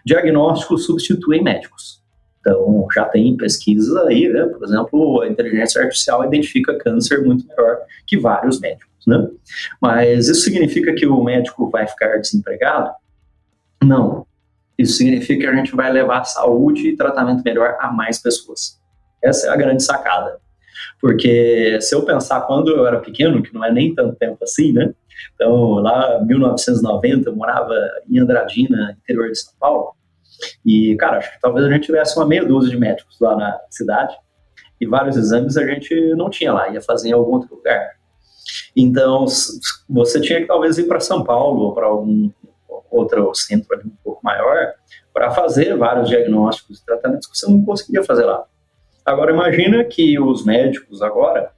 diagnósticos 0.05 0.85
substituem 0.85 1.43
médicos. 1.43 2.00
Então, 2.41 2.87
já 2.93 3.05
tem 3.05 3.37
pesquisas 3.37 3.95
aí, 4.07 4.27
né? 4.27 4.45
Por 4.47 4.63
exemplo, 4.63 5.21
a 5.21 5.27
inteligência 5.27 5.81
artificial 5.81 6.25
identifica 6.25 6.77
câncer 6.77 7.23
muito 7.23 7.47
melhor 7.47 7.77
que 8.05 8.17
vários 8.17 8.59
médicos, 8.59 9.05
né? 9.05 9.29
Mas 9.79 10.27
isso 10.27 10.41
significa 10.41 10.93
que 10.93 11.05
o 11.05 11.23
médico 11.23 11.69
vai 11.69 11.87
ficar 11.87 12.17
desempregado? 12.17 12.91
Não. 13.83 14.25
Isso 14.77 14.93
significa 14.93 15.41
que 15.41 15.47
a 15.47 15.55
gente 15.55 15.75
vai 15.75 15.91
levar 15.91 16.23
saúde 16.23 16.89
e 16.89 16.97
tratamento 16.97 17.43
melhor 17.43 17.77
a 17.79 17.91
mais 17.91 18.17
pessoas. 18.17 18.79
Essa 19.21 19.47
é 19.47 19.49
a 19.51 19.55
grande 19.55 19.83
sacada. 19.83 20.39
Porque 20.99 21.79
se 21.79 21.93
eu 21.93 22.03
pensar 22.03 22.41
quando 22.41 22.71
eu 22.71 22.87
era 22.87 22.99
pequeno, 22.99 23.41
que 23.43 23.53
não 23.53 23.63
é 23.63 23.71
nem 23.71 23.93
tanto 23.93 24.15
tempo 24.15 24.43
assim, 24.43 24.71
né? 24.71 24.93
Então, 25.35 25.75
lá 25.75 26.19
em 26.21 26.25
1990, 26.25 27.29
eu 27.29 27.35
morava 27.35 27.73
em 28.09 28.19
Andradina, 28.19 28.97
interior 29.03 29.29
de 29.29 29.37
São 29.37 29.53
Paulo. 29.59 29.95
E, 30.65 30.95
cara, 30.97 31.17
acho 31.17 31.31
que 31.33 31.41
talvez 31.41 31.65
a 31.65 31.69
gente 31.69 31.85
tivesse 31.85 32.17
uma 32.17 32.25
meia 32.25 32.45
dúzia 32.45 32.69
de 32.69 32.77
médicos 32.77 33.19
lá 33.19 33.35
na 33.35 33.59
cidade 33.69 34.15
e 34.79 34.85
vários 34.87 35.15
exames 35.15 35.57
a 35.57 35.65
gente 35.65 35.93
não 36.15 36.29
tinha 36.29 36.53
lá, 36.53 36.69
ia 36.69 36.81
fazer 36.81 37.09
em 37.09 37.13
algum 37.13 37.33
outro 37.33 37.55
lugar. 37.55 37.91
Então, 38.75 39.25
você 39.89 40.19
tinha 40.19 40.41
que 40.41 40.47
talvez 40.47 40.77
ir 40.77 40.87
para 40.87 40.99
São 40.99 41.23
Paulo 41.23 41.61
ou 41.65 41.73
para 41.73 41.85
algum 41.85 42.31
outro 42.89 43.33
centro 43.35 43.73
ali 43.73 43.87
um 43.87 43.97
pouco 44.03 44.21
maior 44.23 44.73
para 45.13 45.31
fazer 45.31 45.77
vários 45.77 46.09
diagnósticos 46.09 46.79
e 46.79 46.85
tratamentos 46.85 47.27
que 47.27 47.37
você 47.37 47.49
não 47.49 47.63
conseguia 47.63 48.03
fazer 48.03 48.25
lá. 48.25 48.43
Agora, 49.05 49.31
imagina 49.31 49.83
que 49.83 50.19
os 50.19 50.45
médicos 50.45 51.01
agora 51.01 51.51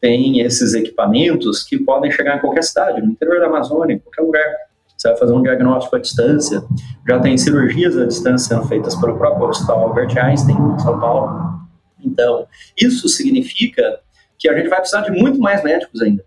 têm 0.00 0.40
esses 0.40 0.74
equipamentos 0.74 1.62
que 1.62 1.78
podem 1.78 2.10
chegar 2.10 2.36
em 2.36 2.40
qualquer 2.40 2.62
cidade, 2.62 3.00
no 3.00 3.12
interior 3.12 3.40
da 3.40 3.46
Amazônia, 3.46 3.94
em 3.94 3.98
qualquer 3.98 4.22
lugar 4.22 4.56
você 5.00 5.08
vai 5.08 5.16
fazer 5.16 5.32
um 5.32 5.42
diagnóstico 5.42 5.96
à 5.96 5.98
distância, 5.98 6.62
já 7.08 7.18
tem 7.20 7.38
cirurgias 7.38 7.96
à 7.96 8.04
distância 8.04 8.54
sendo 8.54 8.68
feitas 8.68 8.94
pelo 8.96 9.16
próprio 9.16 9.48
Hospital 9.48 9.88
Albert 9.88 10.14
Einstein, 10.18 10.56
em 10.56 10.78
São 10.78 11.00
Paulo. 11.00 11.58
Então, 12.04 12.46
isso 12.78 13.08
significa 13.08 14.00
que 14.38 14.46
a 14.46 14.54
gente 14.54 14.68
vai 14.68 14.78
precisar 14.78 15.00
de 15.00 15.10
muito 15.10 15.40
mais 15.40 15.64
médicos 15.64 16.02
ainda. 16.02 16.22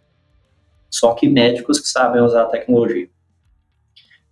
Só 0.89 1.13
que 1.13 1.29
médicos 1.29 1.79
que 1.79 1.87
sabem 1.87 2.23
usar 2.23 2.43
a 2.43 2.47
tecnologia. 2.47 3.07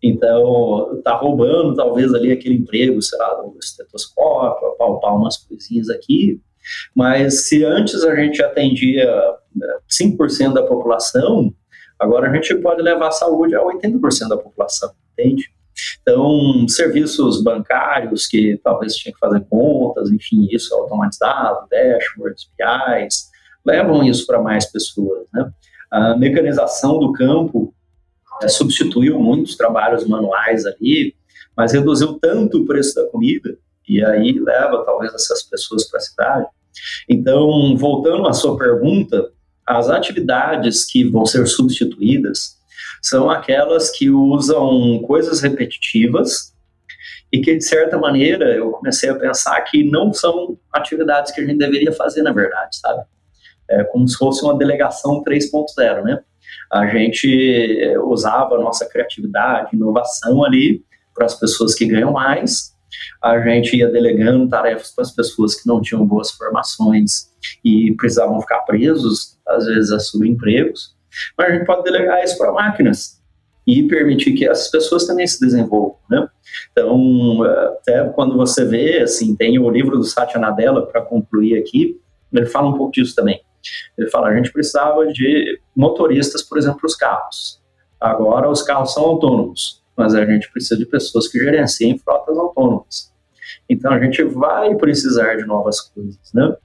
Então, 0.01 0.99
tá 1.03 1.15
roubando 1.15 1.75
talvez 1.75 2.11
ali 2.11 2.31
aquele 2.31 2.55
emprego, 2.55 2.99
sei 2.99 3.19
lá, 3.19 3.35
do 3.35 3.55
estetoscópio, 3.59 4.69
apalpar 4.69 5.15
umas 5.15 5.37
coisinhas 5.37 5.87
aqui, 5.87 6.41
mas 6.95 7.47
se 7.47 7.63
antes 7.63 8.03
a 8.03 8.15
gente 8.15 8.41
atendia 8.41 9.07
5% 9.87 10.47
né, 10.47 10.53
da 10.53 10.63
população, 10.63 11.53
agora 12.01 12.29
a 12.29 12.33
gente 12.33 12.55
pode 12.55 12.81
levar 12.81 13.07
a 13.07 13.11
saúde 13.11 13.55
a 13.55 13.61
80% 13.61 14.27
da 14.27 14.37
população, 14.37 14.91
entende? 15.13 15.51
Então, 16.01 16.67
serviços 16.67 17.43
bancários 17.43 18.27
que 18.27 18.59
talvez 18.63 18.95
tinha 18.95 19.13
que 19.13 19.19
fazer 19.19 19.45
contas, 19.49 20.11
enfim, 20.11 20.47
isso 20.51 20.73
é 20.73 20.77
automatizado, 20.77 21.67
dashboards, 21.69 22.49
PIs, 22.57 23.29
levam 23.65 24.03
isso 24.03 24.25
para 24.25 24.41
mais 24.41 24.65
pessoas, 24.65 25.27
né? 25.33 25.51
A 25.91 26.17
mecanização 26.17 26.99
do 26.99 27.11
campo 27.13 27.73
é, 28.41 28.47
substituiu 28.47 29.19
muitos 29.19 29.55
trabalhos 29.55 30.07
manuais 30.07 30.65
ali, 30.65 31.15
mas 31.55 31.73
reduziu 31.73 32.17
tanto 32.19 32.59
o 32.59 32.65
preço 32.65 32.95
da 32.95 33.07
comida, 33.07 33.57
e 33.87 34.03
aí 34.03 34.39
leva 34.39 34.83
talvez 34.85 35.13
essas 35.13 35.43
pessoas 35.43 35.89
para 35.89 35.99
a 35.99 36.01
cidade. 36.01 36.47
Então, 37.09 37.75
voltando 37.77 38.27
à 38.27 38.33
sua 38.33 38.57
pergunta, 38.57 39.29
as 39.77 39.89
atividades 39.89 40.85
que 40.85 41.03
vão 41.03 41.25
ser 41.25 41.45
substituídas 41.47 42.57
são 43.01 43.29
aquelas 43.29 43.89
que 43.89 44.09
usam 44.09 44.99
coisas 45.07 45.41
repetitivas 45.41 46.53
e 47.31 47.39
que, 47.39 47.55
de 47.55 47.63
certa 47.63 47.97
maneira, 47.97 48.53
eu 48.53 48.71
comecei 48.71 49.09
a 49.09 49.15
pensar 49.15 49.59
que 49.61 49.83
não 49.83 50.13
são 50.13 50.57
atividades 50.71 51.31
que 51.31 51.41
a 51.41 51.45
gente 51.45 51.57
deveria 51.57 51.91
fazer, 51.93 52.21
na 52.21 52.33
verdade, 52.33 52.77
sabe? 52.77 53.03
É 53.69 53.83
como 53.85 54.07
se 54.07 54.17
fosse 54.17 54.43
uma 54.43 54.57
delegação 54.57 55.23
3.0, 55.23 56.03
né? 56.03 56.19
A 56.71 56.85
gente 56.87 57.81
é, 57.81 57.97
usava 57.99 58.55
a 58.55 58.61
nossa 58.61 58.87
criatividade, 58.87 59.69
inovação 59.73 60.43
ali 60.43 60.83
para 61.15 61.25
as 61.25 61.39
pessoas 61.39 61.73
que 61.73 61.85
ganham 61.85 62.11
mais, 62.11 62.70
a 63.23 63.39
gente 63.41 63.75
ia 63.75 63.89
delegando 63.89 64.47
tarefas 64.49 64.91
para 64.91 65.03
as 65.03 65.11
pessoas 65.11 65.55
que 65.55 65.67
não 65.67 65.81
tinham 65.81 66.05
boas 66.05 66.31
formações 66.31 67.31
e 67.63 67.93
precisavam 67.95 68.39
ficar 68.41 68.59
presos, 68.61 69.37
às 69.47 69.65
vezes, 69.65 69.91
a 69.91 69.99
subempregos, 69.99 70.95
mas 71.37 71.49
a 71.49 71.53
gente 71.53 71.65
pode 71.65 71.83
delegar 71.83 72.23
isso 72.23 72.37
para 72.37 72.51
máquinas 72.51 73.21
e 73.65 73.83
permitir 73.83 74.33
que 74.33 74.47
essas 74.47 74.69
pessoas 74.69 75.05
também 75.05 75.27
se 75.27 75.39
desenvolvam, 75.39 75.97
né? 76.09 76.27
Então, 76.71 77.43
até 77.43 78.03
quando 78.09 78.35
você 78.35 78.65
vê, 78.65 79.01
assim, 79.01 79.35
tem 79.35 79.59
o 79.59 79.69
livro 79.69 79.97
do 79.97 80.03
Satya 80.03 80.39
Nadella, 80.39 80.85
para 80.87 81.01
concluir 81.01 81.57
aqui, 81.57 81.99
ele 82.33 82.45
fala 82.45 82.69
um 82.69 82.77
pouco 82.77 82.91
disso 82.91 83.15
também. 83.15 83.41
Ele 83.97 84.09
fala, 84.09 84.29
a 84.29 84.35
gente 84.35 84.51
precisava 84.51 85.05
de 85.07 85.59
motoristas, 85.75 86.41
por 86.41 86.57
exemplo, 86.57 86.79
os 86.83 86.95
carros. 86.95 87.61
Agora 87.99 88.49
os 88.49 88.63
carros 88.63 88.93
são 88.93 89.03
autônomos, 89.03 89.80
mas 89.97 90.13
a 90.15 90.25
gente 90.25 90.51
precisa 90.51 90.77
de 90.77 90.85
pessoas 90.85 91.27
que 91.27 91.37
gerenciem 91.37 91.97
frotas 91.97 92.37
autônomas. 92.37 93.11
Então 93.69 93.91
a 93.91 93.99
gente 93.99 94.23
vai 94.23 94.75
precisar 94.75 95.35
de 95.35 95.45
novas 95.45 95.81
coisas, 95.81 96.31
né? 96.33 96.55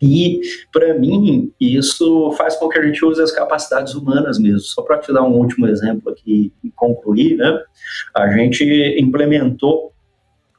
E, 0.00 0.40
para 0.72 0.94
mim, 0.94 1.52
isso 1.60 2.30
faz 2.32 2.54
com 2.56 2.68
que 2.68 2.78
a 2.78 2.82
gente 2.82 3.04
use 3.04 3.20
as 3.20 3.32
capacidades 3.32 3.94
humanas 3.94 4.38
mesmo. 4.38 4.60
Só 4.60 4.82
para 4.82 4.98
te 4.98 5.12
dar 5.12 5.24
um 5.24 5.36
último 5.36 5.66
exemplo 5.66 6.12
aqui 6.12 6.52
e 6.62 6.70
concluir, 6.70 7.36
né? 7.36 7.60
A 8.14 8.30
gente 8.30 8.64
implementou 9.00 9.92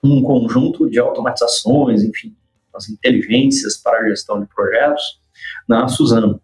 um 0.04 0.22
conjunto 0.22 0.90
de 0.90 1.00
automatizações, 1.00 2.04
enfim, 2.04 2.36
as 2.74 2.90
inteligências 2.90 3.78
para 3.78 4.00
a 4.00 4.10
gestão 4.10 4.42
de 4.42 4.48
projetos 4.48 5.22
na 5.68 5.88
Suzano. 5.88 6.42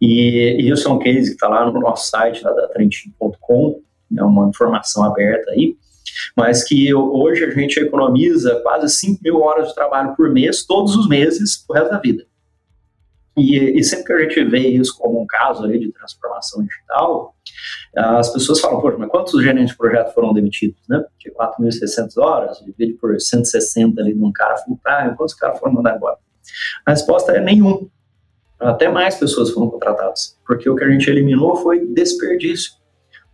E, 0.00 0.56
e 0.60 0.70
isso 0.70 0.88
é 0.88 0.92
um 0.92 0.98
case 0.98 1.28
que 1.28 1.34
está 1.34 1.48
lá 1.48 1.70
no 1.70 1.80
nosso 1.80 2.10
site, 2.10 2.42
da 2.42 2.68
Trentin.com, 2.68 3.80
é 4.16 4.22
uma 4.22 4.48
informação 4.48 5.04
aberta 5.04 5.50
aí, 5.50 5.76
mas 6.36 6.64
que 6.64 6.92
hoje 6.94 7.44
a 7.44 7.50
gente 7.50 7.78
economiza 7.78 8.60
quase 8.62 8.88
5 8.88 9.20
mil 9.22 9.40
horas 9.40 9.68
de 9.68 9.74
trabalho 9.74 10.14
por 10.16 10.30
mês, 10.30 10.64
todos 10.64 10.96
os 10.96 11.08
meses, 11.08 11.64
pro 11.66 11.76
resto 11.76 11.90
da 11.90 11.98
vida. 11.98 12.26
E, 13.36 13.78
e, 13.78 13.84
sempre 13.84 14.04
que 14.04 14.12
a 14.12 14.20
gente 14.20 14.44
vê 14.44 14.66
isso 14.68 14.98
como 14.98 15.22
um 15.22 15.26
caso 15.26 15.62
ali 15.62 15.78
de 15.78 15.92
transformação 15.92 16.60
digital, 16.64 17.36
as 17.96 18.32
pessoas 18.32 18.60
falam, 18.60 18.80
poxa, 18.80 18.96
mas 18.98 19.08
quantos 19.08 19.40
gerentes 19.42 19.70
de 19.70 19.76
projeto 19.76 20.12
foram 20.12 20.32
demitidos, 20.32 20.80
né? 20.88 21.04
Porque 21.08 21.30
4.600 21.30 22.18
horas, 22.20 22.58
divide 22.58 22.94
por 22.94 23.18
160 23.18 24.00
ali 24.00 24.12
de 24.12 24.22
um 24.22 24.32
cara 24.32 24.56
full 24.56 24.80
time, 24.84 25.16
quantos 25.16 25.34
caras 25.34 25.58
foram 25.60 25.74
mandados 25.74 25.98
embora? 25.98 26.16
A 26.84 26.90
resposta 26.90 27.32
é 27.32 27.40
nenhum. 27.40 27.88
Até 28.58 28.88
mais 28.88 29.14
pessoas 29.14 29.50
foram 29.50 29.70
contratadas, 29.70 30.36
porque 30.44 30.68
o 30.68 30.74
que 30.74 30.82
a 30.82 30.90
gente 30.90 31.08
eliminou 31.08 31.54
foi 31.56 31.86
desperdício 31.86 32.72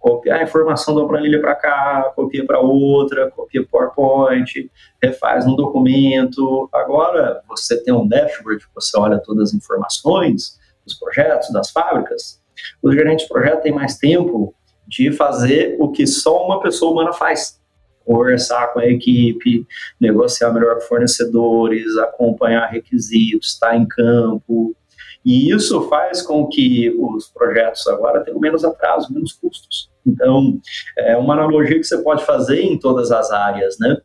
copiar 0.05 0.41
a 0.41 0.43
informação 0.43 0.95
da 0.95 1.07
planilha 1.07 1.41
para 1.41 1.55
cá, 1.55 2.13
copia 2.15 2.45
para 2.45 2.61
outra, 2.61 3.31
copia 3.31 3.67
PowerPoint, 3.67 4.71
refaz 5.03 5.47
um 5.47 5.57
documento. 5.57 6.69
Agora 6.71 7.41
você 7.49 7.83
tem 7.83 7.95
um 7.95 8.07
dashboard, 8.07 8.63
você 8.75 8.99
olha 8.99 9.19
todas 9.19 9.49
as 9.49 9.55
informações 9.55 10.59
dos 10.85 10.93
projetos, 10.99 11.51
das 11.51 11.71
fábricas. 11.71 12.39
O 12.83 12.93
gerente 12.93 13.23
de 13.23 13.29
projeto 13.31 13.63
tem 13.63 13.73
mais 13.73 13.97
tempo 13.97 14.55
de 14.87 15.11
fazer 15.11 15.75
o 15.81 15.91
que 15.91 16.07
só 16.07 16.45
uma 16.45 16.61
pessoa 16.61 16.93
humana 16.93 17.15
faz. 17.15 17.59
Conversar 18.05 18.75
com 18.75 18.81
a 18.81 18.87
equipe, 18.87 19.67
negociar 19.99 20.53
melhor 20.53 20.75
com 20.75 20.83
fornecedores, 20.83 21.97
acompanhar 21.97 22.67
requisitos, 22.67 23.55
estar 23.55 23.75
em 23.75 23.89
campo, 23.89 24.77
e 25.25 25.51
isso 25.51 25.89
faz 25.89 26.21
com 26.21 26.47
que 26.47 26.95
os 26.99 27.29
projetos 27.29 27.87
agora 27.87 28.23
tenham 28.23 28.39
menos 28.39 28.65
atraso, 28.65 29.13
menos 29.13 29.33
custos. 29.33 29.91
Então, 30.07 30.61
é 30.99 31.17
uma 31.17 31.33
analogia 31.33 31.79
que 31.79 31.85
você 31.85 31.99
pode 31.99 32.25
fazer 32.25 32.61
em 32.61 32.79
todas 32.79 33.11
as 33.11 33.31
áreas, 33.31 33.79
né? 33.79 33.97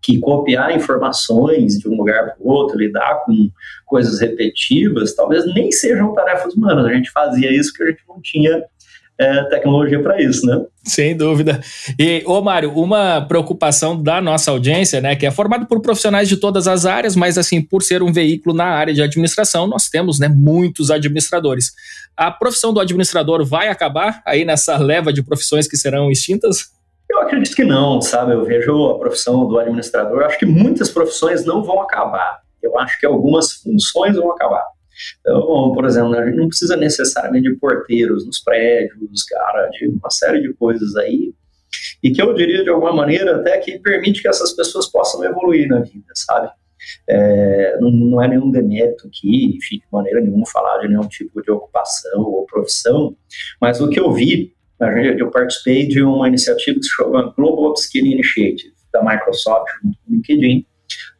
Que 0.00 0.18
copiar 0.18 0.74
informações 0.74 1.78
de 1.78 1.88
um 1.88 1.96
lugar 1.96 2.34
para 2.34 2.36
o 2.40 2.48
outro, 2.48 2.78
lidar 2.78 3.24
com 3.26 3.50
coisas 3.84 4.20
repetitivas, 4.20 5.14
talvez 5.14 5.44
nem 5.54 5.70
sejam 5.70 6.14
tarefas 6.14 6.54
humanas. 6.54 6.86
A 6.86 6.92
gente 6.92 7.10
fazia 7.10 7.52
isso 7.52 7.72
porque 7.72 7.84
a 7.84 7.90
gente 7.90 8.08
não 8.08 8.20
tinha 8.22 8.64
é, 9.18 9.44
tecnologia 9.44 10.02
para 10.02 10.20
isso, 10.20 10.46
né? 10.46 10.62
Sem 10.84 11.16
dúvida. 11.16 11.60
E, 11.98 12.22
ô 12.26 12.40
Mário, 12.42 12.72
uma 12.72 13.20
preocupação 13.22 14.00
da 14.00 14.20
nossa 14.20 14.50
audiência, 14.50 15.00
né, 15.00 15.16
que 15.16 15.26
é 15.26 15.30
formado 15.30 15.66
por 15.66 15.80
profissionais 15.80 16.28
de 16.28 16.36
todas 16.36 16.68
as 16.68 16.86
áreas, 16.86 17.16
mas 17.16 17.38
assim, 17.38 17.62
por 17.62 17.82
ser 17.82 18.02
um 18.02 18.12
veículo 18.12 18.54
na 18.54 18.66
área 18.66 18.92
de 18.92 19.02
administração, 19.02 19.66
nós 19.66 19.88
temos, 19.88 20.18
né, 20.18 20.28
muitos 20.28 20.90
administradores. 20.90 21.72
A 22.16 22.30
profissão 22.30 22.72
do 22.72 22.80
administrador 22.80 23.44
vai 23.44 23.68
acabar 23.68 24.22
aí 24.24 24.44
nessa 24.44 24.76
leva 24.76 25.12
de 25.12 25.22
profissões 25.22 25.66
que 25.66 25.76
serão 25.76 26.10
extintas? 26.10 26.70
Eu 27.08 27.20
acredito 27.20 27.54
que 27.54 27.64
não, 27.64 28.00
sabe? 28.00 28.32
Eu 28.32 28.44
vejo 28.44 28.90
a 28.90 28.98
profissão 28.98 29.46
do 29.46 29.58
administrador, 29.58 30.24
acho 30.24 30.38
que 30.38 30.46
muitas 30.46 30.90
profissões 30.90 31.44
não 31.44 31.62
vão 31.62 31.80
acabar. 31.80 32.40
Eu 32.62 32.78
acho 32.78 32.98
que 32.98 33.06
algumas 33.06 33.52
funções 33.52 34.16
vão 34.16 34.30
acabar. 34.32 34.64
Então, 35.20 35.72
por 35.72 35.84
exemplo, 35.84 36.14
a 36.14 36.24
gente 36.24 36.36
não 36.36 36.48
precisa 36.48 36.76
necessariamente 36.76 37.50
de 37.50 37.56
porteiros 37.56 38.26
nos 38.26 38.40
prédios, 38.40 39.22
cara, 39.24 39.68
de 39.68 39.88
uma 39.88 40.10
série 40.10 40.40
de 40.40 40.52
coisas 40.54 40.96
aí, 40.96 41.34
e 42.02 42.10
que 42.10 42.22
eu 42.22 42.34
diria 42.34 42.62
de 42.62 42.70
alguma 42.70 42.92
maneira 42.92 43.36
até 43.36 43.58
que 43.58 43.78
permite 43.78 44.22
que 44.22 44.28
essas 44.28 44.52
pessoas 44.52 44.86
possam 44.86 45.24
evoluir 45.24 45.68
na 45.68 45.80
vida, 45.80 46.12
sabe? 46.14 46.50
É, 47.08 47.78
não, 47.80 47.90
não, 47.90 48.22
é 48.22 48.28
nenhum 48.28 48.50
demérito 48.50 49.06
aqui, 49.08 49.56
enfim, 49.56 49.78
de 49.78 49.86
maneira 49.90 50.20
nenhuma 50.20 50.46
falar 50.46 50.78
de 50.78 50.88
nenhum 50.88 51.08
tipo 51.08 51.42
de 51.42 51.50
ocupação 51.50 52.20
ou 52.20 52.46
profissão, 52.46 53.16
mas 53.60 53.80
o 53.80 53.88
que 53.88 53.98
eu 53.98 54.12
vi, 54.12 54.54
eu 55.18 55.30
participei 55.30 55.86
de 55.86 56.02
uma 56.02 56.28
iniciativa 56.28 56.78
que 56.78 56.84
se 56.84 56.94
chama 56.94 57.34
Global 57.36 57.70
Upskilling 57.70 58.12
Initiative, 58.12 58.74
da 58.92 59.02
Microsoft, 59.02 59.68
no 59.82 59.92
LinkedIn, 60.08 60.66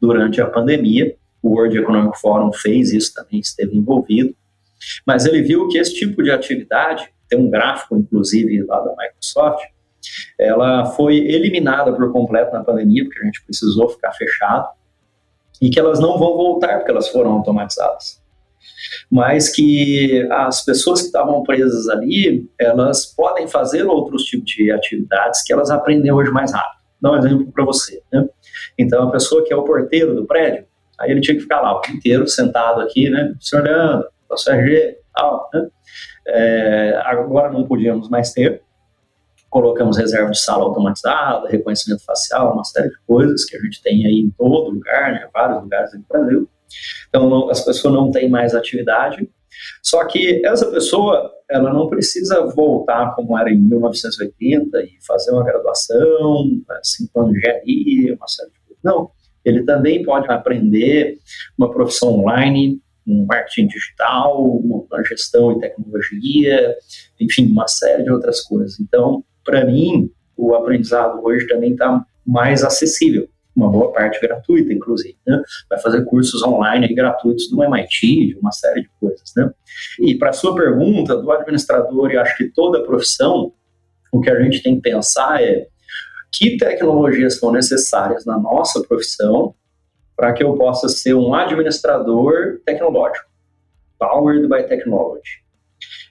durante 0.00 0.40
a 0.40 0.46
pandemia, 0.46 1.16
o 1.42 1.50
World 1.50 1.78
Economic 1.78 2.18
Forum 2.20 2.52
fez 2.52 2.92
isso 2.92 3.14
também, 3.14 3.40
esteve 3.40 3.76
envolvido. 3.76 4.34
Mas 5.06 5.26
ele 5.26 5.42
viu 5.42 5.68
que 5.68 5.78
esse 5.78 5.94
tipo 5.94 6.22
de 6.22 6.30
atividade, 6.30 7.08
tem 7.28 7.38
um 7.38 7.50
gráfico, 7.50 7.96
inclusive, 7.96 8.62
lá 8.64 8.80
da 8.80 8.94
Microsoft, 8.96 9.64
ela 10.38 10.86
foi 10.86 11.16
eliminada 11.16 11.92
por 11.92 12.12
completo 12.12 12.52
na 12.52 12.62
pandemia, 12.62 13.04
porque 13.04 13.20
a 13.20 13.24
gente 13.24 13.42
precisou 13.44 13.88
ficar 13.88 14.12
fechado, 14.12 14.68
e 15.60 15.70
que 15.70 15.80
elas 15.80 15.98
não 15.98 16.18
vão 16.18 16.36
voltar 16.36 16.76
porque 16.78 16.90
elas 16.90 17.08
foram 17.08 17.32
automatizadas. 17.32 18.22
Mas 19.10 19.48
que 19.48 20.26
as 20.30 20.64
pessoas 20.64 21.00
que 21.00 21.06
estavam 21.06 21.42
presas 21.42 21.88
ali, 21.88 22.48
elas 22.58 23.06
podem 23.06 23.46
fazer 23.48 23.84
outros 23.84 24.24
tipos 24.24 24.50
de 24.50 24.70
atividades 24.70 25.42
que 25.42 25.52
elas 25.52 25.70
aprendem 25.70 26.12
hoje 26.12 26.30
mais 26.30 26.52
rápido. 26.52 26.80
Dar 27.00 27.12
um 27.12 27.16
exemplo 27.16 27.52
para 27.52 27.64
você. 27.64 28.02
Né? 28.12 28.28
Então, 28.78 29.08
a 29.08 29.10
pessoa 29.10 29.44
que 29.44 29.52
é 29.52 29.56
o 29.56 29.64
porteiro 29.64 30.14
do 30.14 30.26
prédio, 30.26 30.66
Aí 30.98 31.10
ele 31.10 31.20
tinha 31.20 31.34
que 31.36 31.42
ficar 31.42 31.60
lá 31.60 31.76
o 31.76 31.80
dia 31.80 31.94
inteiro 31.94 32.26
sentado 32.26 32.80
aqui, 32.80 33.10
né, 33.10 33.34
se 33.40 33.56
olhando, 33.56 34.06
nosso 34.28 34.50
RG, 34.50 34.98
tal, 35.14 35.50
né? 35.52 35.68
É, 36.28 37.00
agora 37.04 37.50
não 37.50 37.66
podíamos 37.66 38.08
mais 38.08 38.32
ter. 38.32 38.62
colocamos 39.48 39.96
reserva 39.96 40.30
de 40.30 40.38
sala 40.38 40.64
automatizada, 40.64 41.48
reconhecimento 41.48 42.04
facial, 42.04 42.52
uma 42.52 42.64
série 42.64 42.90
de 42.90 42.96
coisas 43.06 43.44
que 43.44 43.56
a 43.56 43.60
gente 43.60 43.80
tem 43.82 44.04
aí 44.04 44.20
em 44.20 44.30
todo 44.36 44.70
lugar, 44.70 45.12
né, 45.12 45.28
vários 45.32 45.62
lugares 45.62 45.92
do 45.92 46.04
Brasil. 46.08 46.48
Então, 47.08 47.30
não, 47.30 47.48
as 47.48 47.64
pessoas 47.64 47.94
não 47.94 48.10
têm 48.10 48.28
mais 48.28 48.54
atividade, 48.54 49.28
só 49.82 50.04
que 50.04 50.44
essa 50.44 50.70
pessoa, 50.70 51.32
ela 51.48 51.72
não 51.72 51.88
precisa 51.88 52.44
voltar 52.54 53.14
como 53.14 53.38
era 53.38 53.50
em 53.50 53.58
1980 53.58 54.82
e 54.82 54.98
fazer 55.06 55.30
uma 55.30 55.44
graduação, 55.44 56.44
cinco 56.82 57.20
anos 57.20 57.32
de 57.32 57.38
engenharia, 57.38 58.14
uma 58.16 58.28
série 58.28 58.50
de 58.50 58.58
coisas. 58.60 58.82
Não, 58.84 59.10
ele 59.48 59.64
também 59.64 60.02
pode 60.02 60.30
aprender 60.30 61.18
uma 61.56 61.70
profissão 61.70 62.20
online, 62.20 62.80
um 63.06 63.24
marketing 63.26 63.68
digital, 63.68 64.44
uma 64.44 65.04
gestão 65.04 65.52
e 65.52 65.60
tecnologia, 65.60 66.74
enfim, 67.20 67.46
uma 67.46 67.68
série 67.68 68.02
de 68.02 68.10
outras 68.10 68.40
coisas. 68.40 68.80
Então, 68.80 69.24
para 69.44 69.64
mim, 69.64 70.10
o 70.36 70.54
aprendizado 70.54 71.24
hoje 71.24 71.46
também 71.46 71.72
está 71.72 72.04
mais 72.26 72.64
acessível 72.64 73.28
uma 73.56 73.70
boa 73.70 73.90
parte 73.90 74.20
gratuita, 74.20 74.72
inclusive. 74.72 75.16
Né? 75.26 75.42
Vai 75.70 75.80
fazer 75.80 76.04
cursos 76.04 76.42
online 76.42 76.94
gratuitos 76.94 77.48
do 77.48 77.64
MIT, 77.64 78.26
de 78.26 78.38
uma 78.38 78.52
série 78.52 78.82
de 78.82 78.90
coisas. 79.00 79.32
Né? 79.34 79.50
E 79.98 80.14
para 80.14 80.28
a 80.28 80.34
sua 80.34 80.54
pergunta, 80.54 81.16
do 81.16 81.32
administrador, 81.32 82.10
e 82.10 82.18
acho 82.18 82.36
que 82.36 82.50
toda 82.50 82.84
profissão, 82.84 83.52
o 84.12 84.20
que 84.20 84.28
a 84.28 84.42
gente 84.42 84.62
tem 84.62 84.76
que 84.76 84.82
pensar 84.82 85.42
é 85.42 85.66
que 86.32 86.56
tecnologias 86.56 87.38
são 87.38 87.52
necessárias 87.52 88.24
na 88.24 88.38
nossa 88.38 88.82
profissão 88.82 89.54
para 90.16 90.32
que 90.32 90.42
eu 90.42 90.54
possa 90.54 90.88
ser 90.88 91.14
um 91.14 91.34
administrador 91.34 92.60
tecnológico, 92.64 93.26
powered 93.98 94.48
by 94.48 94.66
technology. 94.66 95.44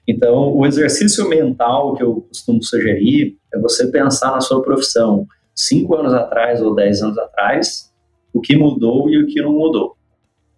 Então, 0.08 0.54
o 0.54 0.64
exercício 0.64 1.28
mental 1.28 1.94
que 1.94 2.02
eu 2.02 2.20
costumo 2.22 2.62
sugerir 2.62 3.36
é 3.52 3.58
você 3.58 3.88
pensar 3.90 4.30
na 4.30 4.40
sua 4.40 4.62
profissão 4.62 5.26
cinco 5.54 5.96
anos 5.96 6.12
atrás 6.12 6.62
ou 6.62 6.74
dez 6.74 7.02
anos 7.02 7.18
atrás, 7.18 7.92
o 8.32 8.40
que 8.40 8.56
mudou 8.56 9.10
e 9.10 9.22
o 9.22 9.26
que 9.26 9.42
não 9.42 9.52
mudou. 9.52 9.96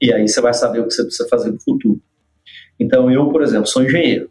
E 0.01 0.13
aí 0.13 0.29
você 0.29 0.41
vai 0.41 0.53
saber 0.53 0.81
o 0.81 0.87
que 0.87 0.93
você 0.93 1.03
precisa 1.03 1.29
fazer 1.29 1.51
no 1.51 1.61
futuro. 1.61 2.01
Então, 2.79 3.11
eu, 3.11 3.29
por 3.31 3.43
exemplo, 3.43 3.67
sou 3.67 3.83
engenheiro. 3.83 4.31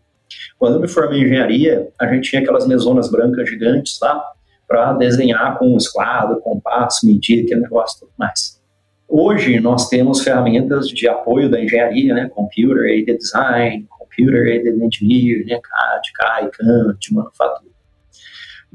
Quando 0.59 0.75
eu 0.75 0.81
me 0.81 0.87
formei 0.87 1.19
em 1.19 1.23
engenharia, 1.23 1.89
a 1.99 2.07
gente 2.13 2.29
tinha 2.29 2.41
aquelas 2.41 2.67
mesonas 2.67 3.09
brancas 3.09 3.49
gigantes 3.49 3.97
lá 4.01 4.23
para 4.67 4.93
desenhar 4.93 5.57
com 5.57 5.77
esquadro, 5.77 6.41
compasso, 6.41 7.05
medir, 7.05 7.45
aquele 7.45 7.61
negócio 7.61 8.01
tudo 8.01 8.11
mais. 8.17 8.61
Hoje 9.07 9.59
nós 9.61 9.87
temos 9.87 10.21
ferramentas 10.21 10.89
de 10.89 11.07
apoio 11.07 11.49
da 11.49 11.61
engenharia, 11.61 12.13
né? 12.13 12.29
Computer 12.29 12.83
Aided 12.83 13.17
Design, 13.17 13.87
Computer 13.89 14.45
Aided 14.45 14.83
Engineer, 14.83 15.45
né? 15.45 15.59
CAD, 15.63 16.11
CAI, 16.13 16.49
CAM, 16.51 16.97
de 16.99 17.13
manufatura. 17.13 17.71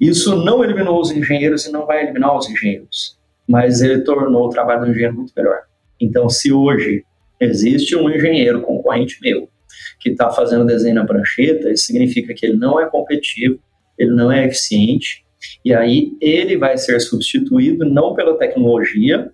Isso 0.01 0.35
não 0.43 0.65
eliminou 0.65 1.01
os 1.01 1.11
engenheiros 1.11 1.67
e 1.67 1.73
não 1.73 1.85
vai 1.85 2.03
eliminar 2.03 2.35
os 2.35 2.49
engenheiros, 2.49 3.19
mas 3.47 3.83
ele 3.83 4.01
tornou 4.01 4.47
o 4.47 4.49
trabalho 4.49 4.87
do 4.87 4.91
engenheiro 4.91 5.15
muito 5.15 5.33
melhor. 5.37 5.61
Então, 6.01 6.29
se 6.31 6.51
hoje 6.51 7.05
existe 7.39 7.95
um 7.95 8.09
engenheiro 8.09 8.63
concorrente 8.63 9.19
meu 9.21 9.49
que 10.01 10.11
está 10.11 10.31
fazendo 10.31 10.65
desenho 10.65 10.95
na 10.95 11.05
prancheta, 11.05 11.71
isso 11.71 11.85
significa 11.85 12.33
que 12.35 12.47
ele 12.47 12.57
não 12.57 12.81
é 12.81 12.89
competitivo, 12.89 13.61
ele 13.99 14.13
não 14.13 14.33
é 14.33 14.47
eficiente, 14.47 15.25
e 15.65 15.75
aí 15.75 16.17
ele 16.21 16.57
vai 16.57 16.77
ser 16.77 17.01
substituído 17.01 17.85
não 17.85 18.15
pela 18.15 18.39
tecnologia, 18.39 19.33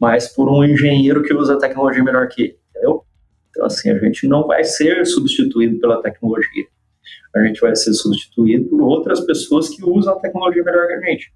mas 0.00 0.28
por 0.28 0.48
um 0.48 0.64
engenheiro 0.64 1.22
que 1.22 1.34
usa 1.34 1.54
a 1.54 1.58
tecnologia 1.58 2.04
melhor 2.04 2.28
que 2.28 2.42
ele, 2.42 2.58
entendeu? 2.70 3.04
Então, 3.50 3.66
assim, 3.66 3.90
a 3.90 3.98
gente 3.98 4.26
não 4.28 4.46
vai 4.46 4.62
ser 4.64 5.04
substituído 5.06 5.78
pela 5.80 6.00
tecnologia 6.00 6.66
a 7.34 7.44
gente 7.44 7.60
vai 7.60 7.74
ser 7.76 7.92
substituído 7.94 8.68
por 8.68 8.80
outras 8.80 9.20
pessoas 9.20 9.68
que 9.68 9.84
usam 9.84 10.14
a 10.14 10.20
tecnologia 10.20 10.62
melhor 10.62 10.86
que 10.86 10.94
a 10.94 11.00
gente. 11.00 11.32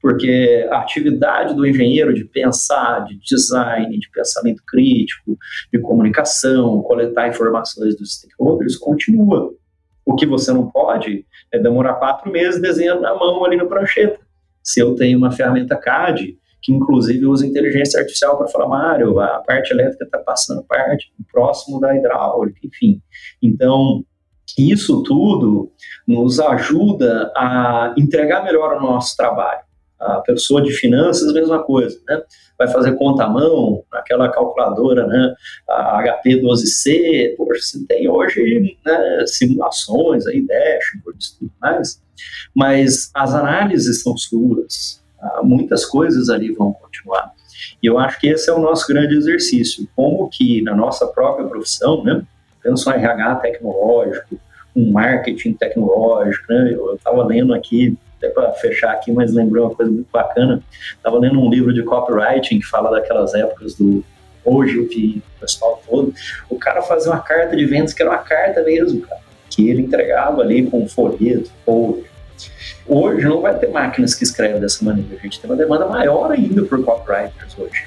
Porque 0.00 0.66
a 0.70 0.80
atividade 0.80 1.54
do 1.54 1.66
engenheiro 1.66 2.12
de 2.12 2.24
pensar, 2.24 3.04
de 3.06 3.18
design, 3.18 3.98
de 3.98 4.10
pensamento 4.10 4.62
crítico, 4.66 5.38
de 5.72 5.80
comunicação, 5.80 6.82
coletar 6.82 7.28
informações 7.28 7.96
dos 7.96 8.16
stakeholders 8.16 8.76
continua. 8.76 9.54
O 10.04 10.14
que 10.14 10.26
você 10.26 10.52
não 10.52 10.70
pode 10.70 11.26
é 11.52 11.58
demorar 11.58 11.94
quatro 11.94 12.30
meses 12.30 12.60
desenhando 12.60 13.02
na 13.02 13.14
mão 13.14 13.44
ali 13.44 13.56
no 13.56 13.66
prancheta. 13.66 14.20
Se 14.62 14.80
eu 14.80 14.94
tenho 14.94 15.18
uma 15.18 15.30
ferramenta 15.30 15.76
CAD, 15.76 16.36
que 16.62 16.72
inclusive 16.72 17.26
usa 17.26 17.46
inteligência 17.46 18.00
artificial 18.00 18.38
para 18.38 18.48
falar, 18.48 18.68
Mário, 18.68 19.20
a 19.20 19.40
parte 19.40 19.72
elétrica 19.72 20.04
está 20.04 20.18
passando 20.18 20.64
parte 20.64 21.12
próximo 21.30 21.78
da 21.78 21.94
hidráulica, 21.94 22.58
enfim. 22.64 23.02
Então, 23.42 24.02
isso 24.58 25.02
tudo 25.02 25.70
nos 26.06 26.40
ajuda 26.40 27.30
a 27.36 27.94
entregar 27.98 28.42
melhor 28.42 28.76
o 28.76 28.80
nosso 28.80 29.16
trabalho. 29.16 29.60
A 30.04 30.20
pessoa 30.20 30.62
de 30.62 30.72
finanças, 30.72 31.32
mesma 31.32 31.62
coisa, 31.62 31.98
né? 32.06 32.22
Vai 32.58 32.68
fazer 32.68 32.92
conta 32.96 33.24
à 33.24 33.28
mão, 33.28 33.82
aquela 33.92 34.28
calculadora, 34.28 35.06
né? 35.06 35.34
A 35.68 36.02
HP12C, 36.02 37.34
poxa, 37.36 37.60
você 37.60 37.86
tem 37.86 38.08
hoje 38.08 38.76
né, 38.84 39.24
simulações 39.26 40.26
aí, 40.26 40.40
dashboards 40.46 41.28
e 41.28 41.38
tudo 41.38 41.52
mais, 41.60 42.00
mas 42.54 43.10
as 43.14 43.34
análises 43.34 44.02
são 44.02 44.16
suas, 44.16 45.02
tá? 45.18 45.40
muitas 45.42 45.84
coisas 45.84 46.28
ali 46.28 46.52
vão 46.52 46.72
continuar. 46.72 47.32
E 47.82 47.86
eu 47.86 47.98
acho 47.98 48.20
que 48.20 48.28
esse 48.28 48.50
é 48.50 48.52
o 48.52 48.60
nosso 48.60 48.86
grande 48.86 49.16
exercício, 49.16 49.88
como 49.96 50.28
que 50.28 50.62
na 50.62 50.74
nossa 50.74 51.06
própria 51.06 51.46
profissão, 51.46 52.04
né? 52.04 52.24
pensa 52.64 52.90
um 52.90 52.92
RH 52.94 53.36
tecnológico, 53.36 54.38
um 54.74 54.90
marketing 54.90 55.52
tecnológico, 55.52 56.52
né? 56.52 56.72
Eu 56.72 56.94
estava 56.94 57.22
lendo 57.24 57.54
aqui, 57.54 57.96
até 58.24 58.28
para 58.28 58.52
fechar 58.52 58.92
aqui, 58.92 59.12
mas 59.12 59.32
lembrou 59.32 59.66
uma 59.66 59.74
coisa 59.74 59.90
muito 59.90 60.08
bacana, 60.12 60.62
estava 60.96 61.18
lendo 61.18 61.40
um 61.40 61.50
livro 61.50 61.72
de 61.72 61.82
copywriting 61.82 62.58
que 62.58 62.66
fala 62.66 62.90
daquelas 62.90 63.34
épocas 63.34 63.74
do 63.74 64.04
hoje 64.44 64.76
eu 64.76 64.86
vi 64.86 65.22
o 65.36 65.40
pessoal 65.40 65.82
todo, 65.88 66.12
o 66.50 66.58
cara 66.58 66.82
fazia 66.82 67.10
uma 67.10 67.20
carta 67.20 67.56
de 67.56 67.64
vendas 67.64 67.94
que 67.94 68.02
era 68.02 68.10
uma 68.10 68.18
carta 68.18 68.62
mesmo, 68.62 69.00
cara, 69.00 69.20
que 69.48 69.70
ele 69.70 69.82
entregava 69.82 70.42
ali 70.42 70.66
com 70.66 70.86
folheto, 70.86 71.50
folder. 71.64 72.04
Hoje 72.86 73.24
não 73.24 73.40
vai 73.40 73.56
ter 73.58 73.68
máquinas 73.68 74.14
que 74.14 74.24
escrevem 74.24 74.60
dessa 74.60 74.84
maneira, 74.84 75.16
a 75.16 75.22
gente 75.22 75.40
tem 75.40 75.50
uma 75.50 75.56
demanda 75.56 75.86
maior 75.86 76.30
ainda 76.30 76.62
por 76.62 76.84
copywriters 76.84 77.56
hoje. 77.58 77.86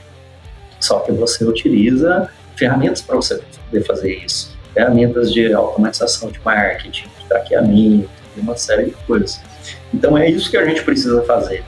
Só 0.80 1.00
que 1.00 1.12
você 1.12 1.43
utiliza 1.43 2.30
ferramentas 2.56 3.02
para 3.02 3.15
você 3.15 3.39
poder 3.69 3.84
fazer 3.84 4.15
isso 4.15 4.58
ferramentas 4.78 5.34
de 5.34 5.52
automatização 5.54 6.30
de 6.30 6.39
marketing, 6.45 7.08
de 7.19 7.26
traqueamento, 7.28 8.10
uma 8.38 8.56
série 8.56 8.86
de 8.86 8.91
coisas. 9.08 9.41
Então 9.93 10.17
é 10.17 10.30
isso 10.30 10.50
que 10.50 10.58
a 10.58 10.65
gente 10.65 10.84
precisa 10.84 11.21
fazer. 11.23 11.63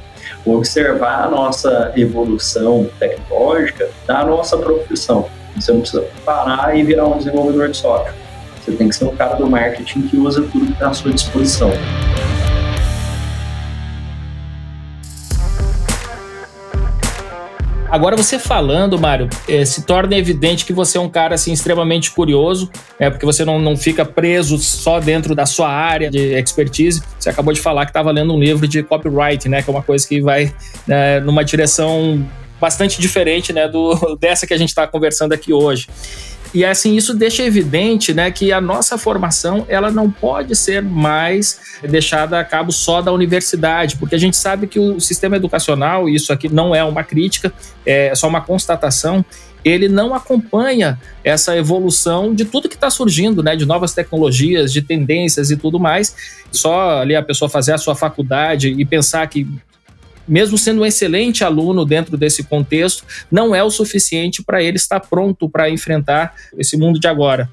Observar 0.46 1.26
a 1.26 1.30
nossa 1.30 1.94
evolução 1.96 2.90
tecnológica 3.00 3.90
da 4.06 4.24
nossa 4.24 4.58
profissão. 4.58 5.30
Você 5.56 5.72
não 5.72 5.82
precisa 5.82 6.06
parar 6.26 6.78
e 6.78 6.84
virar 6.84 7.06
um 7.08 7.18
desenvolvedor 7.18 7.70
de 7.70 7.78
software. 7.78 8.14
Você 8.60 8.72
tem 8.72 8.90
que 8.90 8.96
ser 8.96 9.06
um 9.06 9.16
cara 9.16 9.36
do 9.36 9.50
marketing 9.50 10.04
que 10.04 10.18
usa 10.18 10.42
tudo 10.44 10.68
que 10.68 10.72
está 10.74 10.90
à 10.90 10.94
sua 10.94 11.12
disposição. 11.12 11.72
Agora 17.90 18.16
você 18.16 18.38
falando, 18.38 19.00
Mário, 19.00 19.28
é, 19.48 19.66
se 19.66 19.84
torna 19.84 20.16
evidente 20.16 20.64
que 20.64 20.72
você 20.72 20.98
é 20.98 21.02
um 21.02 21.10
cara 21.10 21.34
assim 21.34 21.52
extremamente 21.52 22.12
curioso, 22.12 22.70
é 23.00 23.10
porque 23.10 23.26
você 23.26 23.44
não, 23.44 23.60
não 23.60 23.76
fica 23.76 24.06
preso 24.06 24.60
só 24.60 25.00
dentro 25.00 25.34
da 25.34 25.48
sua 25.48 25.70
área 25.70 26.10
de 26.10 26.38
expertise. 26.38 27.02
Você 27.20 27.30
acabou 27.30 27.52
de 27.52 27.60
falar 27.60 27.86
que 27.86 27.90
estava 27.90 28.12
lendo 28.12 28.34
um 28.34 28.40
livro 28.40 28.68
de 28.68 28.84
copyright, 28.84 29.50
né, 29.50 29.64
que 29.64 29.70
é 29.70 29.74
uma 29.74 29.82
coisa 29.82 30.08
que 30.08 30.22
vai 30.22 30.54
né, 30.86 31.20
numa 31.20 31.44
direção 31.44 32.24
bastante 32.62 33.02
diferente, 33.02 33.52
né, 33.52 33.68
do 33.68 34.18
dessa 34.22 34.46
que 34.46 34.54
a 34.54 34.58
gente 34.58 34.70
está 34.70 34.86
conversando 34.86 35.34
aqui 35.34 35.52
hoje. 35.52 35.88
E 36.54 36.66
assim, 36.66 36.96
isso 36.96 37.14
deixa 37.14 37.44
evidente 37.44 38.14
né, 38.14 38.32
que 38.32 38.52
a 38.52 38.60
nossa 38.60 38.98
formação 38.98 39.66
ela 39.70 39.92
não 39.92 40.10
pode 40.10 40.56
ser 40.56 40.82
mais 40.82 41.60
deixada 41.88 42.40
a 42.40 42.44
cabo 42.44 42.72
só 42.72 43.02
da 43.02 43.12
universidade, 43.12 43.98
porque 43.98 44.16
a 44.16 44.18
gente 44.18 44.36
sabe 44.36 44.66
que 44.66 44.80
o 44.80 45.00
sistema 45.00 45.36
educacional, 45.36 46.10
isso 46.10 46.34
aqui 46.34 46.50
não 46.50 46.74
é 46.74 46.84
uma 46.84 47.04
crítica, 47.04 47.54
é 47.86 48.14
só 48.16 48.28
uma 48.28 48.42
constatação, 48.42 49.24
ele 49.64 49.88
não 49.88 50.14
acompanha 50.14 51.00
essa 51.24 51.56
evolução 51.56 52.34
de 52.34 52.46
tudo 52.46 52.70
que 52.70 52.76
está 52.76 52.90
surgindo, 52.90 53.44
né, 53.44 53.56
de 53.56 53.66
novas 53.66 53.94
tecnologias, 53.94 54.72
de 54.72 54.82
tendências 54.82 55.52
e 55.52 55.58
tudo 55.58 55.80
mais. 55.80 56.16
Só 56.52 57.02
ali 57.02 57.16
a 57.16 57.22
pessoa 57.22 57.50
fazer 57.50 57.74
a 57.74 57.78
sua 57.78 57.94
faculdade 57.96 58.70
e 58.70 58.86
pensar 58.86 59.28
que 59.28 59.48
mesmo 60.30 60.58
sendo 60.58 60.82
um 60.82 60.86
excelente 60.86 61.44
aluno 61.44 61.84
dentro 61.84 62.16
desse 62.16 62.44
contexto, 62.44 63.04
não 63.32 63.56
é 63.56 63.64
o 63.64 63.70
suficiente 63.70 64.44
para 64.44 64.62
ele 64.62 64.78
estar 64.78 65.00
pronto 65.00 65.50
para 65.50 65.70
enfrentar 65.70 66.34
esse 66.58 66.78
mundo 66.78 67.00
de 67.00 67.08
agora. 67.08 67.50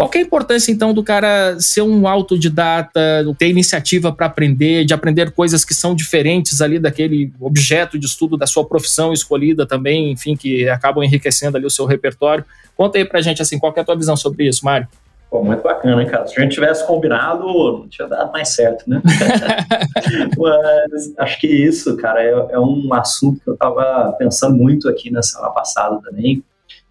Qual 0.00 0.10
é 0.14 0.18
a 0.18 0.22
importância, 0.22 0.72
então, 0.72 0.94
do 0.94 1.02
cara 1.02 1.60
ser 1.60 1.82
um 1.82 2.08
autodidata, 2.08 3.22
ter 3.36 3.48
iniciativa 3.48 4.10
para 4.10 4.24
aprender, 4.24 4.86
de 4.86 4.94
aprender 4.94 5.30
coisas 5.30 5.62
que 5.62 5.74
são 5.74 5.94
diferentes 5.94 6.62
ali 6.62 6.78
daquele 6.78 7.30
objeto 7.38 7.98
de 7.98 8.06
estudo 8.06 8.34
da 8.38 8.46
sua 8.46 8.64
profissão 8.64 9.12
escolhida 9.12 9.66
também, 9.66 10.10
enfim, 10.10 10.34
que 10.34 10.66
acabam 10.70 11.04
enriquecendo 11.04 11.58
ali 11.58 11.66
o 11.66 11.70
seu 11.70 11.84
repertório? 11.84 12.46
Conta 12.74 12.96
aí 12.96 13.04
pra 13.04 13.20
gente, 13.20 13.42
assim, 13.42 13.58
qual 13.58 13.74
é 13.76 13.80
a 13.80 13.84
tua 13.84 13.94
visão 13.94 14.16
sobre 14.16 14.48
isso, 14.48 14.64
Mário? 14.64 14.88
Pô, 15.30 15.44
muito 15.44 15.62
bacana, 15.62 16.02
hein, 16.02 16.08
cara? 16.08 16.26
Se 16.26 16.36
a 16.36 16.42
gente 16.42 16.54
tivesse 16.54 16.84
combinado, 16.84 17.44
não 17.46 17.88
tinha 17.88 18.08
dado 18.08 18.32
mais 18.32 18.48
certo, 18.48 18.90
né? 18.90 19.00
Mas 20.36 21.14
acho 21.16 21.40
que 21.40 21.46
isso, 21.46 21.96
cara, 21.96 22.20
é, 22.20 22.30
é, 22.30 22.58
um 22.58 22.92
assunto 22.92 23.40
que 23.40 23.48
eu 23.48 23.56
tava 23.56 24.12
pensando 24.18 24.56
muito 24.56 24.88
aqui 24.88 25.08
na 25.08 25.22
semana 25.22 25.52
passada 25.52 26.00
também. 26.02 26.42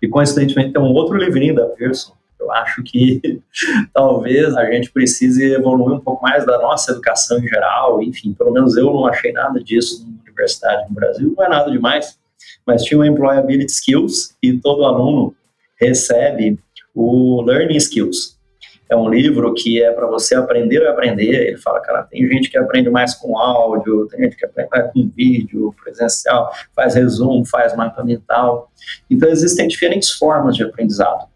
E 0.02 0.08
coincidentemente 0.08 0.72
tem 0.72 0.82
um 0.82 0.94
outro 0.94 1.18
livrinho 1.18 1.54
da 1.54 1.66
Pearson. 1.66 2.14
Eu 2.40 2.50
acho 2.54 2.82
que 2.84 3.42
talvez 3.94 4.56
a 4.56 4.72
gente 4.72 4.90
precise 4.90 5.52
evoluir 5.52 5.98
um 5.98 6.00
pouco 6.00 6.24
mais 6.24 6.46
da 6.46 6.58
nossa 6.60 6.94
educação 6.94 7.40
em 7.40 7.48
geral. 7.48 8.02
Enfim, 8.02 8.34
pelo 8.34 8.54
menos 8.54 8.78
eu 8.78 8.86
não 8.86 9.06
achei 9.06 9.34
nada 9.34 9.62
disso 9.62 10.08
na 10.08 10.22
universidade 10.24 10.88
no 10.88 10.96
Brasil. 10.96 11.34
Não 11.36 11.44
é 11.44 11.50
nada 11.50 11.70
demais, 11.70 12.18
mas 12.66 12.84
tinha 12.84 13.02
o 13.02 13.04
Employability 13.04 13.70
Skills 13.70 14.34
e 14.42 14.58
todo 14.58 14.86
aluno 14.86 15.36
recebe 15.76 16.58
o 17.02 17.42
Learning 17.42 17.78
Skills. 17.78 18.38
É 18.90 18.96
um 18.96 19.08
livro 19.08 19.54
que 19.54 19.82
é 19.82 19.92
para 19.92 20.06
você 20.08 20.36
aprender 20.36 20.86
a 20.86 20.92
aprender. 20.92 21.48
Ele 21.48 21.58
fala, 21.58 21.80
cara, 21.80 22.04
tem 22.04 22.28
gente 22.28 22.50
que 22.50 22.58
aprende 22.58 22.90
mais 22.90 23.14
com 23.14 23.38
áudio, 23.38 24.08
tem 24.08 24.24
gente 24.24 24.36
que 24.36 24.46
aprende 24.46 24.70
mais 24.70 24.92
com 24.92 25.10
vídeo, 25.16 25.74
presencial, 25.82 26.52
faz 26.76 26.96
resumo, 26.96 27.46
faz 27.46 27.74
mapa 27.76 28.04
mental. 28.04 28.70
Então, 29.10 29.30
existem 29.30 29.68
diferentes 29.68 30.12
formas 30.12 30.58
de 30.58 30.64
aprendizado. 30.64 31.28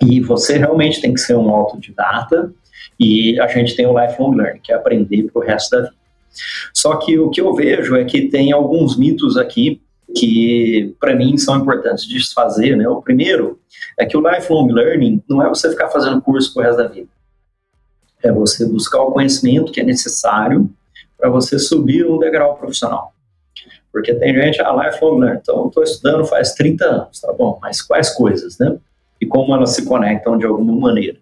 E 0.00 0.20
você 0.20 0.56
realmente 0.56 1.02
tem 1.02 1.12
que 1.12 1.20
ser 1.20 1.34
um 1.34 1.50
autodidata 1.50 2.52
e 2.98 3.38
a 3.40 3.46
gente 3.48 3.76
tem 3.76 3.86
o 3.86 3.98
lifelong 3.98 4.34
learning, 4.34 4.60
que 4.62 4.72
é 4.72 4.76
aprender 4.76 5.24
para 5.24 5.42
o 5.42 5.44
resto 5.44 5.76
da 5.76 5.82
vida. 5.82 5.94
Só 6.72 6.96
que 6.96 7.18
o 7.18 7.28
que 7.28 7.40
eu 7.40 7.52
vejo 7.54 7.94
é 7.94 8.04
que 8.04 8.28
tem 8.28 8.52
alguns 8.52 8.96
mitos 8.96 9.36
aqui 9.36 9.82
que 10.14 10.94
para 11.00 11.14
mim 11.14 11.36
são 11.36 11.56
importantes 11.58 12.06
de 12.06 12.14
desfazer, 12.14 12.76
né? 12.76 12.88
O 12.88 13.02
primeiro 13.02 13.58
é 13.98 14.06
que 14.06 14.16
o 14.16 14.22
lifelong 14.28 14.68
learning 14.72 15.22
não 15.28 15.42
é 15.42 15.48
você 15.48 15.70
ficar 15.70 15.88
fazendo 15.88 16.20
curso 16.22 16.52
pro 16.52 16.62
resto 16.62 16.78
da 16.78 16.88
vida. 16.88 17.08
É 18.22 18.32
você 18.32 18.66
buscar 18.66 19.02
o 19.02 19.12
conhecimento 19.12 19.72
que 19.72 19.80
é 19.80 19.84
necessário 19.84 20.70
para 21.18 21.28
você 21.28 21.58
subir 21.58 22.06
um 22.06 22.18
degrau 22.18 22.56
profissional. 22.56 23.12
Porque 23.92 24.14
tem 24.14 24.34
gente, 24.34 24.60
ah, 24.60 24.72
lifelong 24.86 25.20
learning, 25.20 25.40
então 25.40 25.68
estou 25.68 25.82
estudando 25.82 26.24
faz 26.24 26.52
30 26.54 26.84
anos, 26.84 27.20
tá 27.20 27.32
bom, 27.32 27.58
mas 27.60 27.82
quais 27.82 28.10
coisas, 28.10 28.58
né? 28.58 28.76
E 29.20 29.26
como 29.26 29.54
elas 29.54 29.70
se 29.70 29.84
conectam 29.84 30.36
de 30.36 30.46
alguma 30.46 30.74
maneira. 30.74 31.18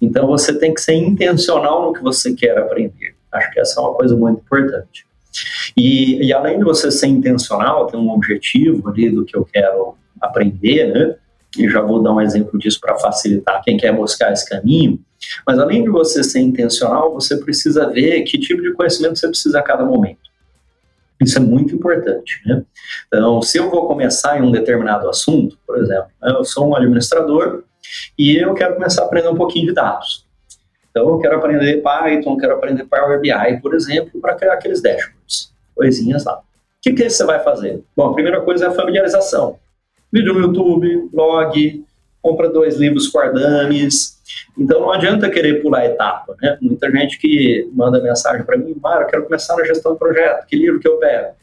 Então 0.00 0.26
você 0.26 0.58
tem 0.58 0.72
que 0.72 0.80
ser 0.80 0.94
intencional 0.94 1.82
no 1.82 1.92
que 1.92 2.02
você 2.02 2.32
quer 2.34 2.56
aprender. 2.58 3.14
Acho 3.30 3.50
que 3.50 3.60
essa 3.60 3.78
é 3.78 3.82
uma 3.82 3.94
coisa 3.94 4.16
muito 4.16 4.40
importante. 4.40 5.07
E, 5.76 6.26
e 6.26 6.32
além 6.32 6.58
de 6.58 6.64
você 6.64 6.90
ser 6.90 7.06
intencional, 7.06 7.86
ter 7.86 7.96
um 7.96 8.10
objetivo 8.10 8.88
ali 8.88 9.10
do 9.10 9.24
que 9.24 9.36
eu 9.36 9.44
quero 9.44 9.96
aprender, 10.20 10.92
né? 10.92 11.16
E 11.56 11.68
já 11.68 11.80
vou 11.80 12.02
dar 12.02 12.12
um 12.12 12.20
exemplo 12.20 12.58
disso 12.58 12.78
para 12.80 12.98
facilitar 12.98 13.62
quem 13.62 13.76
quer 13.76 13.94
buscar 13.94 14.32
esse 14.32 14.48
caminho. 14.48 15.00
Mas 15.46 15.58
além 15.58 15.82
de 15.82 15.90
você 15.90 16.22
ser 16.22 16.40
intencional, 16.40 17.12
você 17.12 17.36
precisa 17.36 17.88
ver 17.88 18.22
que 18.22 18.38
tipo 18.38 18.62
de 18.62 18.72
conhecimento 18.72 19.18
você 19.18 19.28
precisa 19.28 19.58
a 19.58 19.62
cada 19.62 19.84
momento. 19.84 20.28
Isso 21.20 21.38
é 21.38 21.40
muito 21.40 21.74
importante, 21.74 22.40
né? 22.46 22.62
Então, 23.08 23.42
se 23.42 23.58
eu 23.58 23.68
vou 23.70 23.88
começar 23.88 24.38
em 24.38 24.42
um 24.42 24.52
determinado 24.52 25.08
assunto, 25.08 25.58
por 25.66 25.76
exemplo, 25.78 26.10
né, 26.22 26.30
eu 26.30 26.44
sou 26.44 26.68
um 26.68 26.76
administrador 26.76 27.64
e 28.16 28.36
eu 28.36 28.54
quero 28.54 28.74
começar 28.74 29.02
a 29.02 29.06
aprender 29.06 29.28
um 29.28 29.34
pouquinho 29.34 29.66
de 29.66 29.74
dados. 29.74 30.26
Então, 30.90 31.08
eu 31.08 31.18
quero 31.18 31.36
aprender 31.36 31.82
Python, 31.82 32.36
quero 32.36 32.54
aprender 32.54 32.84
Power 32.84 33.20
BI, 33.20 33.60
por 33.60 33.74
exemplo, 33.74 34.20
para 34.20 34.36
criar 34.36 34.54
aqueles 34.54 34.80
dashboards, 34.80 35.17
coisinhas 35.78 36.24
lá. 36.24 36.38
O 36.38 36.42
que, 36.82 36.92
que 36.92 37.08
você 37.08 37.24
vai 37.24 37.42
fazer? 37.42 37.82
Bom, 37.96 38.10
a 38.10 38.14
primeira 38.14 38.40
coisa 38.40 38.66
é 38.66 38.68
a 38.68 38.72
familiarização. 38.72 39.58
Vídeo 40.12 40.34
no 40.34 40.40
YouTube, 40.40 41.08
blog, 41.12 41.84
compra 42.20 42.48
dois 42.48 42.76
livros 42.76 43.08
com 43.08 43.18
ardames. 43.18 44.18
Então, 44.58 44.80
não 44.80 44.92
adianta 44.92 45.30
querer 45.30 45.62
pular 45.62 45.86
etapa, 45.86 46.36
né? 46.40 46.58
Muita 46.60 46.90
gente 46.90 47.18
que 47.18 47.68
manda 47.72 48.02
mensagem 48.02 48.44
para 48.44 48.56
mim, 48.58 48.76
eu 48.76 49.06
quero 49.06 49.24
começar 49.24 49.56
na 49.56 49.64
gestão 49.64 49.92
do 49.92 49.98
projeto, 49.98 50.46
que 50.46 50.56
livro 50.56 50.80
que 50.80 50.88
eu 50.88 50.98
pego? 50.98 51.34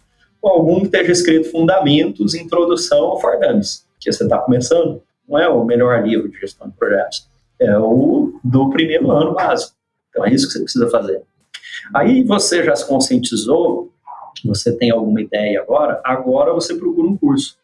Bom, 0.42 0.50
algum 0.50 0.80
que 0.82 0.86
esteja 0.86 1.12
escrito 1.12 1.50
Fundamentos, 1.50 2.36
Introdução 2.36 3.06
ao 3.06 3.20
Fordames, 3.20 3.86
que 4.00 4.12
você 4.12 4.24
está 4.24 4.38
começando, 4.38 5.02
não 5.28 5.40
é 5.40 5.50
o 5.50 5.64
melhor 5.64 6.06
livro 6.06 6.30
de 6.30 6.40
gestão 6.40 6.68
de 6.68 6.76
projetos 6.76 7.28
é 7.60 7.78
o 7.78 8.40
do 8.44 8.70
primeiro 8.70 9.12
ano 9.12 9.34
básico. 9.34 9.74
Então 10.10 10.26
é 10.26 10.34
isso 10.34 10.48
que 10.48 10.54
você 10.54 10.64
precisa 10.64 10.90
fazer. 10.90 11.22
Aí 11.94 12.24
você 12.24 12.64
já 12.64 12.76
se 12.76 12.88
conscientizou, 12.88 13.92
você 14.46 14.72
tem 14.76 14.92
alguma 14.92 15.22
ideia 15.22 15.62
agora, 15.62 16.02
agora 16.04 16.54
você 16.54 16.76
procura 16.76 17.08
um 17.08 17.18
curso. 17.18 17.58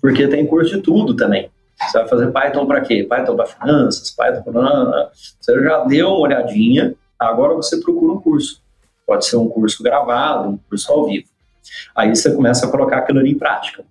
Porque 0.00 0.28
tem 0.28 0.46
curso 0.46 0.76
de 0.76 0.82
tudo 0.82 1.14
também. 1.16 1.50
Você 1.78 1.98
vai 1.98 2.08
fazer 2.08 2.32
Python 2.32 2.66
para 2.66 2.80
quê? 2.80 3.06
Python 3.08 3.36
para 3.36 3.46
finanças, 3.46 4.10
Python 4.10 4.42
para. 4.42 5.10
Você 5.40 5.62
já 5.62 5.84
deu 5.84 6.08
uma 6.08 6.18
olhadinha, 6.18 6.94
agora 7.18 7.54
você 7.54 7.80
procura 7.80 8.12
um 8.12 8.20
curso. 8.20 8.62
Pode 9.06 9.24
ser 9.26 9.36
um 9.36 9.48
curso 9.48 9.82
gravado, 9.82 10.50
um 10.50 10.58
curso 10.68 10.92
ao 10.92 11.06
vivo. 11.06 11.28
Aí 11.94 12.14
você 12.14 12.34
começa 12.34 12.66
a 12.66 12.70
colocar 12.70 12.98
aquilo 12.98 13.20
ali 13.20 13.30
em 13.30 13.38
prática. 13.38 13.84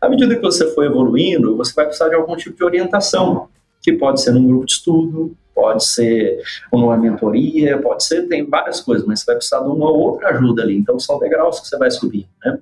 À 0.00 0.08
medida 0.08 0.34
que 0.34 0.42
você 0.42 0.72
for 0.74 0.84
evoluindo, 0.84 1.56
você 1.56 1.72
vai 1.74 1.84
precisar 1.84 2.08
de 2.08 2.14
algum 2.14 2.36
tipo 2.36 2.56
de 2.56 2.64
orientação 2.64 3.48
que 3.82 3.92
pode 3.92 4.20
ser 4.20 4.32
num 4.32 4.46
grupo 4.46 4.66
de 4.66 4.72
estudo, 4.72 5.36
pode 5.56 5.86
ser 5.86 6.38
numa 6.70 6.98
mentoria, 6.98 7.80
pode 7.80 8.04
ser, 8.04 8.28
tem 8.28 8.44
várias 8.44 8.82
coisas, 8.82 9.06
mas 9.06 9.20
você 9.20 9.26
vai 9.26 9.36
precisar 9.36 9.60
de 9.60 9.70
uma 9.70 9.90
outra 9.90 10.28
ajuda 10.28 10.62
ali. 10.62 10.76
Então, 10.76 11.00
são 11.00 11.18
degraus 11.18 11.58
que 11.58 11.66
você 11.66 11.78
vai 11.78 11.90
subir. 11.90 12.28
Né? 12.44 12.58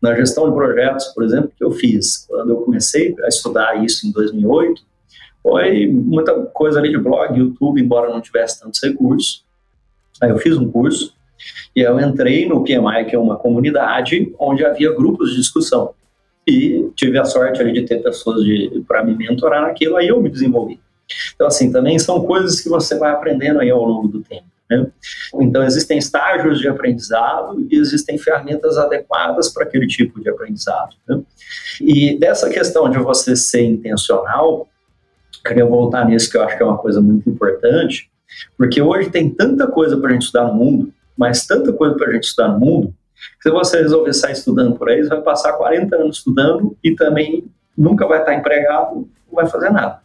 Na 0.00 0.14
gestão 0.14 0.48
de 0.48 0.56
projetos, 0.56 1.08
por 1.08 1.22
exemplo, 1.22 1.52
que 1.54 1.62
eu 1.62 1.70
fiz, 1.70 2.24
quando 2.26 2.48
eu 2.48 2.56
comecei 2.62 3.14
a 3.22 3.28
estudar 3.28 3.84
isso 3.84 4.08
em 4.08 4.12
2008, 4.12 4.80
foi 5.42 5.86
muita 5.86 6.34
coisa 6.46 6.78
ali 6.78 6.90
de 6.90 6.98
blog, 6.98 7.38
YouTube, 7.38 7.82
embora 7.82 8.08
não 8.08 8.22
tivesse 8.22 8.60
tantos 8.60 8.82
recursos. 8.82 9.44
Aí 10.20 10.30
eu 10.30 10.38
fiz 10.38 10.56
um 10.56 10.70
curso 10.70 11.14
e 11.76 11.82
eu 11.82 12.00
entrei 12.00 12.48
no 12.48 12.64
PMI, 12.64 13.04
que 13.08 13.14
é 13.14 13.18
uma 13.18 13.36
comunidade 13.36 14.34
onde 14.38 14.64
havia 14.64 14.90
grupos 14.92 15.30
de 15.30 15.36
discussão 15.36 15.94
e 16.46 16.90
tive 16.96 17.18
a 17.18 17.26
sorte 17.26 17.60
ali 17.60 17.72
de 17.72 17.82
ter 17.82 18.02
pessoas 18.02 18.42
para 18.86 19.04
me 19.04 19.14
mentorar 19.14 19.62
naquilo, 19.62 19.96
aí 19.96 20.08
eu 20.08 20.20
me 20.20 20.30
desenvolvi. 20.30 20.80
Então, 21.34 21.46
assim, 21.46 21.72
também 21.72 21.98
são 21.98 22.24
coisas 22.24 22.60
que 22.60 22.68
você 22.68 22.98
vai 22.98 23.12
aprendendo 23.12 23.60
aí 23.60 23.70
ao 23.70 23.84
longo 23.84 24.08
do 24.08 24.22
tempo. 24.22 24.46
Né? 24.70 24.86
Então, 25.40 25.62
existem 25.62 25.98
estágios 25.98 26.58
de 26.58 26.68
aprendizado 26.68 27.66
e 27.70 27.76
existem 27.76 28.18
ferramentas 28.18 28.76
adequadas 28.76 29.48
para 29.48 29.64
aquele 29.64 29.86
tipo 29.86 30.20
de 30.20 30.28
aprendizado. 30.28 30.94
Né? 31.08 31.20
E 31.80 32.18
dessa 32.18 32.50
questão 32.50 32.90
de 32.90 32.98
você 32.98 33.34
ser 33.34 33.62
intencional, 33.62 34.68
queria 35.44 35.64
voltar 35.64 36.04
nisso 36.04 36.30
que 36.30 36.36
eu 36.36 36.42
acho 36.42 36.56
que 36.56 36.62
é 36.62 36.66
uma 36.66 36.78
coisa 36.78 37.00
muito 37.00 37.28
importante, 37.30 38.10
porque 38.56 38.82
hoje 38.82 39.10
tem 39.10 39.30
tanta 39.30 39.66
coisa 39.66 39.96
para 39.96 40.10
a 40.10 40.12
gente 40.12 40.22
estudar 40.22 40.48
no 40.48 40.54
mundo, 40.54 40.92
mas 41.16 41.46
tanta 41.46 41.72
coisa 41.72 41.96
para 41.96 42.10
a 42.10 42.12
gente 42.12 42.24
estudar 42.24 42.48
no 42.48 42.60
mundo, 42.60 42.94
se 43.40 43.50
você 43.50 43.80
resolver 43.80 44.12
sair 44.12 44.32
estudando 44.32 44.76
por 44.76 44.88
aí, 44.88 45.02
você 45.02 45.08
vai 45.08 45.22
passar 45.22 45.52
40 45.54 45.96
anos 45.96 46.18
estudando 46.18 46.76
e 46.82 46.94
também 46.94 47.44
nunca 47.76 48.06
vai 48.06 48.20
estar 48.20 48.34
empregado, 48.34 49.08
não 49.26 49.34
vai 49.34 49.46
fazer 49.46 49.70
nada. 49.70 50.00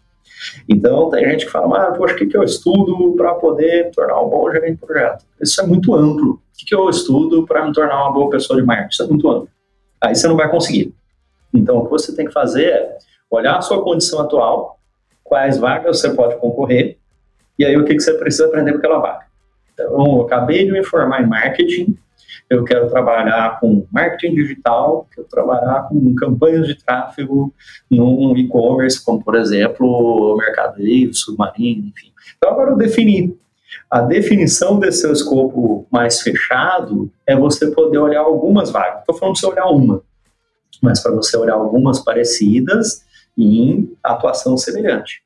Então, 0.68 1.10
tem 1.10 1.30
gente 1.30 1.46
que 1.46 1.52
fala, 1.52 1.88
ah, 1.88 1.92
poxa, 1.92 2.16
o 2.16 2.18
que, 2.18 2.26
que 2.26 2.38
eu 2.38 2.44
estudo 2.44 3.14
para 3.16 3.34
poder 3.36 3.92
tornar 3.92 4.22
um 4.22 4.30
bom 4.30 4.52
gerente 4.52 4.80
de 4.80 4.86
projeto? 4.86 5.26
Isso 5.42 5.62
é 5.62 5.66
muito 5.66 5.94
amplo. 5.96 6.34
O 6.34 6.40
que, 6.58 6.66
que 6.66 6.76
eu 6.76 6.90
estudo 6.90 7.46
para 7.46 7.66
me 7.66 7.74
tornar 7.74 8.04
uma 8.04 8.14
boa 8.14 8.30
pessoa 8.30 8.60
de 8.60 8.66
marketing? 8.66 8.94
Isso 8.94 9.04
é 9.04 9.08
muito 9.08 9.30
amplo. 9.30 9.50
Aí 10.02 10.16
você 10.16 10.28
não 10.28 10.36
vai 10.36 10.50
conseguir. 10.50 10.94
Então, 11.54 11.78
o 11.78 11.86
que 11.86 11.92
você 11.92 12.16
tem 12.16 12.26
que 12.26 12.34
fazer 12.34 12.66
é 12.66 12.98
olhar 13.30 13.58
a 13.58 13.62
sua 13.62 13.84
condição 13.84 14.20
atual, 14.20 14.80
quais 15.24 15.58
vagas 15.58 16.00
você 16.00 16.14
pode 16.14 16.36
concorrer, 16.38 16.98
e 17.58 17.66
aí 17.66 17.78
o 17.78 17.86
que, 17.86 17.94
que 17.94 18.02
você 18.02 18.14
precisa 18.14 18.48
aprender 18.48 18.74
com 18.74 18.80
aquela 18.80 19.00
vaga. 19.00 19.26
Então, 19.74 20.18
eu 20.18 20.22
acabei 20.22 20.66
de 20.66 20.72
me 20.72 20.84
formar 20.84 21.22
em 21.22 21.28
marketing, 21.28 21.98
eu 22.54 22.64
quero 22.64 22.90
trabalhar 22.90 23.60
com 23.60 23.86
marketing 23.92 24.36
digital, 24.36 25.08
quero 25.14 25.28
trabalhar 25.28 25.88
com 25.90 26.14
campanhas 26.16 26.68
de 26.68 26.76
tráfego 26.76 27.54
num 27.90 28.36
e-commerce, 28.38 29.04
como 29.04 29.24
por 29.24 29.36
exemplo 29.36 30.38
Mercado 30.38 30.82
Livre, 30.82 31.16
Submarino, 31.16 31.88
enfim. 31.88 32.12
Então 32.38 32.52
agora 32.52 32.72
eu 32.72 32.78
defini. 32.78 33.38
A 33.90 34.02
definição 34.02 34.80
desse 34.80 35.02
seu 35.02 35.12
escopo 35.12 35.88
mais 35.92 36.22
fechado 36.22 37.12
é 37.26 37.36
você 37.36 37.72
poder 37.72 37.98
olhar 37.98 38.22
algumas 38.22 38.70
vagas. 38.70 39.00
Estou 39.00 39.16
falando 39.16 39.36
de 39.36 39.42
você 39.42 39.48
olhar 39.48 39.66
uma, 39.66 40.02
mas 40.82 41.00
para 41.00 41.12
você 41.12 41.36
olhar 41.38 41.56
algumas 41.56 42.00
parecidas 42.00 43.04
em 43.38 43.92
atuação 44.04 44.58
semelhante. 44.58 45.24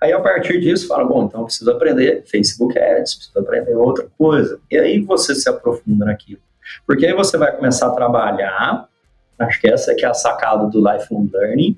Aí, 0.00 0.12
a 0.12 0.20
partir 0.20 0.60
disso, 0.60 0.86
fala, 0.86 1.04
bom, 1.04 1.24
então 1.24 1.40
eu 1.40 1.46
preciso 1.46 1.70
aprender 1.70 2.24
Facebook 2.26 2.78
Ads, 2.78 3.14
preciso 3.14 3.38
aprender 3.38 3.74
outra 3.74 4.08
coisa. 4.16 4.60
E 4.70 4.76
aí 4.76 5.00
você 5.00 5.34
se 5.34 5.48
aprofunda 5.48 6.04
naquilo. 6.04 6.40
Porque 6.86 7.06
aí 7.06 7.14
você 7.14 7.36
vai 7.36 7.54
começar 7.54 7.88
a 7.88 7.94
trabalhar, 7.94 8.88
acho 9.38 9.60
que 9.60 9.68
essa 9.68 9.92
é, 9.92 10.00
é 10.00 10.06
a 10.06 10.14
sacada 10.14 10.66
do 10.66 10.78
lifelong 10.78 11.28
learning, 11.32 11.76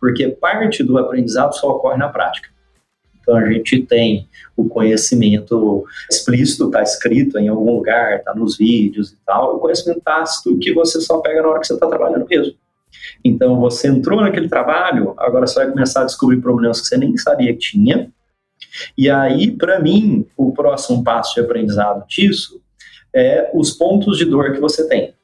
porque 0.00 0.28
parte 0.28 0.82
do 0.82 0.98
aprendizado 0.98 1.54
só 1.54 1.70
ocorre 1.70 1.96
na 1.96 2.08
prática. 2.08 2.48
Então 3.20 3.36
a 3.36 3.50
gente 3.50 3.82
tem 3.82 4.28
o 4.56 4.68
conhecimento 4.68 5.84
explícito, 6.10 6.66
está 6.66 6.82
escrito 6.82 7.38
em 7.38 7.48
algum 7.48 7.74
lugar, 7.74 8.18
está 8.18 8.32
nos 8.32 8.56
vídeos 8.56 9.10
e 9.10 9.16
tal, 9.26 9.56
o 9.56 9.58
conhecimento 9.58 10.00
tácito 10.00 10.56
que 10.58 10.72
você 10.72 11.00
só 11.00 11.18
pega 11.18 11.42
na 11.42 11.48
hora 11.48 11.60
que 11.60 11.66
você 11.66 11.74
está 11.74 11.88
trabalhando 11.88 12.26
mesmo. 12.28 12.54
Então 13.24 13.58
você 13.58 13.88
entrou 13.88 14.20
naquele 14.20 14.48
trabalho, 14.48 15.12
agora 15.18 15.46
você 15.46 15.56
vai 15.56 15.70
começar 15.70 16.02
a 16.02 16.04
descobrir 16.04 16.40
problemas 16.40 16.80
que 16.80 16.86
você 16.86 16.96
nem 16.96 17.16
sabia 17.16 17.52
que 17.52 17.58
tinha, 17.58 18.10
E 18.96 19.08
aí, 19.10 19.50
para 19.50 19.80
mim, 19.80 20.26
o 20.36 20.52
próximo 20.52 21.02
passo 21.02 21.34
de 21.34 21.40
aprendizado 21.40 22.06
disso 22.06 22.60
é 23.16 23.50
os 23.54 23.72
pontos 23.72 24.18
de 24.18 24.26
dor 24.26 24.52
que 24.52 24.60
você 24.60 24.86
tem. 24.86 25.14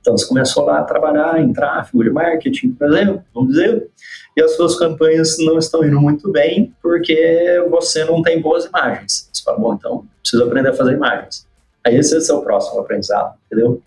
Então, 0.00 0.16
você 0.16 0.26
começou 0.26 0.64
lá 0.64 0.78
a 0.78 0.84
trabalhar 0.84 1.38
em 1.38 1.52
tráfego 1.52 2.02
de 2.02 2.08
marketing, 2.08 2.70
por 2.70 2.88
exemplo, 2.88 3.22
vamos 3.34 3.50
dizer, 3.50 3.90
e 4.34 4.42
as 4.42 4.56
suas 4.56 4.78
campanhas 4.78 5.36
não 5.38 5.58
estão 5.58 5.84
indo 5.84 6.00
muito 6.00 6.32
bem 6.32 6.72
porque 6.80 7.62
você 7.68 8.04
não 8.04 8.22
tem 8.22 8.40
boas 8.40 8.64
imagens. 8.64 9.28
Você 9.30 9.42
fala, 9.42 9.58
bom, 9.58 9.74
então 9.74 10.06
preciso 10.22 10.44
aprender 10.44 10.70
a 10.70 10.74
fazer 10.74 10.94
imagens. 10.94 11.46
Aí 11.84 11.96
esse 11.96 12.14
é 12.14 12.18
o 12.18 12.20
seu 12.22 12.40
próximo 12.40 12.80
aprendizado, 12.80 13.34
entendeu? 13.46 13.82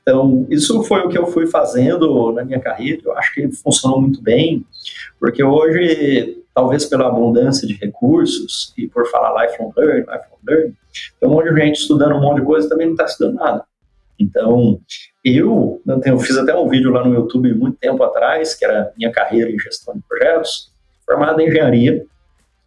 Então, 0.00 0.46
isso 0.48 0.82
foi 0.84 1.00
o 1.00 1.08
que 1.08 1.18
eu 1.18 1.26
fui 1.26 1.46
fazendo 1.46 2.32
na 2.32 2.44
minha 2.44 2.60
carreira, 2.60 3.02
eu 3.04 3.18
acho 3.18 3.34
que 3.34 3.50
funcionou 3.52 4.00
muito 4.00 4.22
bem, 4.22 4.64
porque 5.20 5.42
hoje, 5.42 6.42
talvez 6.56 6.86
pela 6.86 7.08
abundância 7.08 7.68
de 7.68 7.74
recursos 7.74 8.72
e 8.78 8.88
por 8.88 9.06
falar 9.10 9.44
lifelong 9.44 9.70
learning, 9.76 10.00
lifelong 10.00 10.40
learning, 10.48 10.74
tem 11.20 11.28
um 11.28 11.32
monte 11.32 11.52
de 11.52 11.60
gente 11.60 11.80
estudando 11.80 12.16
um 12.16 12.20
monte 12.22 12.40
de 12.40 12.46
coisa 12.46 12.66
e 12.66 12.70
também 12.70 12.86
não 12.86 12.94
está 12.94 13.04
estudando 13.04 13.34
nada. 13.34 13.64
Então, 14.18 14.80
eu, 15.22 15.82
eu 16.06 16.18
fiz 16.18 16.38
até 16.38 16.56
um 16.56 16.66
vídeo 16.66 16.90
lá 16.90 17.04
no 17.04 17.14
YouTube 17.14 17.52
muito 17.52 17.76
tempo 17.76 18.02
atrás, 18.02 18.54
que 18.54 18.64
era 18.64 18.90
minha 18.96 19.12
carreira 19.12 19.50
em 19.50 19.58
gestão 19.58 19.94
de 19.94 20.00
projetos, 20.08 20.72
formada 21.04 21.42
em 21.42 21.48
engenharia. 21.48 22.06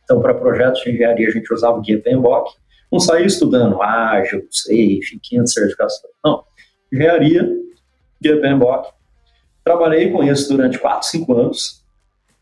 Então, 0.04 0.22
para 0.22 0.36
projetos 0.36 0.82
de 0.82 0.92
engenharia, 0.92 1.28
a 1.28 1.32
gente 1.32 1.52
usava 1.52 1.80
o 1.80 1.82
guia 1.82 2.00
PMBOK. 2.00 2.52
Não 2.92 3.00
saía 3.00 3.26
estudando 3.26 3.82
ágil, 3.82 4.46
safe, 4.52 5.20
500 5.20 5.52
certificações. 5.52 6.14
Não. 6.24 6.44
Engenharia, 6.94 7.50
guia 8.22 8.40
PMBOK. 8.40 8.92
Trabalhei 9.64 10.12
com 10.12 10.24
isso 10.24 10.48
durante 10.48 10.78
4, 10.78 11.08
5 11.10 11.34
anos. 11.34 11.79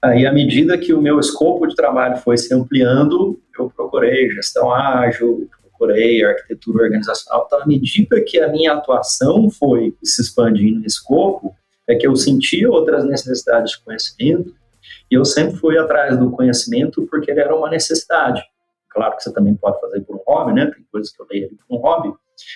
Aí, 0.02 0.26
à 0.26 0.32
medida 0.32 0.78
que 0.78 0.94
o 0.94 1.02
meu 1.02 1.20
escopo 1.20 1.66
de 1.66 1.76
trabalho 1.76 2.18
foi 2.18 2.38
se 2.38 2.54
ampliando, 2.54 3.40
eu 3.58 3.70
procurei 3.70 4.30
gestão 4.30 4.72
ágil, 4.72 5.50
procurei 5.78 6.24
arquitetura 6.24 6.84
organizacional. 6.84 7.46
Então, 7.48 7.62
à 7.62 7.66
medida 7.66 8.22
que 8.22 8.40
a 8.40 8.48
minha 8.48 8.74
atuação 8.74 9.50
foi 9.50 9.96
se 10.04 10.22
expandindo 10.22 10.80
nesse 10.80 10.98
escopo, 10.98 11.56
é 11.88 11.96
que 11.96 12.06
eu 12.06 12.16
sentia 12.16 12.70
outras 12.70 13.06
necessidades 13.06 13.72
de 13.72 13.84
conhecimento 13.84 14.54
e 15.10 15.16
eu 15.16 15.24
sempre 15.24 15.56
fui 15.58 15.78
atrás 15.78 16.18
do 16.18 16.32
conhecimento 16.32 17.08
porque 17.10 17.32
ele 17.32 17.40
era 17.40 17.56
uma 17.56 17.70
necessidade. 17.70 18.42
Claro 18.90 19.16
que 19.16 19.24
você 19.24 19.34
também 19.34 19.56
pode 19.56 19.80
fazer 19.80 20.02
por 20.02 20.16
um 20.16 20.22
hobby, 20.28 20.54
né? 20.54 20.66
Tem 20.66 20.84
coisas 20.92 21.12
que 21.12 21.22
eu 21.22 21.28
leio 21.30 21.50
por 21.50 21.78
um 21.78 21.80
hobby, 21.80 22.14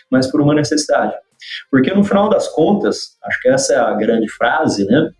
mas 0.10 0.28
por 0.28 0.42
uma 0.42 0.54
necessidade. 0.54 1.14
Porque 1.70 1.94
no 1.94 2.04
final 2.04 2.30
das 2.30 2.48
contas, 2.48 3.18
acho 3.24 3.42
que 3.42 3.50
essa 3.50 3.74
é 3.74 3.78
a 3.78 3.94
grande 3.94 4.28
frase, 4.30 4.86
né? 4.86 5.12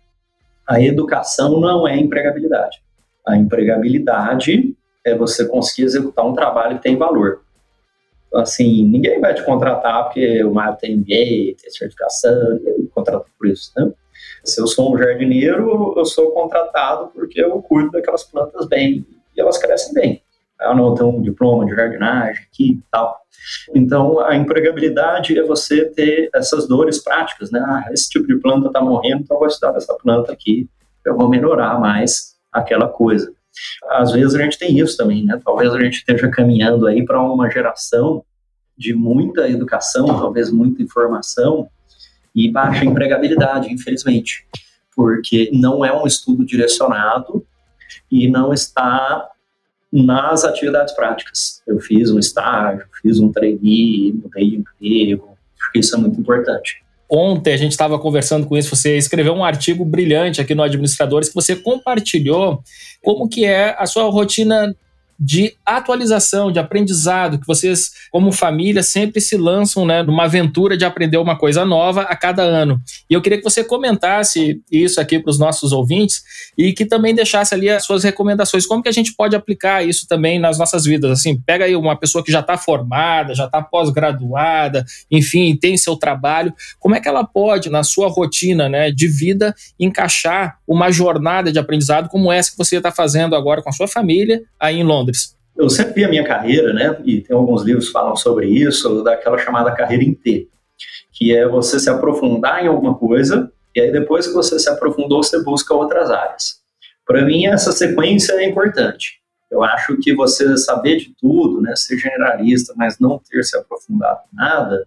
A 0.72 0.80
educação 0.80 1.60
não 1.60 1.86
é 1.86 1.96
empregabilidade. 1.96 2.82
A 3.26 3.36
empregabilidade 3.36 4.74
é 5.04 5.14
você 5.14 5.46
conseguir 5.46 5.84
executar 5.84 6.26
um 6.26 6.34
trabalho 6.34 6.76
que 6.76 6.82
tem 6.82 6.96
valor 6.96 7.42
assim, 8.34 8.84
ninguém 8.86 9.20
vai 9.20 9.34
te 9.34 9.44
contratar 9.44 10.04
porque 10.04 10.42
o 10.42 10.52
Mário 10.52 10.78
tem 10.78 10.96
MBA, 10.96 11.56
tem 11.60 11.70
certificação, 11.70 12.54
ninguém 12.54 12.86
contrata 12.86 13.26
por 13.38 13.46
isso, 13.46 13.72
né? 13.76 13.92
Se 14.44 14.60
eu 14.60 14.66
sou 14.66 14.92
um 14.92 14.98
jardineiro, 14.98 15.94
eu 15.96 16.04
sou 16.04 16.30
contratado 16.32 17.08
porque 17.08 17.40
eu 17.40 17.60
cuido 17.62 17.90
daquelas 17.90 18.24
plantas 18.24 18.66
bem 18.66 19.06
e 19.36 19.40
elas 19.40 19.58
crescem 19.58 19.92
bem. 19.92 20.22
Tenho 20.62 21.08
um 21.08 21.22
diploma 21.22 21.64
de 21.66 21.74
jardinagem 21.74 22.44
aqui 22.44 22.72
e 22.72 22.82
tal. 22.90 23.20
Então, 23.74 24.20
a 24.20 24.36
empregabilidade 24.36 25.38
é 25.38 25.42
você 25.42 25.86
ter 25.86 26.30
essas 26.34 26.68
dores 26.68 27.02
práticas, 27.02 27.50
né? 27.50 27.60
Ah, 27.64 27.90
esse 27.92 28.08
tipo 28.08 28.26
de 28.26 28.36
planta 28.36 28.68
está 28.68 28.80
morrendo, 28.80 29.22
então 29.22 29.36
eu 29.36 29.40
vou 29.40 29.48
estudar 29.48 29.76
essa 29.76 29.94
planta 29.94 30.32
aqui, 30.32 30.68
eu 31.04 31.16
vou 31.16 31.28
melhorar 31.28 31.78
mais 31.80 32.36
aquela 32.52 32.88
coisa 32.88 33.32
às 33.90 34.12
vezes 34.12 34.34
a 34.34 34.42
gente 34.42 34.58
tem 34.58 34.78
isso 34.78 34.96
também, 34.96 35.24
né? 35.24 35.40
Talvez 35.44 35.72
a 35.74 35.80
gente 35.80 35.98
esteja 35.98 36.28
caminhando 36.28 36.86
aí 36.86 37.04
para 37.04 37.22
uma 37.22 37.50
geração 37.50 38.24
de 38.76 38.94
muita 38.94 39.48
educação, 39.48 40.06
talvez 40.06 40.50
muita 40.50 40.82
informação 40.82 41.68
e 42.34 42.50
baixa 42.50 42.84
empregabilidade, 42.84 43.72
infelizmente, 43.72 44.46
porque 44.96 45.50
não 45.52 45.84
é 45.84 45.92
um 45.92 46.06
estudo 46.06 46.44
direcionado 46.44 47.46
e 48.10 48.28
não 48.28 48.52
está 48.52 49.28
nas 49.92 50.44
atividades 50.44 50.94
práticas. 50.94 51.62
Eu 51.66 51.78
fiz 51.78 52.10
um 52.10 52.18
estágio, 52.18 52.86
fiz 53.02 53.20
um 53.20 53.30
trainee, 53.30 54.12
mudei 54.12 54.50
de 54.50 54.56
emprego, 54.56 55.36
que 55.72 55.78
isso 55.78 55.94
é 55.94 55.98
muito 55.98 56.18
importante. 56.18 56.82
Ontem 57.10 57.52
a 57.52 57.56
gente 57.58 57.72
estava 57.72 57.98
conversando 57.98 58.46
com 58.46 58.56
isso, 58.56 58.74
você 58.74 58.96
escreveu 58.96 59.34
um 59.34 59.44
artigo 59.44 59.84
brilhante 59.84 60.40
aqui 60.40 60.54
no 60.54 60.62
Administradores 60.62 61.28
que 61.28 61.34
você 61.34 61.54
compartilhou 61.54 62.62
como 63.02 63.28
que 63.28 63.44
é 63.44 63.76
a 63.78 63.84
sua 63.84 64.04
rotina 64.04 64.74
de 65.24 65.54
atualização, 65.64 66.50
de 66.50 66.58
aprendizado, 66.58 67.38
que 67.38 67.46
vocês, 67.46 67.92
como 68.10 68.32
família, 68.32 68.82
sempre 68.82 69.20
se 69.20 69.36
lançam 69.36 69.86
né, 69.86 70.02
numa 70.02 70.24
aventura 70.24 70.76
de 70.76 70.84
aprender 70.84 71.16
uma 71.16 71.38
coisa 71.38 71.64
nova 71.64 72.02
a 72.02 72.16
cada 72.16 72.42
ano. 72.42 72.80
E 73.08 73.14
eu 73.14 73.22
queria 73.22 73.38
que 73.38 73.44
você 73.44 73.62
comentasse 73.62 74.60
isso 74.70 75.00
aqui 75.00 75.20
para 75.20 75.30
os 75.30 75.38
nossos 75.38 75.70
ouvintes 75.70 76.24
e 76.58 76.72
que 76.72 76.84
também 76.84 77.14
deixasse 77.14 77.54
ali 77.54 77.70
as 77.70 77.84
suas 77.84 78.02
recomendações. 78.02 78.66
Como 78.66 78.82
que 78.82 78.88
a 78.88 78.92
gente 78.92 79.14
pode 79.14 79.36
aplicar 79.36 79.86
isso 79.86 80.08
também 80.08 80.40
nas 80.40 80.58
nossas 80.58 80.84
vidas? 80.84 81.12
Assim, 81.12 81.40
pega 81.40 81.66
aí 81.66 81.76
uma 81.76 81.94
pessoa 81.94 82.24
que 82.24 82.32
já 82.32 82.40
está 82.40 82.58
formada, 82.58 83.32
já 83.32 83.44
está 83.44 83.62
pós-graduada, 83.62 84.84
enfim, 85.08 85.54
tem 85.56 85.76
seu 85.76 85.94
trabalho. 85.94 86.52
Como 86.80 86.96
é 86.96 87.00
que 87.00 87.06
ela 87.06 87.22
pode, 87.22 87.70
na 87.70 87.84
sua 87.84 88.08
rotina 88.08 88.68
né, 88.68 88.90
de 88.90 89.06
vida, 89.06 89.54
encaixar 89.78 90.58
uma 90.66 90.90
jornada 90.90 91.52
de 91.52 91.60
aprendizado 91.60 92.08
como 92.08 92.32
essa 92.32 92.50
que 92.50 92.58
você 92.58 92.78
está 92.78 92.90
fazendo 92.90 93.36
agora 93.36 93.62
com 93.62 93.68
a 93.68 93.72
sua 93.72 93.86
família 93.86 94.42
aí 94.58 94.80
em 94.80 94.82
Londres? 94.82 95.11
Eu 95.56 95.68
sempre 95.68 95.94
vi 95.94 96.04
a 96.04 96.08
minha 96.08 96.24
carreira, 96.24 96.72
né, 96.72 96.96
e 97.04 97.20
tem 97.20 97.36
alguns 97.36 97.62
livros 97.62 97.86
que 97.86 97.92
falam 97.92 98.16
sobre 98.16 98.46
isso, 98.48 99.02
daquela 99.02 99.38
chamada 99.38 99.70
carreira 99.72 100.02
em 100.02 100.14
T, 100.14 100.48
que 101.12 101.34
é 101.36 101.46
você 101.46 101.78
se 101.78 101.90
aprofundar 101.90 102.64
em 102.64 102.68
alguma 102.68 102.94
coisa, 102.94 103.52
e 103.74 103.80
aí 103.80 103.92
depois 103.92 104.26
que 104.26 104.32
você 104.32 104.58
se 104.58 104.68
aprofundou, 104.68 105.22
você 105.22 105.42
busca 105.42 105.74
outras 105.74 106.10
áreas. 106.10 106.62
Para 107.06 107.24
mim, 107.24 107.46
essa 107.46 107.72
sequência 107.72 108.32
é 108.34 108.48
importante. 108.48 109.20
Eu 109.50 109.62
acho 109.62 109.98
que 109.98 110.14
você 110.14 110.56
saber 110.56 110.96
de 110.96 111.14
tudo, 111.20 111.60
né, 111.60 111.76
ser 111.76 111.98
generalista, 111.98 112.72
mas 112.76 112.98
não 112.98 113.20
ter 113.30 113.44
se 113.44 113.56
aprofundado 113.56 114.20
em 114.32 114.36
nada, 114.36 114.86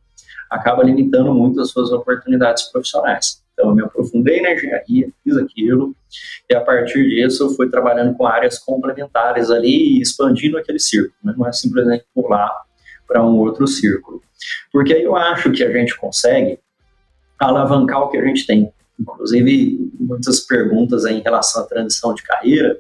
acaba 0.49 0.83
limitando 0.83 1.33
muito 1.33 1.61
as 1.61 1.69
suas 1.69 1.91
oportunidades 1.91 2.63
profissionais. 2.71 3.44
Então, 3.55 3.69
eu 3.69 3.75
me 3.75 3.83
aprofundei 3.83 4.41
na 4.41 4.53
engenharia, 4.53 5.09
fiz 5.23 5.37
aquilo, 5.37 5.95
e 6.49 6.53
a 6.53 6.59
partir 6.59 7.07
disso 7.07 7.45
eu 7.45 7.49
fui 7.51 7.69
trabalhando 7.69 8.13
com 8.15 8.27
áreas 8.27 8.59
complementares 8.59 9.49
ali 9.49 9.97
e 9.97 10.01
expandindo 10.01 10.57
aquele 10.57 10.77
círculo, 10.77 11.15
né? 11.23 11.33
não 11.37 11.47
é 11.47 11.53
simplesmente 11.53 12.05
pular 12.13 12.51
para 13.07 13.23
um 13.23 13.37
outro 13.37 13.65
círculo. 13.65 14.21
Porque 14.73 14.93
aí 14.93 15.03
eu 15.03 15.15
acho 15.15 15.51
que 15.51 15.63
a 15.63 15.71
gente 15.71 15.97
consegue 15.97 16.59
alavancar 17.39 18.01
o 18.01 18.09
que 18.09 18.17
a 18.17 18.25
gente 18.25 18.45
tem. 18.45 18.71
Inclusive, 18.99 19.91
muitas 19.99 20.41
perguntas 20.41 21.05
em 21.05 21.21
relação 21.21 21.63
à 21.63 21.65
transição 21.65 22.13
de 22.13 22.23
carreira. 22.23 22.77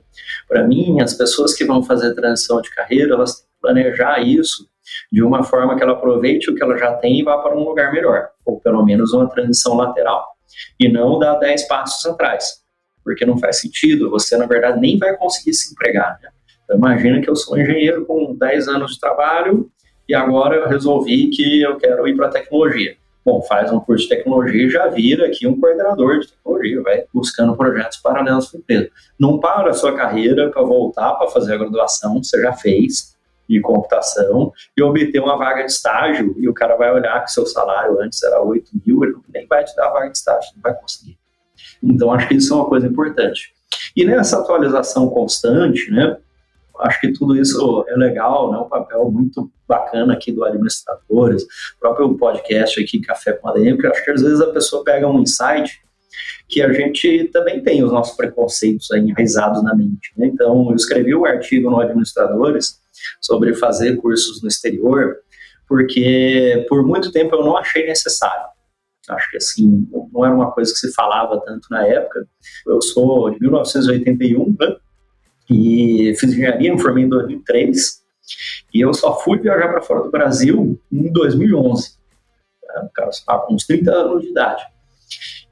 Para 0.47 0.67
mim, 0.67 0.99
as 1.01 1.13
pessoas 1.13 1.53
que 1.53 1.63
vão 1.63 1.83
fazer 1.83 2.13
transição 2.13 2.61
de 2.61 2.69
carreira, 2.69 3.13
elas 3.13 3.35
têm 3.35 3.45
que 3.45 3.61
planejar 3.61 4.19
isso 4.19 4.67
de 5.11 5.23
uma 5.23 5.43
forma 5.43 5.75
que 5.75 5.83
ela 5.83 5.93
aproveite 5.93 6.49
o 6.49 6.55
que 6.55 6.63
ela 6.63 6.77
já 6.77 6.93
tem 6.95 7.19
e 7.19 7.23
vá 7.23 7.37
para 7.37 7.55
um 7.55 7.63
lugar 7.63 7.91
melhor, 7.91 8.29
ou 8.45 8.59
pelo 8.59 8.83
menos 8.85 9.13
uma 9.13 9.29
transição 9.29 9.75
lateral 9.75 10.34
e 10.79 10.87
não 10.87 11.19
dar 11.19 11.35
10 11.35 11.67
passos 11.67 12.05
atrás, 12.05 12.61
porque 13.03 13.25
não 13.25 13.37
faz 13.37 13.59
sentido, 13.59 14.09
você 14.09 14.37
na 14.37 14.45
verdade 14.45 14.79
nem 14.79 14.97
vai 14.97 15.15
conseguir 15.15 15.53
se 15.53 15.71
empregar. 15.71 16.19
Né? 16.21 16.29
Então, 16.63 16.77
imagina 16.77 17.21
que 17.21 17.29
eu 17.29 17.35
sou 17.35 17.55
um 17.55 17.61
engenheiro 17.61 18.05
com 18.05 18.35
10 18.35 18.67
anos 18.67 18.93
de 18.93 18.99
trabalho 18.99 19.69
e 20.07 20.13
agora 20.13 20.55
eu 20.55 20.67
resolvi 20.67 21.29
que 21.29 21.61
eu 21.61 21.77
quero 21.77 22.07
ir 22.07 22.15
para 22.15 22.27
a 22.27 22.31
tecnologia. 22.31 22.95
Bom, 23.25 23.41
faz 23.41 23.71
um 23.71 23.79
curso 23.79 24.03
de 24.03 24.09
tecnologia 24.15 24.67
e 24.67 24.69
já 24.69 24.87
vira 24.87 25.25
aqui 25.25 25.47
um 25.47 25.59
coordenador 25.59 26.19
de 26.19 26.27
tecnologia, 26.27 26.81
vai 26.83 27.05
buscando 27.11 27.55
projetos 27.57 27.97
paralelos 27.97 28.47
para 28.47 28.59
a 28.59 28.61
empresa. 28.61 28.89
Não 29.19 29.39
para 29.39 29.71
a 29.71 29.73
sua 29.73 29.95
carreira 29.95 30.51
para 30.51 30.61
voltar 30.61 31.13
para 31.13 31.27
fazer 31.29 31.55
a 31.55 31.57
graduação, 31.57 32.23
você 32.23 32.39
já 32.39 32.53
fez, 32.53 33.14
de 33.47 33.59
computação 33.61 34.51
e 34.75 34.81
obter 34.81 35.19
uma 35.19 35.37
vaga 35.37 35.63
de 35.63 35.71
estágio 35.71 36.35
e 36.37 36.47
o 36.49 36.53
cara 36.53 36.75
vai 36.75 36.91
olhar 36.91 37.23
que 37.23 37.31
seu 37.31 37.45
salário 37.45 37.99
antes 38.01 38.21
era 38.23 38.41
8 38.41 38.71
mil, 38.85 39.03
ele 39.03 39.15
nem 39.33 39.47
vai 39.47 39.63
te 39.63 39.75
dar 39.75 39.87
a 39.87 39.93
vaga 39.93 40.09
de 40.09 40.17
estágio, 40.17 40.51
não 40.55 40.61
vai 40.61 40.73
conseguir. 40.73 41.17
Então, 41.81 42.11
acho 42.11 42.27
que 42.27 42.35
isso 42.35 42.53
é 42.53 42.57
uma 42.57 42.67
coisa 42.67 42.87
importante. 42.87 43.53
E 43.95 44.05
nessa 44.05 44.39
atualização 44.39 45.09
constante, 45.09 45.91
né, 45.91 46.17
acho 46.79 46.99
que 46.99 47.13
tudo 47.13 47.35
isso 47.35 47.85
é 47.87 47.95
legal, 47.95 48.51
né, 48.51 48.57
um 48.57 48.69
papel 48.69 49.09
muito 49.09 49.51
bacana 49.67 50.13
aqui 50.13 50.31
do 50.31 50.43
administradores, 50.43 51.45
próprio 51.79 52.15
podcast 52.17 52.81
aqui, 52.81 52.99
Café 52.99 53.33
com 53.33 53.51
que 53.51 53.87
acho 53.87 54.03
que 54.03 54.11
às 54.11 54.21
vezes 54.21 54.41
a 54.41 54.51
pessoa 54.51 54.83
pega 54.83 55.07
um 55.07 55.21
insight 55.21 55.81
que 56.47 56.61
a 56.61 56.71
gente 56.71 57.25
também 57.33 57.61
tem 57.61 57.83
os 57.83 57.91
nossos 57.91 58.15
preconceitos 58.15 58.89
enraizados 58.91 59.63
na 59.63 59.75
mente. 59.75 60.13
Né? 60.17 60.27
Então, 60.27 60.69
eu 60.69 60.75
escrevi 60.75 61.15
o 61.15 61.21
um 61.21 61.25
artigo 61.25 61.69
no 61.69 61.79
Administradores 61.79 62.79
sobre 63.21 63.53
fazer 63.53 63.97
cursos 63.97 64.41
no 64.41 64.47
exterior, 64.47 65.17
porque 65.67 66.65
por 66.69 66.85
muito 66.85 67.11
tempo 67.11 67.35
eu 67.35 67.43
não 67.43 67.57
achei 67.57 67.85
necessário. 67.85 68.45
Acho 69.09 69.29
que 69.29 69.37
assim, 69.37 69.87
não 70.11 70.25
era 70.25 70.33
uma 70.33 70.51
coisa 70.51 70.73
que 70.73 70.79
se 70.79 70.93
falava 70.93 71.39
tanto 71.45 71.67
na 71.69 71.85
época. 71.85 72.27
Eu 72.65 72.81
sou 72.81 73.29
de 73.29 73.39
1981, 73.39 74.55
né? 74.59 74.75
E 75.49 76.15
fiz 76.19 76.31
engenharia, 76.31 76.73
me 76.73 76.81
formei 76.81 77.03
em 77.03 77.09
2003 77.09 78.03
e 78.73 78.81
eu 78.81 78.93
só 78.93 79.19
fui 79.19 79.39
viajar 79.39 79.69
para 79.69 79.81
fora 79.81 80.03
do 80.03 80.11
Brasil 80.11 80.79
em 80.91 81.11
2011. 81.11 81.95
O 82.83 82.89
cara 82.89 83.09
estava 83.09 83.45
com 83.45 83.53
uns 83.53 83.65
30 83.65 83.91
anos 83.91 84.23
de 84.23 84.29
idade. 84.29 84.63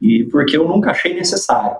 E 0.01 0.25
porque 0.25 0.57
eu 0.57 0.67
nunca 0.67 0.91
achei 0.91 1.13
necessário. 1.13 1.77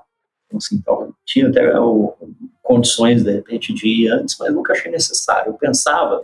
Então, 0.53 0.57
assim, 0.57 0.75
então, 0.75 1.15
tinha 1.25 1.49
até 1.49 1.79
o, 1.79 2.13
condições, 2.61 3.23
de 3.23 3.31
repente, 3.31 3.73
de 3.73 3.87
ir 3.87 4.09
antes, 4.09 4.35
mas 4.39 4.53
nunca 4.53 4.73
achei 4.73 4.91
necessário. 4.91 5.49
Eu 5.49 5.53
pensava 5.55 6.23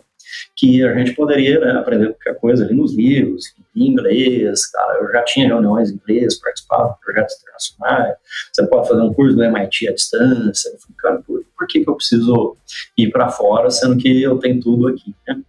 que 0.55 0.83
a 0.83 0.93
gente 0.93 1.13
poderia 1.13 1.59
né, 1.59 1.71
aprender 1.71 2.09
qualquer 2.09 2.39
coisa 2.39 2.63
ali 2.63 2.75
nos 2.75 2.95
livros, 2.95 3.45
em 3.75 3.87
inglês, 3.87 4.67
cara, 4.67 4.99
eu 4.99 5.11
já 5.11 5.23
tinha 5.23 5.47
reuniões 5.47 5.89
em 5.89 5.95
inglês, 5.95 6.35
participava 6.35 6.93
de 6.93 6.99
projetos 6.99 7.35
internacionais, 7.37 8.15
você 8.53 8.67
pode 8.67 8.87
fazer 8.87 9.01
um 9.01 9.13
curso 9.13 9.35
do 9.35 9.43
MIT 9.43 9.89
à 9.89 9.93
distância, 9.93 10.69
eu 10.69 10.79
falei, 10.79 10.95
cara, 10.97 11.23
por, 11.25 11.43
por 11.57 11.67
que, 11.67 11.83
que 11.83 11.89
eu 11.89 11.95
preciso 11.95 12.55
ir 12.95 13.09
para 13.09 13.29
fora, 13.29 13.71
sendo 13.71 13.97
que 13.97 14.21
eu 14.21 14.37
tenho 14.37 14.59
tudo 14.59 14.87
aqui, 14.87 15.15
né? 15.27 15.41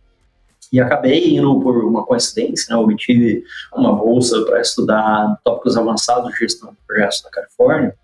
E 0.73 0.81
acabei 0.81 1.37
indo 1.37 1.61
por 1.61 1.85
uma 1.85 2.07
coincidência, 2.07 2.75
né, 2.75 2.81
obtive 2.81 3.43
uma 3.75 3.93
bolsa 3.93 4.41
para 4.45 4.61
estudar 4.61 5.37
tópicos 5.45 5.77
avançados 5.77 6.31
de 6.33 6.39
gestão 6.39 6.71
de 6.71 6.77
projetos 6.87 7.23
na 7.25 7.31
Califórnia, 7.31 7.95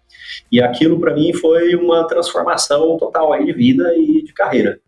e 0.51 0.61
aquilo 0.61 0.99
para 1.01 1.15
mim 1.15 1.33
foi 1.33 1.75
uma 1.75 2.07
transformação 2.07 2.97
total 2.97 3.33
aí 3.33 3.45
de 3.45 3.53
vida 3.53 3.95
e 3.97 4.23
de 4.23 4.33
carreira. 4.33 4.81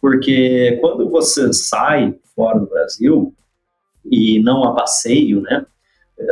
Porque 0.00 0.78
quando 0.80 1.08
você 1.10 1.52
sai 1.52 2.14
fora 2.34 2.58
do 2.58 2.66
Brasil, 2.66 3.34
e 4.10 4.40
não 4.42 4.64
a 4.64 4.74
passeio, 4.74 5.40
né? 5.40 5.64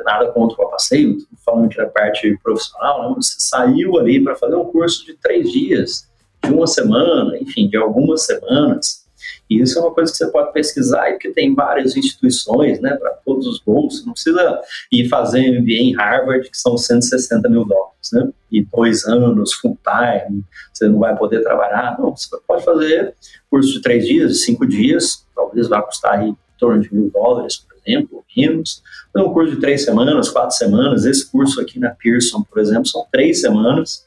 Nada 0.04 0.32
contra 0.32 0.64
o 0.64 0.70
passeio, 0.70 1.16
falando 1.44 1.68
que 1.68 1.80
a 1.80 1.86
parte 1.86 2.36
profissional, 2.42 3.08
né? 3.08 3.14
você 3.16 3.36
saiu 3.38 3.98
ali 3.98 4.22
para 4.22 4.34
fazer 4.34 4.56
um 4.56 4.64
curso 4.64 5.06
de 5.06 5.14
três 5.14 5.52
dias, 5.52 6.10
de 6.42 6.52
uma 6.52 6.66
semana, 6.66 7.38
enfim, 7.38 7.68
de 7.68 7.76
algumas 7.76 8.22
semanas. 8.22 9.05
E 9.48 9.60
isso 9.60 9.78
é 9.78 9.82
uma 9.82 9.92
coisa 9.92 10.10
que 10.10 10.18
você 10.18 10.30
pode 10.30 10.52
pesquisar 10.52 11.10
e 11.10 11.18
que 11.18 11.30
tem 11.30 11.54
várias 11.54 11.96
instituições, 11.96 12.80
né, 12.80 12.96
para 12.96 13.10
todos 13.24 13.46
os 13.46 13.60
bolsos. 13.60 14.04
Não 14.04 14.12
precisa 14.12 14.60
ir 14.92 15.08
fazer 15.08 15.60
MBA 15.60 15.72
em 15.72 15.94
Harvard, 15.94 16.48
que 16.50 16.58
são 16.58 16.76
160 16.76 17.48
mil 17.48 17.64
dólares, 17.64 18.10
né? 18.12 18.28
E 18.50 18.64
dois 18.64 19.04
anos, 19.04 19.54
full 19.54 19.78
time, 19.84 20.42
você 20.72 20.88
não 20.88 20.98
vai 20.98 21.16
poder 21.16 21.42
trabalhar. 21.42 21.96
Não, 21.98 22.16
você 22.16 22.28
pode 22.46 22.64
fazer 22.64 23.14
curso 23.50 23.72
de 23.72 23.82
três 23.82 24.06
dias, 24.06 24.44
cinco 24.44 24.66
dias, 24.66 25.26
talvez 25.34 25.68
vá 25.68 25.82
custar 25.82 26.18
aí 26.18 26.28
em 26.28 26.36
torno 26.58 26.80
de 26.80 26.92
mil 26.94 27.10
dólares, 27.10 27.58
por 27.58 27.76
exemplo, 27.76 28.24
menos. 28.36 28.82
Então, 29.10 29.26
um 29.26 29.32
curso 29.32 29.54
de 29.54 29.60
três 29.60 29.84
semanas, 29.84 30.28
quatro 30.28 30.56
semanas. 30.56 31.04
Esse 31.04 31.30
curso 31.30 31.60
aqui 31.60 31.78
na 31.78 31.90
Pearson, 31.90 32.42
por 32.42 32.60
exemplo, 32.60 32.86
são 32.86 33.06
três 33.10 33.40
semanas. 33.40 34.06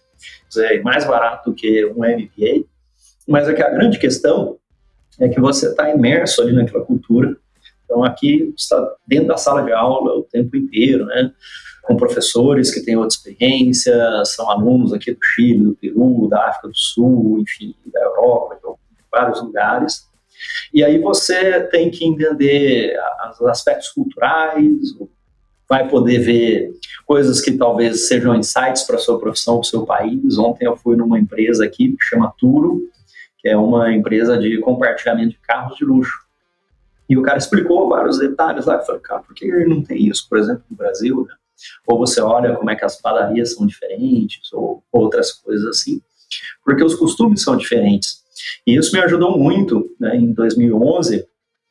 É 0.57 0.80
mais 0.82 1.05
barato 1.05 1.49
do 1.49 1.55
que 1.55 1.86
um 1.86 1.99
MBA. 1.99 2.65
Mas 3.28 3.47
aqui 3.47 3.61
a 3.61 3.70
grande 3.70 3.99
questão 3.99 4.57
é 5.20 5.30
que 5.30 5.39
você 5.39 5.70
está 5.70 5.89
imerso 5.89 6.41
ali 6.41 6.53
naquela 6.53 6.84
cultura. 6.84 7.36
Então, 7.86 8.03
aqui 8.03 8.53
está 8.55 8.95
dentro 9.05 9.28
da 9.28 9.38
sala 9.38 9.63
de 9.63 9.72
aula 9.72 10.15
o 10.15 10.24
tempo 10.24 10.55
inteiro, 10.55 11.05
né? 11.05 11.32
Com 11.84 11.97
professores 11.97 12.72
que 12.74 12.82
têm 12.82 12.95
outra 12.95 13.15
experiência, 13.15 14.24
são 14.26 14.49
alunos 14.49 14.93
aqui 14.93 15.11
do 15.11 15.20
Chile, 15.22 15.63
do 15.63 15.76
Peru, 15.76 16.28
da 16.30 16.47
África 16.47 16.67
do 16.67 16.78
Sul, 16.78 17.39
enfim, 17.39 17.76
da 17.91 18.01
Europa, 18.01 18.59
de 18.61 19.03
vários 19.11 19.41
lugares. 19.41 20.07
E 20.74 20.84
aí 20.84 20.99
você 20.99 21.61
tem 21.63 21.89
que 21.89 22.05
entender 22.05 22.95
os 23.41 23.47
aspectos 23.47 23.89
culturais, 23.89 24.95
vai 25.67 25.88
poder 25.88 26.20
ver 26.20 26.72
coisas 27.05 27.41
que 27.41 27.51
talvez 27.53 28.07
sejam 28.07 28.36
insights 28.36 28.84
para 28.84 28.95
a 28.95 28.99
sua 28.99 29.20
profissão, 29.20 29.55
para 29.55 29.61
o 29.61 29.65
seu 29.65 29.86
país. 29.86 30.38
Ontem 30.38 30.65
eu 30.65 30.78
fui 30.78 30.95
numa 30.95 31.20
empresa 31.20 31.65
aqui 31.65 31.89
que 31.89 32.05
chama 32.05 32.34
Turo, 32.38 32.88
que 33.39 33.49
é 33.49 33.57
uma 33.57 33.93
empresa 33.93 34.37
de 34.37 34.59
compartilhamento 34.59 35.31
de 35.31 35.39
carros 35.39 35.77
de 35.77 35.85
luxo. 35.85 36.19
E 37.09 37.17
o 37.17 37.23
cara 37.23 37.37
explicou 37.37 37.89
vários 37.89 38.19
detalhes 38.19 38.65
lá. 38.65 38.75
Eu 38.75 38.81
falei, 38.81 39.01
cara, 39.01 39.21
por 39.21 39.33
que 39.33 39.47
não 39.65 39.81
tem 39.81 40.07
isso, 40.07 40.27
por 40.29 40.37
exemplo, 40.37 40.63
no 40.69 40.77
Brasil? 40.77 41.25
Né? 41.27 41.33
Ou 41.87 41.97
você 41.97 42.21
olha 42.21 42.55
como 42.55 42.69
é 42.69 42.75
que 42.75 42.85
as 42.85 43.01
padarias 43.01 43.53
são 43.53 43.65
diferentes, 43.65 44.51
ou 44.53 44.83
outras 44.91 45.31
coisas 45.31 45.65
assim. 45.67 46.01
Porque 46.63 46.83
os 46.83 46.95
costumes 46.95 47.41
são 47.41 47.57
diferentes. 47.57 48.23
E 48.65 48.75
isso 48.75 48.93
me 48.93 49.01
ajudou 49.01 49.37
muito 49.37 49.89
né, 49.99 50.15
em 50.15 50.31
2011 50.31 51.27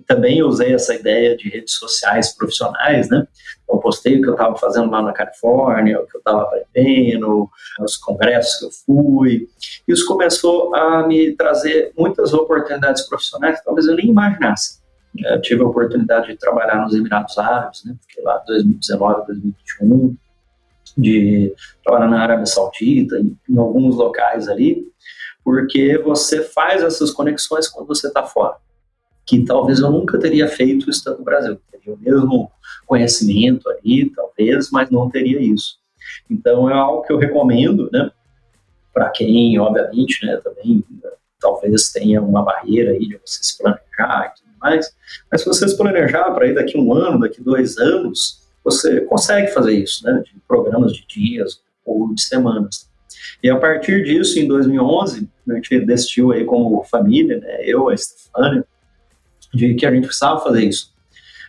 também 0.06 0.42
usei 0.42 0.72
essa 0.72 0.94
ideia 0.94 1.36
de 1.36 1.48
redes 1.48 1.74
sociais 1.74 2.34
profissionais, 2.34 3.08
né? 3.08 3.26
Eu 3.68 3.78
postei 3.78 4.18
o 4.18 4.22
que 4.22 4.28
eu 4.28 4.32
estava 4.32 4.56
fazendo 4.56 4.90
lá 4.90 5.02
na 5.02 5.12
Califórnia, 5.12 6.00
o 6.00 6.06
que 6.06 6.16
eu 6.16 6.20
estava 6.20 6.42
aprendendo, 6.42 7.48
os 7.80 7.96
congressos 7.96 8.58
que 8.58 8.64
eu 8.64 8.70
fui. 8.86 9.48
Isso 9.86 10.06
começou 10.06 10.74
a 10.74 11.06
me 11.06 11.34
trazer 11.34 11.92
muitas 11.98 12.32
oportunidades 12.32 13.02
profissionais 13.02 13.58
que 13.58 13.64
talvez 13.64 13.86
eu 13.86 13.96
nem 13.96 14.06
imaginasse. 14.06 14.78
Eu 15.18 15.40
tive 15.40 15.62
a 15.62 15.66
oportunidade 15.66 16.28
de 16.28 16.36
trabalhar 16.36 16.82
nos 16.82 16.94
Emirados 16.94 17.36
Árabes, 17.36 17.84
né? 17.84 17.94
Fiquei 18.06 18.22
lá 18.22 18.38
2019, 18.46 19.26
2021, 19.26 20.16
de 20.96 21.54
trabalhar 21.84 22.08
na 22.08 22.22
Arábia 22.22 22.46
Saudita, 22.46 23.18
em, 23.18 23.36
em 23.48 23.58
alguns 23.58 23.96
locais 23.96 24.48
ali, 24.48 24.86
porque 25.44 25.98
você 25.98 26.42
faz 26.42 26.82
essas 26.82 27.10
conexões 27.10 27.68
quando 27.68 27.86
você 27.86 28.06
está 28.06 28.22
fora 28.22 28.56
que 29.28 29.44
talvez 29.44 29.80
eu 29.80 29.90
nunca 29.90 30.18
teria 30.18 30.48
feito 30.48 30.88
estando 30.88 31.18
no 31.18 31.24
Brasil. 31.24 31.60
Teria 31.70 31.94
o 31.94 31.98
mesmo 31.98 32.50
conhecimento 32.86 33.68
ali, 33.68 34.08
talvez, 34.08 34.70
mas 34.70 34.90
não 34.90 35.10
teria 35.10 35.38
isso. 35.38 35.76
Então 36.30 36.68
é 36.70 36.72
algo 36.72 37.02
que 37.02 37.12
eu 37.12 37.18
recomendo, 37.18 37.90
né? 37.92 38.10
Para 38.92 39.10
quem, 39.10 39.58
obviamente, 39.60 40.24
né, 40.24 40.40
também 40.42 40.82
talvez 41.38 41.92
tenha 41.92 42.22
uma 42.22 42.42
barreira 42.42 42.92
aí 42.92 43.06
de 43.06 43.20
você 43.24 43.44
se 43.44 43.58
planejar 43.58 44.32
e 44.32 44.40
tudo 44.40 44.58
mais. 44.60 44.96
Mas 45.30 45.42
se 45.42 45.46
você 45.46 45.68
se 45.68 45.76
planejar 45.76 46.30
para 46.32 46.46
ir 46.46 46.54
daqui 46.54 46.78
um 46.78 46.94
ano, 46.94 47.20
daqui 47.20 47.42
dois 47.42 47.76
anos, 47.76 48.48
você 48.64 49.02
consegue 49.02 49.48
fazer 49.48 49.74
isso, 49.74 50.04
né? 50.06 50.22
De 50.24 50.40
programas 50.48 50.94
de 50.94 51.06
dias 51.06 51.60
ou 51.84 52.14
de 52.14 52.22
semanas. 52.22 52.88
E 53.42 53.50
a 53.50 53.58
partir 53.58 54.04
disso, 54.04 54.38
em 54.38 54.48
2011, 54.48 55.28
a 55.50 55.54
gente 55.54 55.80
decidiu 55.80 56.32
aí 56.32 56.46
como 56.46 56.82
família, 56.84 57.38
né? 57.38 57.58
Eu, 57.62 57.90
a 57.90 57.96
Stefania, 57.96 58.64
de 59.52 59.74
que 59.74 59.86
a 59.86 59.90
gente 59.90 60.06
precisava 60.06 60.40
fazer 60.40 60.64
isso, 60.64 60.92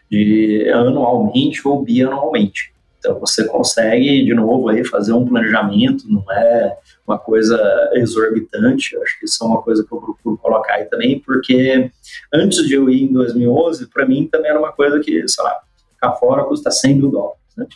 de 0.09 0.69
anualmente 0.69 1.67
ou 1.67 1.83
bianualmente. 1.83 2.73
Então 2.99 3.17
você 3.17 3.47
consegue, 3.47 4.25
de 4.25 4.33
novo, 4.33 4.67
aí, 4.67 4.83
fazer 4.83 5.13
um 5.13 5.25
planejamento, 5.25 6.03
não 6.11 6.23
é 6.31 6.77
uma 7.07 7.17
coisa 7.17 7.57
exorbitante, 7.93 8.97
acho 8.97 9.19
que 9.19 9.25
isso 9.25 9.43
é 9.43 9.47
uma 9.47 9.61
coisa 9.61 9.85
que 9.85 9.91
eu 9.91 9.99
procuro 9.99 10.37
colocar 10.37 10.75
aí 10.75 10.85
também, 10.85 11.19
porque 11.19 11.89
antes 12.33 12.67
de 12.67 12.73
eu 12.73 12.89
ir 12.89 13.03
em 13.03 13.13
2011, 13.13 13.87
para 13.87 14.05
mim 14.05 14.27
também 14.27 14.51
era 14.51 14.59
uma 14.59 14.73
coisa 14.73 14.99
que, 14.99 15.25
sei 15.27 15.43
lá, 15.43 15.61
ficar 15.93 16.13
fora 16.15 16.43
custa 16.43 16.69
100 16.69 16.95
mil 16.95 17.09
dólares, 17.09 17.39
né? 17.57 17.67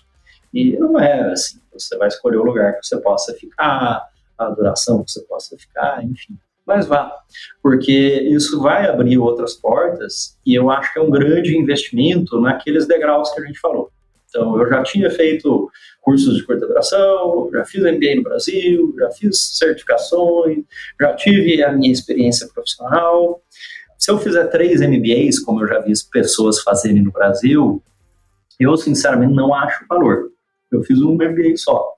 E 0.53 0.77
não 0.77 0.99
é 0.99 1.31
assim, 1.31 1.59
você 1.71 1.97
vai 1.97 2.09
escolher 2.09 2.37
o 2.37 2.43
lugar 2.43 2.73
que 2.73 2.85
você 2.85 2.97
possa 2.97 3.33
ficar, 3.33 4.05
a 4.37 4.49
duração 4.49 5.03
que 5.03 5.11
você 5.11 5.21
possa 5.21 5.57
ficar, 5.57 6.03
enfim 6.03 6.37
mas 6.65 6.87
vá, 6.87 7.11
porque 7.61 7.91
isso 8.31 8.61
vai 8.61 8.87
abrir 8.87 9.17
outras 9.17 9.53
portas 9.53 10.37
e 10.45 10.53
eu 10.53 10.69
acho 10.71 10.93
que 10.93 10.99
é 10.99 11.01
um 11.01 11.09
grande 11.09 11.57
investimento 11.57 12.39
naqueles 12.39 12.87
degraus 12.87 13.31
que 13.33 13.41
a 13.41 13.45
gente 13.45 13.59
falou. 13.59 13.91
Então, 14.29 14.59
eu 14.59 14.67
já 14.67 14.81
tinha 14.81 15.11
feito 15.11 15.69
cursos 16.01 16.37
de 16.37 16.43
curta 16.43 16.65
duração, 16.65 17.49
já 17.53 17.63
fiz 17.65 17.83
MBA 17.83 18.15
no 18.15 18.23
Brasil, 18.23 18.95
já 18.97 19.11
fiz 19.11 19.37
certificações, 19.57 20.63
já 20.99 21.13
tive 21.15 21.63
a 21.63 21.71
minha 21.71 21.91
experiência 21.91 22.47
profissional. 22.51 23.43
Se 23.97 24.09
eu 24.09 24.17
fizer 24.17 24.47
três 24.47 24.81
MBAs, 24.81 25.39
como 25.39 25.61
eu 25.61 25.67
já 25.67 25.79
vi 25.79 25.93
pessoas 26.11 26.61
fazerem 26.61 27.03
no 27.03 27.11
Brasil, 27.11 27.83
eu 28.59 28.75
sinceramente 28.75 29.33
não 29.33 29.53
acho 29.53 29.85
valor. 29.87 30.31
Eu 30.71 30.81
fiz 30.81 30.99
um 31.01 31.13
MBA 31.13 31.55
só. 31.57 31.93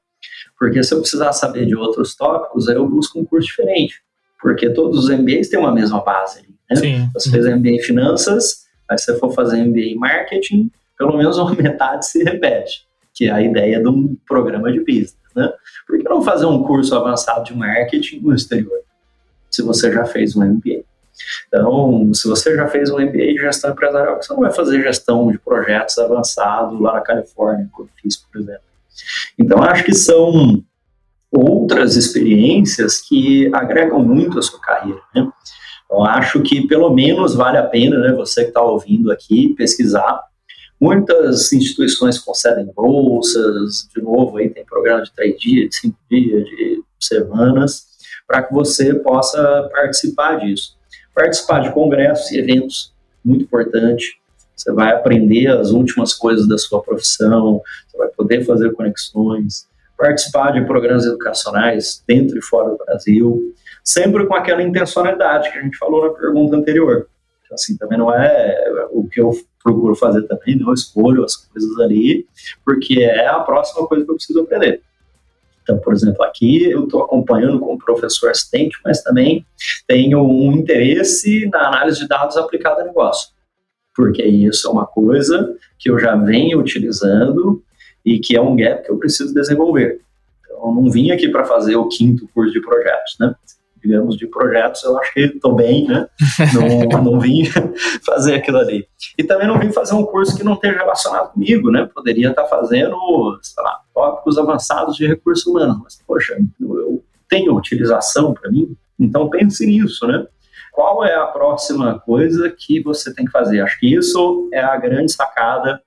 Porque 0.59 0.83
se 0.83 0.93
eu 0.93 0.99
precisar 0.99 1.31
saber 1.31 1.65
de 1.65 1.75
outros 1.75 2.15
tópicos, 2.15 2.67
aí 2.67 2.75
eu 2.75 2.87
busco 2.87 3.19
um 3.19 3.25
curso 3.25 3.47
diferente 3.47 4.04
porque 4.45 4.69
todos 4.69 5.05
os 5.05 5.09
MBAs 5.09 5.47
têm 5.47 5.57
uma 5.57 5.73
mesma 5.73 6.03
base. 6.03 6.43
Né? 6.69 6.75
Sim. 6.75 7.09
Você 7.15 7.31
fez 7.31 7.47
MBA 7.47 7.69
em 7.69 7.81
finanças, 7.81 8.67
aí 8.87 8.95
você 8.95 9.17
for 9.17 9.33
fazer 9.33 9.65
MBA 9.65 9.79
em 9.79 9.95
marketing, 9.95 10.69
pelo 10.95 11.17
menos 11.17 11.35
uma 11.41 11.55
metade 11.55 12.05
se 12.05 12.23
repete, 12.23 12.85
que 13.11 13.25
é 13.25 13.31
a 13.31 13.41
ideia 13.41 13.81
de 13.81 13.87
um 13.87 14.15
programa 14.27 14.71
de 14.71 14.81
business. 14.81 15.17
Né? 15.35 15.51
Por 15.87 15.97
que 15.97 16.03
não 16.03 16.21
fazer 16.21 16.45
um 16.45 16.61
curso 16.61 16.93
avançado 16.93 17.43
de 17.43 17.57
marketing 17.57 18.19
no 18.19 18.35
exterior, 18.35 18.81
se 19.49 19.63
você 19.63 19.91
já 19.91 20.05
fez 20.05 20.35
um 20.35 20.45
MBA? 20.45 20.83
Então, 21.47 22.13
se 22.13 22.27
você 22.27 22.55
já 22.55 22.67
fez 22.67 22.91
um 22.91 22.99
MBA 22.99 23.33
de 23.33 23.37
gestão 23.37 23.71
empresarial, 23.71 24.21
você 24.21 24.31
não 24.31 24.41
vai 24.41 24.51
fazer 24.51 24.79
gestão 24.83 25.31
de 25.31 25.39
projetos 25.39 25.97
avançados 25.97 26.79
lá 26.79 26.93
na 26.93 27.01
Califórnia, 27.01 27.67
como 27.71 27.89
eu 27.89 27.91
fiz, 27.99 28.15
por 28.15 28.41
exemplo. 28.41 28.61
Então, 29.39 29.63
acho 29.63 29.83
que 29.83 29.95
são 29.95 30.63
outras 31.35 31.95
experiências 31.95 33.01
que 33.01 33.49
agregam 33.53 33.99
muito 33.99 34.39
a 34.39 34.41
sua 34.41 34.59
carreira. 34.59 35.01
Né? 35.13 35.27
Eu 35.89 36.03
acho 36.03 36.41
que 36.41 36.67
pelo 36.67 36.93
menos 36.93 37.35
vale 37.35 37.57
a 37.57 37.63
pena, 37.63 37.99
né, 37.99 38.11
você 38.13 38.43
que 38.43 38.49
está 38.49 38.61
ouvindo 38.61 39.11
aqui, 39.11 39.53
pesquisar. 39.55 40.23
Muitas 40.79 41.53
instituições 41.53 42.19
concedem 42.19 42.69
bolsas, 42.75 43.87
de 43.95 44.01
novo, 44.01 44.37
aí 44.37 44.49
tem 44.49 44.65
programa 44.65 45.03
de 45.03 45.13
três 45.13 45.39
dias, 45.39 45.69
de 45.69 45.75
cinco 45.75 45.97
dias, 46.09 46.45
de 46.45 46.83
semanas, 46.99 47.85
para 48.27 48.43
que 48.43 48.53
você 48.53 48.93
possa 48.93 49.69
participar 49.71 50.39
disso. 50.39 50.75
Participar 51.13 51.59
de 51.59 51.71
congressos 51.71 52.31
e 52.31 52.39
eventos, 52.39 52.93
muito 53.23 53.43
importante. 53.43 54.19
Você 54.55 54.71
vai 54.71 54.93
aprender 54.93 55.47
as 55.47 55.71
últimas 55.71 56.13
coisas 56.13 56.47
da 56.47 56.57
sua 56.57 56.81
profissão, 56.81 57.61
você 57.87 57.97
vai 57.97 58.07
poder 58.09 58.45
fazer 58.45 58.73
conexões, 58.73 59.67
participar 59.97 60.51
de 60.51 60.65
programas 60.65 61.05
educacionais 61.05 62.03
dentro 62.07 62.37
e 62.37 62.41
fora 62.41 62.69
do 62.69 62.77
Brasil, 62.77 63.53
sempre 63.83 64.25
com 64.25 64.35
aquela 64.35 64.61
intencionalidade 64.61 65.51
que 65.51 65.57
a 65.57 65.61
gente 65.61 65.77
falou 65.77 66.07
na 66.07 66.13
pergunta 66.13 66.55
anterior. 66.55 67.07
Então, 67.43 67.55
assim, 67.55 67.77
também 67.77 67.97
não 67.97 68.13
é 68.13 68.87
o 68.91 69.07
que 69.07 69.21
eu 69.21 69.31
procuro 69.63 69.95
fazer 69.95 70.23
também, 70.23 70.55
não 70.57 70.73
escolho 70.73 71.23
as 71.23 71.35
coisas 71.35 71.79
ali, 71.79 72.27
porque 72.63 72.99
é 73.01 73.27
a 73.27 73.39
próxima 73.39 73.87
coisa 73.87 74.03
que 74.03 74.11
eu 74.11 74.15
preciso 74.15 74.41
aprender. 74.41 74.81
Então, 75.63 75.79
por 75.79 75.93
exemplo, 75.93 76.23
aqui 76.23 76.69
eu 76.69 76.83
estou 76.83 77.03
acompanhando 77.03 77.59
como 77.59 77.79
professor 77.79 78.29
assistente, 78.29 78.77
mas 78.85 79.01
também 79.01 79.43
tenho 79.87 80.21
um 80.21 80.51
interesse 80.51 81.47
na 81.47 81.67
análise 81.67 81.99
de 81.99 82.07
dados 82.07 82.37
aplicada 82.37 82.81
a 82.81 82.85
negócio, 82.85 83.29
porque 83.95 84.23
isso 84.23 84.67
é 84.67 84.71
uma 84.71 84.85
coisa 84.85 85.55
que 85.79 85.89
eu 85.89 85.97
já 85.97 86.15
venho 86.15 86.59
utilizando 86.59 87.63
e 88.05 88.19
que 88.19 88.35
é 88.35 88.41
um 88.41 88.55
gap 88.55 88.83
que 88.83 88.91
eu 88.91 88.97
preciso 88.97 89.33
desenvolver. 89.33 89.99
Então, 90.45 90.57
eu 90.59 90.73
não 90.73 90.91
vim 90.91 91.11
aqui 91.11 91.27
para 91.27 91.43
fazer 91.43 91.75
o 91.75 91.87
quinto 91.87 92.29
curso 92.33 92.53
de 92.53 92.61
projetos, 92.61 93.15
né? 93.19 93.33
Digamos, 93.83 94.17
de 94.17 94.25
projetos, 94.27 94.83
eu 94.83 94.97
acho 94.97 95.13
que 95.13 95.19
estou 95.21 95.53
bem, 95.53 95.87
né? 95.87 96.07
Não, 96.53 97.01
não 97.03 97.19
vim 97.19 97.43
fazer 98.05 98.35
aquilo 98.35 98.57
ali. 98.57 98.87
E 99.17 99.23
também 99.23 99.47
não 99.47 99.59
vim 99.59 99.71
fazer 99.71 99.93
um 99.93 100.05
curso 100.05 100.37
que 100.37 100.43
não 100.43 100.53
esteja 100.53 100.77
relacionado 100.77 101.33
comigo, 101.33 101.71
né? 101.71 101.89
Poderia 101.93 102.29
estar 102.29 102.45
fazendo, 102.45 102.95
sei 103.41 103.63
lá, 103.63 103.81
tópicos 103.93 104.37
avançados 104.37 104.95
de 104.95 105.07
recursos 105.07 105.45
humanos, 105.45 105.77
mas, 105.83 105.99
poxa, 106.05 106.37
eu 106.59 107.03
tenho 107.29 107.55
utilização 107.55 108.33
para 108.33 108.49
mim, 108.51 108.75
então 108.99 109.29
pense 109.29 109.65
nisso, 109.65 110.07
né? 110.07 110.25
Qual 110.71 111.05
é 111.05 111.15
a 111.15 111.27
próxima 111.27 111.99
coisa 111.99 112.49
que 112.49 112.83
você 112.83 113.13
tem 113.13 113.25
que 113.25 113.31
fazer? 113.31 113.61
Acho 113.61 113.79
que 113.79 113.95
isso 113.95 114.49
é 114.51 114.59
a 114.59 114.75
grande 114.75 115.11
sacada 115.11 115.81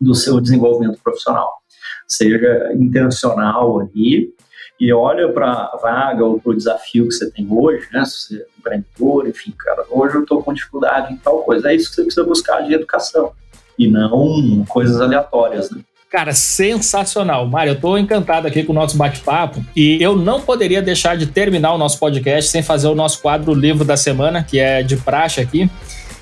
do 0.00 0.14
seu 0.14 0.40
desenvolvimento 0.40 1.00
profissional. 1.02 1.58
Seja 2.06 2.72
intencional 2.74 3.80
ali 3.80 4.32
e 4.80 4.92
olha 4.92 5.32
para 5.32 5.50
a 5.50 5.78
vaga 5.82 6.24
ou 6.24 6.40
para 6.40 6.52
o 6.52 6.56
desafio 6.56 7.08
que 7.08 7.14
você 7.14 7.30
tem 7.30 7.46
hoje, 7.50 7.86
né? 7.92 8.04
Se 8.04 8.28
você 8.28 8.36
é 8.36 8.46
empreendedor, 8.58 9.28
enfim, 9.28 9.52
cara, 9.58 9.84
hoje 9.90 10.14
eu 10.14 10.22
estou 10.22 10.42
com 10.42 10.52
dificuldade 10.52 11.12
em 11.12 11.16
tal 11.16 11.42
coisa. 11.42 11.70
É 11.70 11.74
isso 11.74 11.90
que 11.90 11.96
você 11.96 12.02
precisa 12.02 12.24
buscar 12.24 12.60
de 12.62 12.74
educação 12.74 13.32
e 13.78 13.88
não 13.88 14.64
coisas 14.68 15.00
aleatórias, 15.00 15.70
né? 15.70 15.80
Cara, 16.10 16.32
sensacional. 16.32 17.46
Mário, 17.46 17.72
eu 17.72 17.74
estou 17.74 17.98
encantado 17.98 18.46
aqui 18.46 18.64
com 18.64 18.72
o 18.72 18.74
nosso 18.74 18.96
bate-papo 18.96 19.62
e 19.76 20.02
eu 20.02 20.16
não 20.16 20.40
poderia 20.40 20.80
deixar 20.80 21.18
de 21.18 21.26
terminar 21.26 21.74
o 21.74 21.78
nosso 21.78 21.98
podcast 21.98 22.50
sem 22.50 22.62
fazer 22.62 22.88
o 22.88 22.94
nosso 22.94 23.20
quadro 23.20 23.52
Livro 23.52 23.84
da 23.84 23.96
Semana, 23.96 24.42
que 24.42 24.58
é 24.58 24.82
de 24.82 24.96
praxe 24.96 25.38
aqui 25.38 25.68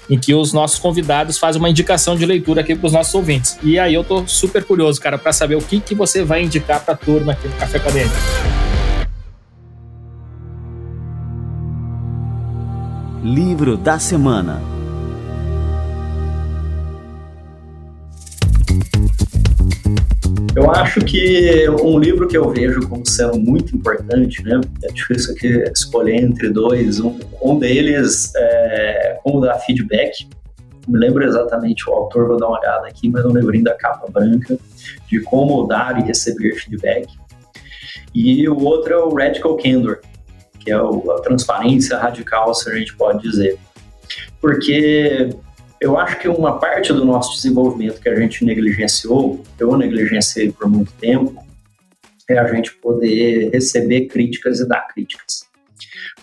em 0.08 0.18
que 0.18 0.34
os 0.34 0.52
nossos 0.52 0.78
convidados 0.78 1.38
fazem 1.38 1.60
uma 1.60 1.70
indicação 1.70 2.16
de 2.16 2.24
leitura 2.24 2.60
aqui 2.60 2.74
para 2.74 2.86
os 2.86 2.92
nossos 2.92 3.14
ouvintes. 3.14 3.58
E 3.62 3.78
aí 3.78 3.94
eu 3.94 4.04
tô 4.04 4.26
super 4.26 4.64
curioso, 4.64 5.00
cara, 5.00 5.18
para 5.18 5.32
saber 5.32 5.56
o 5.56 5.60
que, 5.60 5.80
que 5.80 5.94
você 5.94 6.24
vai 6.24 6.42
indicar 6.42 6.84
para 6.84 6.94
a 6.94 6.96
turma 6.96 7.32
aqui 7.32 7.48
no 7.48 7.54
Café 7.54 7.78
Acadêmico. 7.78 8.16
Livro 13.22 13.76
da 13.76 13.98
semana. 13.98 14.75
Eu 20.56 20.70
acho 20.70 21.00
que 21.00 21.68
um 21.68 21.98
livro 21.98 22.26
que 22.26 22.34
eu 22.34 22.48
vejo 22.48 22.88
como 22.88 23.06
sendo 23.06 23.38
muito 23.38 23.76
importante, 23.76 24.42
né? 24.42 24.58
É 24.84 24.90
difícil 24.90 25.34
aqui 25.34 25.48
escolher 25.70 26.16
entre 26.16 26.48
dois. 26.48 26.98
Um, 26.98 27.20
um 27.42 27.58
deles 27.58 28.32
é 28.34 29.18
como 29.22 29.42
dar 29.42 29.58
feedback. 29.58 30.26
Não 30.88 30.94
me 30.94 30.98
lembro 30.98 31.22
exatamente 31.22 31.86
o 31.90 31.92
autor, 31.92 32.26
vou 32.26 32.38
dar 32.38 32.46
uma 32.46 32.58
olhada 32.58 32.88
aqui, 32.88 33.06
mas 33.10 33.22
não 33.22 33.32
lembro 33.32 33.62
da 33.62 33.74
capa 33.74 34.10
branca, 34.10 34.58
de 35.06 35.20
como 35.20 35.66
dar 35.66 36.00
e 36.00 36.04
receber 36.04 36.54
feedback. 36.54 37.06
E 38.14 38.48
o 38.48 38.58
outro 38.64 38.94
é 38.94 38.98
o 38.98 39.14
Radical 39.14 39.58
Candor, 39.58 39.98
que 40.58 40.72
é 40.72 40.74
a 40.74 41.20
transparência 41.22 41.98
radical, 41.98 42.54
se 42.54 42.70
a 42.70 42.74
gente 42.74 42.96
pode 42.96 43.20
dizer. 43.20 43.58
Porque 44.40 45.28
eu 45.80 45.98
acho 45.98 46.18
que 46.18 46.28
uma 46.28 46.58
parte 46.58 46.92
do 46.92 47.04
nosso 47.04 47.34
desenvolvimento 47.34 48.00
que 48.00 48.08
a 48.08 48.16
gente 48.16 48.44
negligenciou, 48.44 49.42
eu 49.58 49.76
negligenciei 49.76 50.50
por 50.50 50.68
muito 50.68 50.92
tempo, 50.94 51.44
é 52.28 52.38
a 52.38 52.52
gente 52.52 52.74
poder 52.76 53.50
receber 53.50 54.06
críticas 54.06 54.60
e 54.60 54.68
dar 54.68 54.86
críticas. 54.88 55.46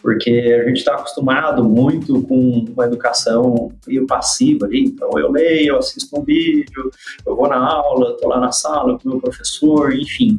Porque 0.02 0.30
a 0.30 0.68
gente 0.68 0.80
está 0.80 0.96
acostumado 0.96 1.64
muito 1.64 2.22
com 2.24 2.66
uma 2.66 2.86
educação 2.86 3.72
meio 3.88 4.06
passiva 4.06 4.66
ali. 4.66 4.84
Então, 4.84 5.18
eu 5.18 5.32
leio, 5.32 5.70
eu 5.70 5.78
assisto 5.78 6.20
um 6.20 6.24
vídeo, 6.24 6.92
eu 7.26 7.36
vou 7.36 7.48
na 7.48 7.58
aula, 7.58 8.12
estou 8.12 8.30
lá 8.30 8.40
na 8.40 8.52
sala 8.52 9.00
com 9.00 9.08
o 9.08 9.12
meu 9.14 9.22
professor, 9.22 9.96
enfim. 9.96 10.38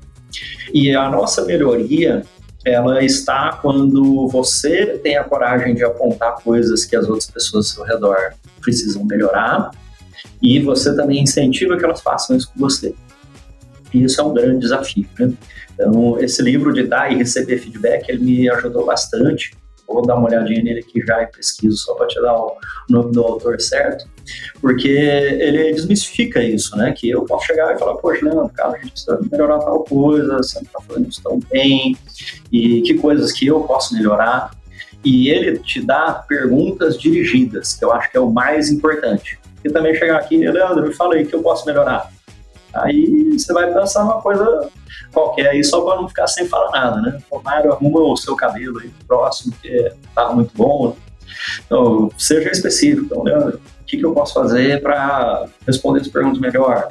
E 0.72 0.94
a 0.94 1.08
nossa 1.08 1.44
melhoria 1.44 2.24
ela 2.64 3.04
está 3.04 3.58
quando 3.60 4.26
você 4.28 4.98
tem 4.98 5.16
a 5.16 5.24
coragem 5.24 5.74
de 5.74 5.84
apontar 5.84 6.36
coisas 6.42 6.84
que 6.84 6.96
as 6.96 7.06
outras 7.06 7.30
pessoas 7.30 7.66
ao 7.66 7.74
seu 7.74 7.84
redor 7.84 8.34
precisam 8.60 9.04
melhorar 9.04 9.70
e 10.40 10.58
você 10.60 10.94
também 10.96 11.22
incentiva 11.22 11.76
que 11.76 11.84
elas 11.84 12.00
façam 12.00 12.36
isso 12.36 12.50
com 12.52 12.60
você. 12.60 12.94
E 13.92 14.02
isso 14.02 14.20
é 14.20 14.24
um 14.24 14.32
grande 14.32 14.60
desafio. 14.60 15.06
Né? 15.18 15.32
Então, 15.74 16.18
esse 16.20 16.42
livro 16.42 16.72
de 16.72 16.84
dar 16.84 17.12
e 17.12 17.16
receber 17.16 17.58
feedback, 17.58 18.08
ele 18.08 18.24
me 18.24 18.50
ajudou 18.50 18.86
bastante. 18.86 19.52
Vou 19.86 20.02
dar 20.02 20.16
uma 20.16 20.28
olhadinha 20.28 20.62
nele 20.62 20.80
aqui 20.80 21.00
já 21.06 21.22
e 21.22 21.26
pesquiso 21.26 21.76
só 21.76 21.94
para 21.94 22.06
te 22.06 22.20
dar 22.20 22.36
o 22.36 22.56
nome 22.88 23.12
do 23.12 23.22
autor 23.22 23.60
certo, 23.60 24.08
porque 24.60 24.88
ele 24.88 25.72
desmistifica 25.72 26.42
isso, 26.42 26.76
né? 26.76 26.92
Que 26.92 27.10
eu 27.10 27.24
posso 27.24 27.46
chegar 27.46 27.74
e 27.74 27.78
falar, 27.78 27.96
poxa, 27.96 28.24
Leandro, 28.24 28.50
cara, 28.54 28.70
a 28.70 28.78
gente 28.78 28.92
precisa 28.92 29.20
melhorar 29.30 29.58
tal 29.58 29.84
coisa, 29.84 30.38
você 30.38 30.56
não 30.56 30.62
está 30.62 30.80
fazendo 30.80 31.08
isso 31.08 31.22
tão 31.22 31.38
bem, 31.52 31.96
e 32.50 32.82
que 32.82 32.94
coisas 32.94 33.30
que 33.32 33.46
eu 33.46 33.60
posso 33.62 33.94
melhorar 33.94 34.50
e 35.04 35.28
ele 35.28 35.58
te 35.58 35.80
dá 35.80 36.14
perguntas 36.26 36.98
dirigidas, 36.98 37.74
que 37.74 37.84
eu 37.84 37.92
acho 37.92 38.10
que 38.10 38.16
é 38.16 38.20
o 38.20 38.30
mais 38.30 38.70
importante. 38.70 39.38
E 39.62 39.68
também 39.70 39.94
chegar 39.94 40.16
aqui, 40.18 40.38
Leandro, 40.38 40.86
me 40.86 40.94
fala 40.94 41.14
aí 41.14 41.26
que 41.26 41.34
eu 41.34 41.42
posso 41.42 41.66
melhorar. 41.66 42.10
Aí 42.74 43.32
você 43.32 43.52
vai 43.52 43.72
pensar 43.72 44.04
uma 44.04 44.20
coisa 44.20 44.68
qualquer 45.12 45.48
aí, 45.48 45.62
só 45.62 45.80
para 45.82 46.00
não 46.00 46.08
ficar 46.08 46.26
sem 46.26 46.46
falar 46.46 46.70
nada, 46.70 47.00
né? 47.00 47.18
O 47.30 47.40
Mário, 47.40 47.72
arruma 47.72 48.00
o 48.00 48.16
seu 48.16 48.34
cabelo 48.34 48.78
aí 48.80 48.90
próximo, 49.06 49.54
que 49.62 49.92
tá 50.14 50.32
muito 50.32 50.50
bom. 50.56 50.96
Então, 51.64 52.10
seja 52.18 52.50
específico. 52.50 53.06
Então, 53.06 53.22
Leandro, 53.22 53.56
o 53.56 53.84
que, 53.84 53.96
que 53.96 54.04
eu 54.04 54.12
posso 54.12 54.34
fazer 54.34 54.82
para 54.82 55.46
responder 55.66 56.00
as 56.00 56.08
perguntas 56.08 56.40
melhor? 56.40 56.88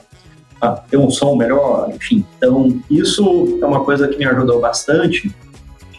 Ah, 0.61 0.71
ter 0.71 0.97
um 0.97 1.09
som 1.09 1.35
melhor? 1.35 1.89
Enfim, 1.89 2.25
então, 2.37 2.81
isso 2.89 3.59
é 3.61 3.65
uma 3.65 3.83
coisa 3.83 4.07
que 4.07 4.17
me 4.17 4.25
ajudou 4.25 4.61
bastante 4.61 5.33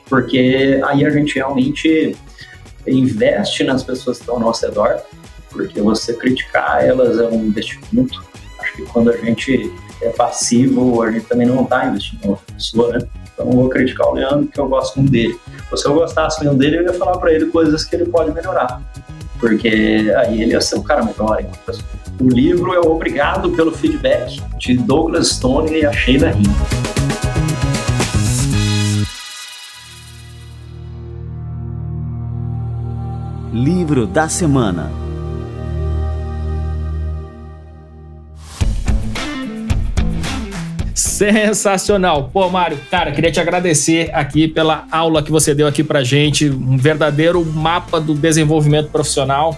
porque 0.09 0.81
aí 0.85 1.05
a 1.05 1.11
gente 1.11 1.35
realmente 1.37 2.17
investe 2.87 3.65
nas 3.65 3.83
pessoas 3.83 4.19
que 4.19 4.23
estão 4.23 4.37
ao 4.37 4.41
nosso 4.41 4.65
redor, 4.67 5.01
porque 5.51 5.81
você 5.81 6.15
criticar 6.15 6.85
elas 6.85 7.19
é 7.19 7.27
um 7.27 7.47
investimento. 7.47 8.23
Acho 8.75 8.83
que 8.83 8.83
quando 8.93 9.11
a 9.11 9.17
gente 9.17 9.73
é 10.03 10.09
passivo, 10.11 11.03
a 11.03 11.11
gente 11.11 11.27
também 11.27 11.47
não 11.47 11.63
está 11.63 11.87
investindo 11.87 12.25
em 12.25 12.29
outra 12.31 12.45
pessoa, 12.55 12.93
né? 12.93 13.07
Então 13.33 13.47
eu 13.47 13.53
vou 13.53 13.69
criticar 13.69 14.09
o 14.09 14.15
Leandro 14.15 14.47
porque 14.47 14.61
eu 14.61 14.69
gosto 14.69 14.97
muito 14.99 15.13
dele. 15.13 15.39
Se 15.75 15.87
eu 15.87 15.95
gostasse 15.95 16.43
mesmo 16.43 16.59
dele, 16.59 16.79
eu 16.79 16.83
ia 16.83 16.93
falar 16.95 17.19
para 17.19 17.33
ele 17.33 17.47
coisas 17.47 17.85
que 17.85 17.95
ele 17.95 18.07
pode 18.07 18.33
melhorar, 18.33 18.83
porque 19.39 20.13
aí 20.17 20.43
ele 20.43 20.53
ia 20.53 20.61
ser 20.61 20.77
um 20.77 20.83
cara 20.83 21.05
melhor 21.05 21.43
pessoa. 21.65 21.85
O 22.21 22.29
livro 22.29 22.75
é 22.75 22.79
Obrigado 22.81 23.51
pelo 23.51 23.73
Feedback, 23.73 24.41
de 24.59 24.77
Douglas 24.77 25.29
Stone 25.29 25.73
e 25.73 25.87
a 25.87 25.93
Sheila 25.93 26.31
Rinda. 26.31 26.51
Livro 33.53 34.07
da 34.07 34.29
Semana 34.29 35.04
Sensacional. 41.15 42.29
Pô, 42.33 42.49
Mário, 42.51 42.77
cara, 42.91 43.13
queria 43.13 43.31
te 43.31 43.39
agradecer 43.39 44.11
aqui 44.13 44.49
pela 44.49 44.85
aula 44.91 45.23
que 45.23 45.31
você 45.31 45.55
deu 45.55 45.69
aqui 45.69 45.85
pra 45.85 46.03
gente, 46.03 46.51
um 46.51 46.77
verdadeiro 46.77 47.45
mapa 47.45 48.01
do 48.01 48.15
desenvolvimento 48.15 48.91
profissional. 48.91 49.57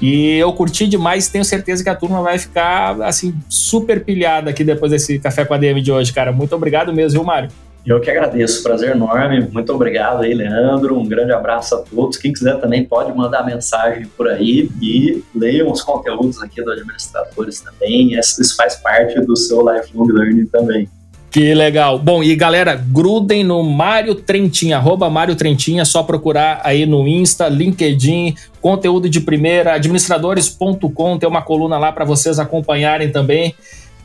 E 0.00 0.36
eu 0.36 0.52
curti 0.52 0.86
demais, 0.86 1.28
tenho 1.28 1.44
certeza 1.44 1.82
que 1.82 1.88
a 1.88 1.96
turma 1.96 2.22
vai 2.22 2.38
ficar 2.38 3.02
assim 3.02 3.34
super 3.48 4.04
pilhada 4.04 4.50
aqui 4.50 4.62
depois 4.62 4.92
desse 4.92 5.18
café 5.18 5.44
com 5.44 5.54
a 5.54 5.58
DM 5.58 5.80
de 5.82 5.90
hoje, 5.90 6.12
cara. 6.12 6.30
Muito 6.30 6.54
obrigado 6.54 6.92
mesmo, 6.92 7.18
viu, 7.18 7.24
Mário? 7.24 7.48
Eu 7.86 8.00
que 8.00 8.10
agradeço, 8.10 8.62
prazer 8.62 8.92
enorme. 8.92 9.46
Muito 9.52 9.70
obrigado 9.72 10.22
aí, 10.22 10.32
Leandro. 10.32 10.98
Um 10.98 11.06
grande 11.06 11.32
abraço 11.32 11.74
a 11.74 11.78
todos. 11.78 12.16
Quem 12.16 12.32
quiser 12.32 12.58
também 12.58 12.82
pode 12.82 13.14
mandar 13.14 13.44
mensagem 13.44 14.06
por 14.16 14.26
aí 14.26 14.70
e 14.80 15.22
leiam 15.34 15.70
os 15.70 15.82
conteúdos 15.82 16.42
aqui 16.42 16.62
do 16.62 16.70
Administradores 16.70 17.60
também. 17.60 18.18
Isso 18.18 18.56
faz 18.56 18.76
parte 18.76 19.20
do 19.20 19.36
seu 19.36 19.60
lifelong 19.60 20.06
learning 20.06 20.46
também. 20.46 20.88
Que 21.34 21.52
legal. 21.52 21.98
Bom, 21.98 22.22
e 22.22 22.34
galera, 22.36 22.76
grudem 22.76 23.42
no 23.42 23.60
Mário 23.62 24.14
Trentin, 24.14 24.72
arroba 24.72 25.10
Mário 25.10 25.34
Trentin, 25.34 25.80
é 25.80 25.84
só 25.84 26.04
procurar 26.04 26.60
aí 26.62 26.86
no 26.86 27.08
Insta, 27.08 27.48
LinkedIn, 27.48 28.36
conteúdo 28.60 29.10
de 29.10 29.20
primeira, 29.20 29.74
administradores.com, 29.74 31.18
tem 31.18 31.28
uma 31.28 31.42
coluna 31.42 31.76
lá 31.76 31.90
para 31.90 32.04
vocês 32.04 32.38
acompanharem 32.38 33.10
também. 33.10 33.52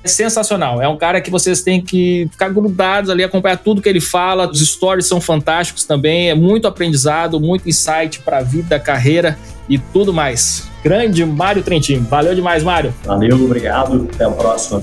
É 0.04 0.08
sensacional. 0.08 0.82
É 0.82 0.88
um 0.88 0.98
cara 0.98 1.20
que 1.20 1.30
vocês 1.30 1.62
têm 1.62 1.82
que 1.82 2.28
ficar 2.32 2.50
grudados 2.50 3.10
ali, 3.10 3.24
acompanhar 3.24 3.58
tudo 3.58 3.82
que 3.82 3.90
ele 3.90 4.00
fala. 4.00 4.50
Os 4.50 4.60
stories 4.60 5.06
são 5.06 5.20
fantásticos 5.20 5.84
também. 5.84 6.30
É 6.30 6.36
muito 6.36 6.68
aprendizado, 6.68 7.40
muito 7.40 7.68
insight 7.68 8.20
para 8.20 8.38
a 8.38 8.42
vida, 8.42 8.80
carreira 8.80 9.38
e 9.68 9.78
tudo 9.78 10.14
mais. 10.14 10.70
Grande 10.84 11.26
Mário 11.26 11.62
Trentin. 11.62 12.00
Valeu 12.00 12.34
demais, 12.34 12.64
Mário. 12.64 12.94
Valeu, 13.04 13.44
obrigado. 13.44 14.08
Até 14.14 14.24
a 14.24 14.32
próxima. 14.32 14.82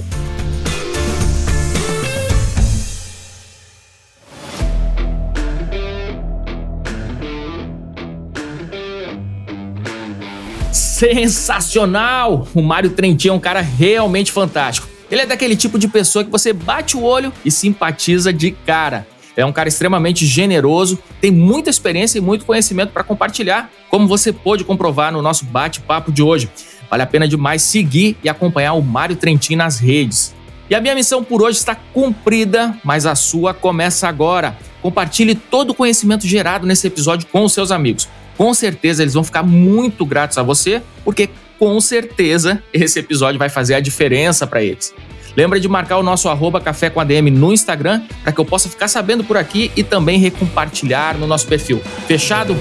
sensacional! 10.96 12.48
O 12.54 12.62
Mário 12.62 12.88
Trentin 12.88 13.28
é 13.28 13.32
um 13.32 13.38
cara 13.38 13.60
realmente 13.60 14.32
fantástico. 14.32 14.95
Ele 15.10 15.22
é 15.22 15.26
daquele 15.26 15.56
tipo 15.56 15.78
de 15.78 15.88
pessoa 15.88 16.24
que 16.24 16.30
você 16.30 16.52
bate 16.52 16.96
o 16.96 17.02
olho 17.02 17.32
e 17.44 17.50
simpatiza 17.50 18.32
de 18.32 18.50
cara. 18.50 19.06
É 19.36 19.44
um 19.44 19.52
cara 19.52 19.68
extremamente 19.68 20.24
generoso, 20.24 20.98
tem 21.20 21.30
muita 21.30 21.68
experiência 21.68 22.18
e 22.18 22.22
muito 22.22 22.46
conhecimento 22.46 22.92
para 22.92 23.04
compartilhar, 23.04 23.70
como 23.90 24.08
você 24.08 24.32
pôde 24.32 24.64
comprovar 24.64 25.12
no 25.12 25.20
nosso 25.20 25.44
bate-papo 25.44 26.10
de 26.10 26.22
hoje. 26.22 26.48
Vale 26.90 27.02
a 27.02 27.06
pena 27.06 27.28
demais 27.28 27.62
seguir 27.62 28.16
e 28.24 28.28
acompanhar 28.28 28.72
o 28.72 28.82
Mário 28.82 29.14
Trentin 29.14 29.56
nas 29.56 29.78
redes. 29.78 30.34
E 30.70 30.74
a 30.74 30.80
minha 30.80 30.94
missão 30.94 31.22
por 31.22 31.42
hoje 31.42 31.58
está 31.58 31.74
cumprida, 31.74 32.76
mas 32.82 33.04
a 33.04 33.14
sua 33.14 33.52
começa 33.52 34.08
agora. 34.08 34.56
Compartilhe 34.80 35.34
todo 35.34 35.70
o 35.70 35.74
conhecimento 35.74 36.26
gerado 36.26 36.66
nesse 36.66 36.86
episódio 36.86 37.28
com 37.30 37.44
os 37.44 37.52
seus 37.52 37.70
amigos 37.70 38.08
com 38.36 38.52
certeza 38.52 39.02
eles 39.02 39.14
vão 39.14 39.24
ficar 39.24 39.42
muito 39.42 40.04
gratos 40.04 40.38
a 40.38 40.42
você, 40.42 40.82
porque 41.04 41.30
com 41.58 41.80
certeza 41.80 42.62
esse 42.72 42.98
episódio 42.98 43.38
vai 43.38 43.48
fazer 43.48 43.74
a 43.74 43.80
diferença 43.80 44.46
para 44.46 44.62
eles. 44.62 44.94
Lembra 45.36 45.60
de 45.60 45.68
marcar 45.68 45.98
o 45.98 46.02
nosso 46.02 46.28
arroba 46.28 46.60
Café 46.60 46.88
com 46.88 46.98
ADM 46.98 47.30
no 47.30 47.52
Instagram 47.52 48.02
para 48.22 48.32
que 48.32 48.40
eu 48.40 48.44
possa 48.44 48.68
ficar 48.68 48.88
sabendo 48.88 49.22
por 49.22 49.36
aqui 49.36 49.70
e 49.76 49.82
também 49.82 50.18
recompartilhar 50.18 51.18
no 51.18 51.26
nosso 51.26 51.46
perfil. 51.46 51.80
Fechado? 52.06 52.56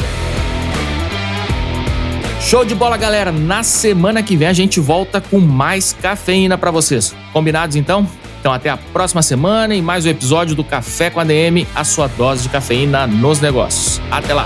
Show 2.42 2.64
de 2.64 2.76
bola, 2.76 2.98
galera! 2.98 3.32
Na 3.32 3.64
semana 3.64 4.22
que 4.22 4.36
vem 4.36 4.48
a 4.48 4.54
gente 4.54 4.80
volta 4.80 5.20
com 5.20 5.40
mais 5.40 5.94
cafeína 5.94 6.58
para 6.58 6.70
vocês. 6.70 7.16
Combinados 7.34 7.76
então? 7.76 8.08
Então 8.40 8.54
até 8.54 8.70
a 8.70 8.78
próxima 8.78 9.24
semana 9.24 9.74
e 9.74 9.82
mais 9.82 10.06
um 10.06 10.10
episódio 10.10 10.56
do 10.56 10.64
Café 10.64 11.10
com 11.10 11.20
ADM, 11.20 11.66
a 11.74 11.84
sua 11.84 12.08
dose 12.08 12.44
de 12.44 12.50
cafeína 12.50 13.08
nos 13.08 13.40
negócios. 13.40 14.00
Até 14.12 14.36
lá! 14.36 14.46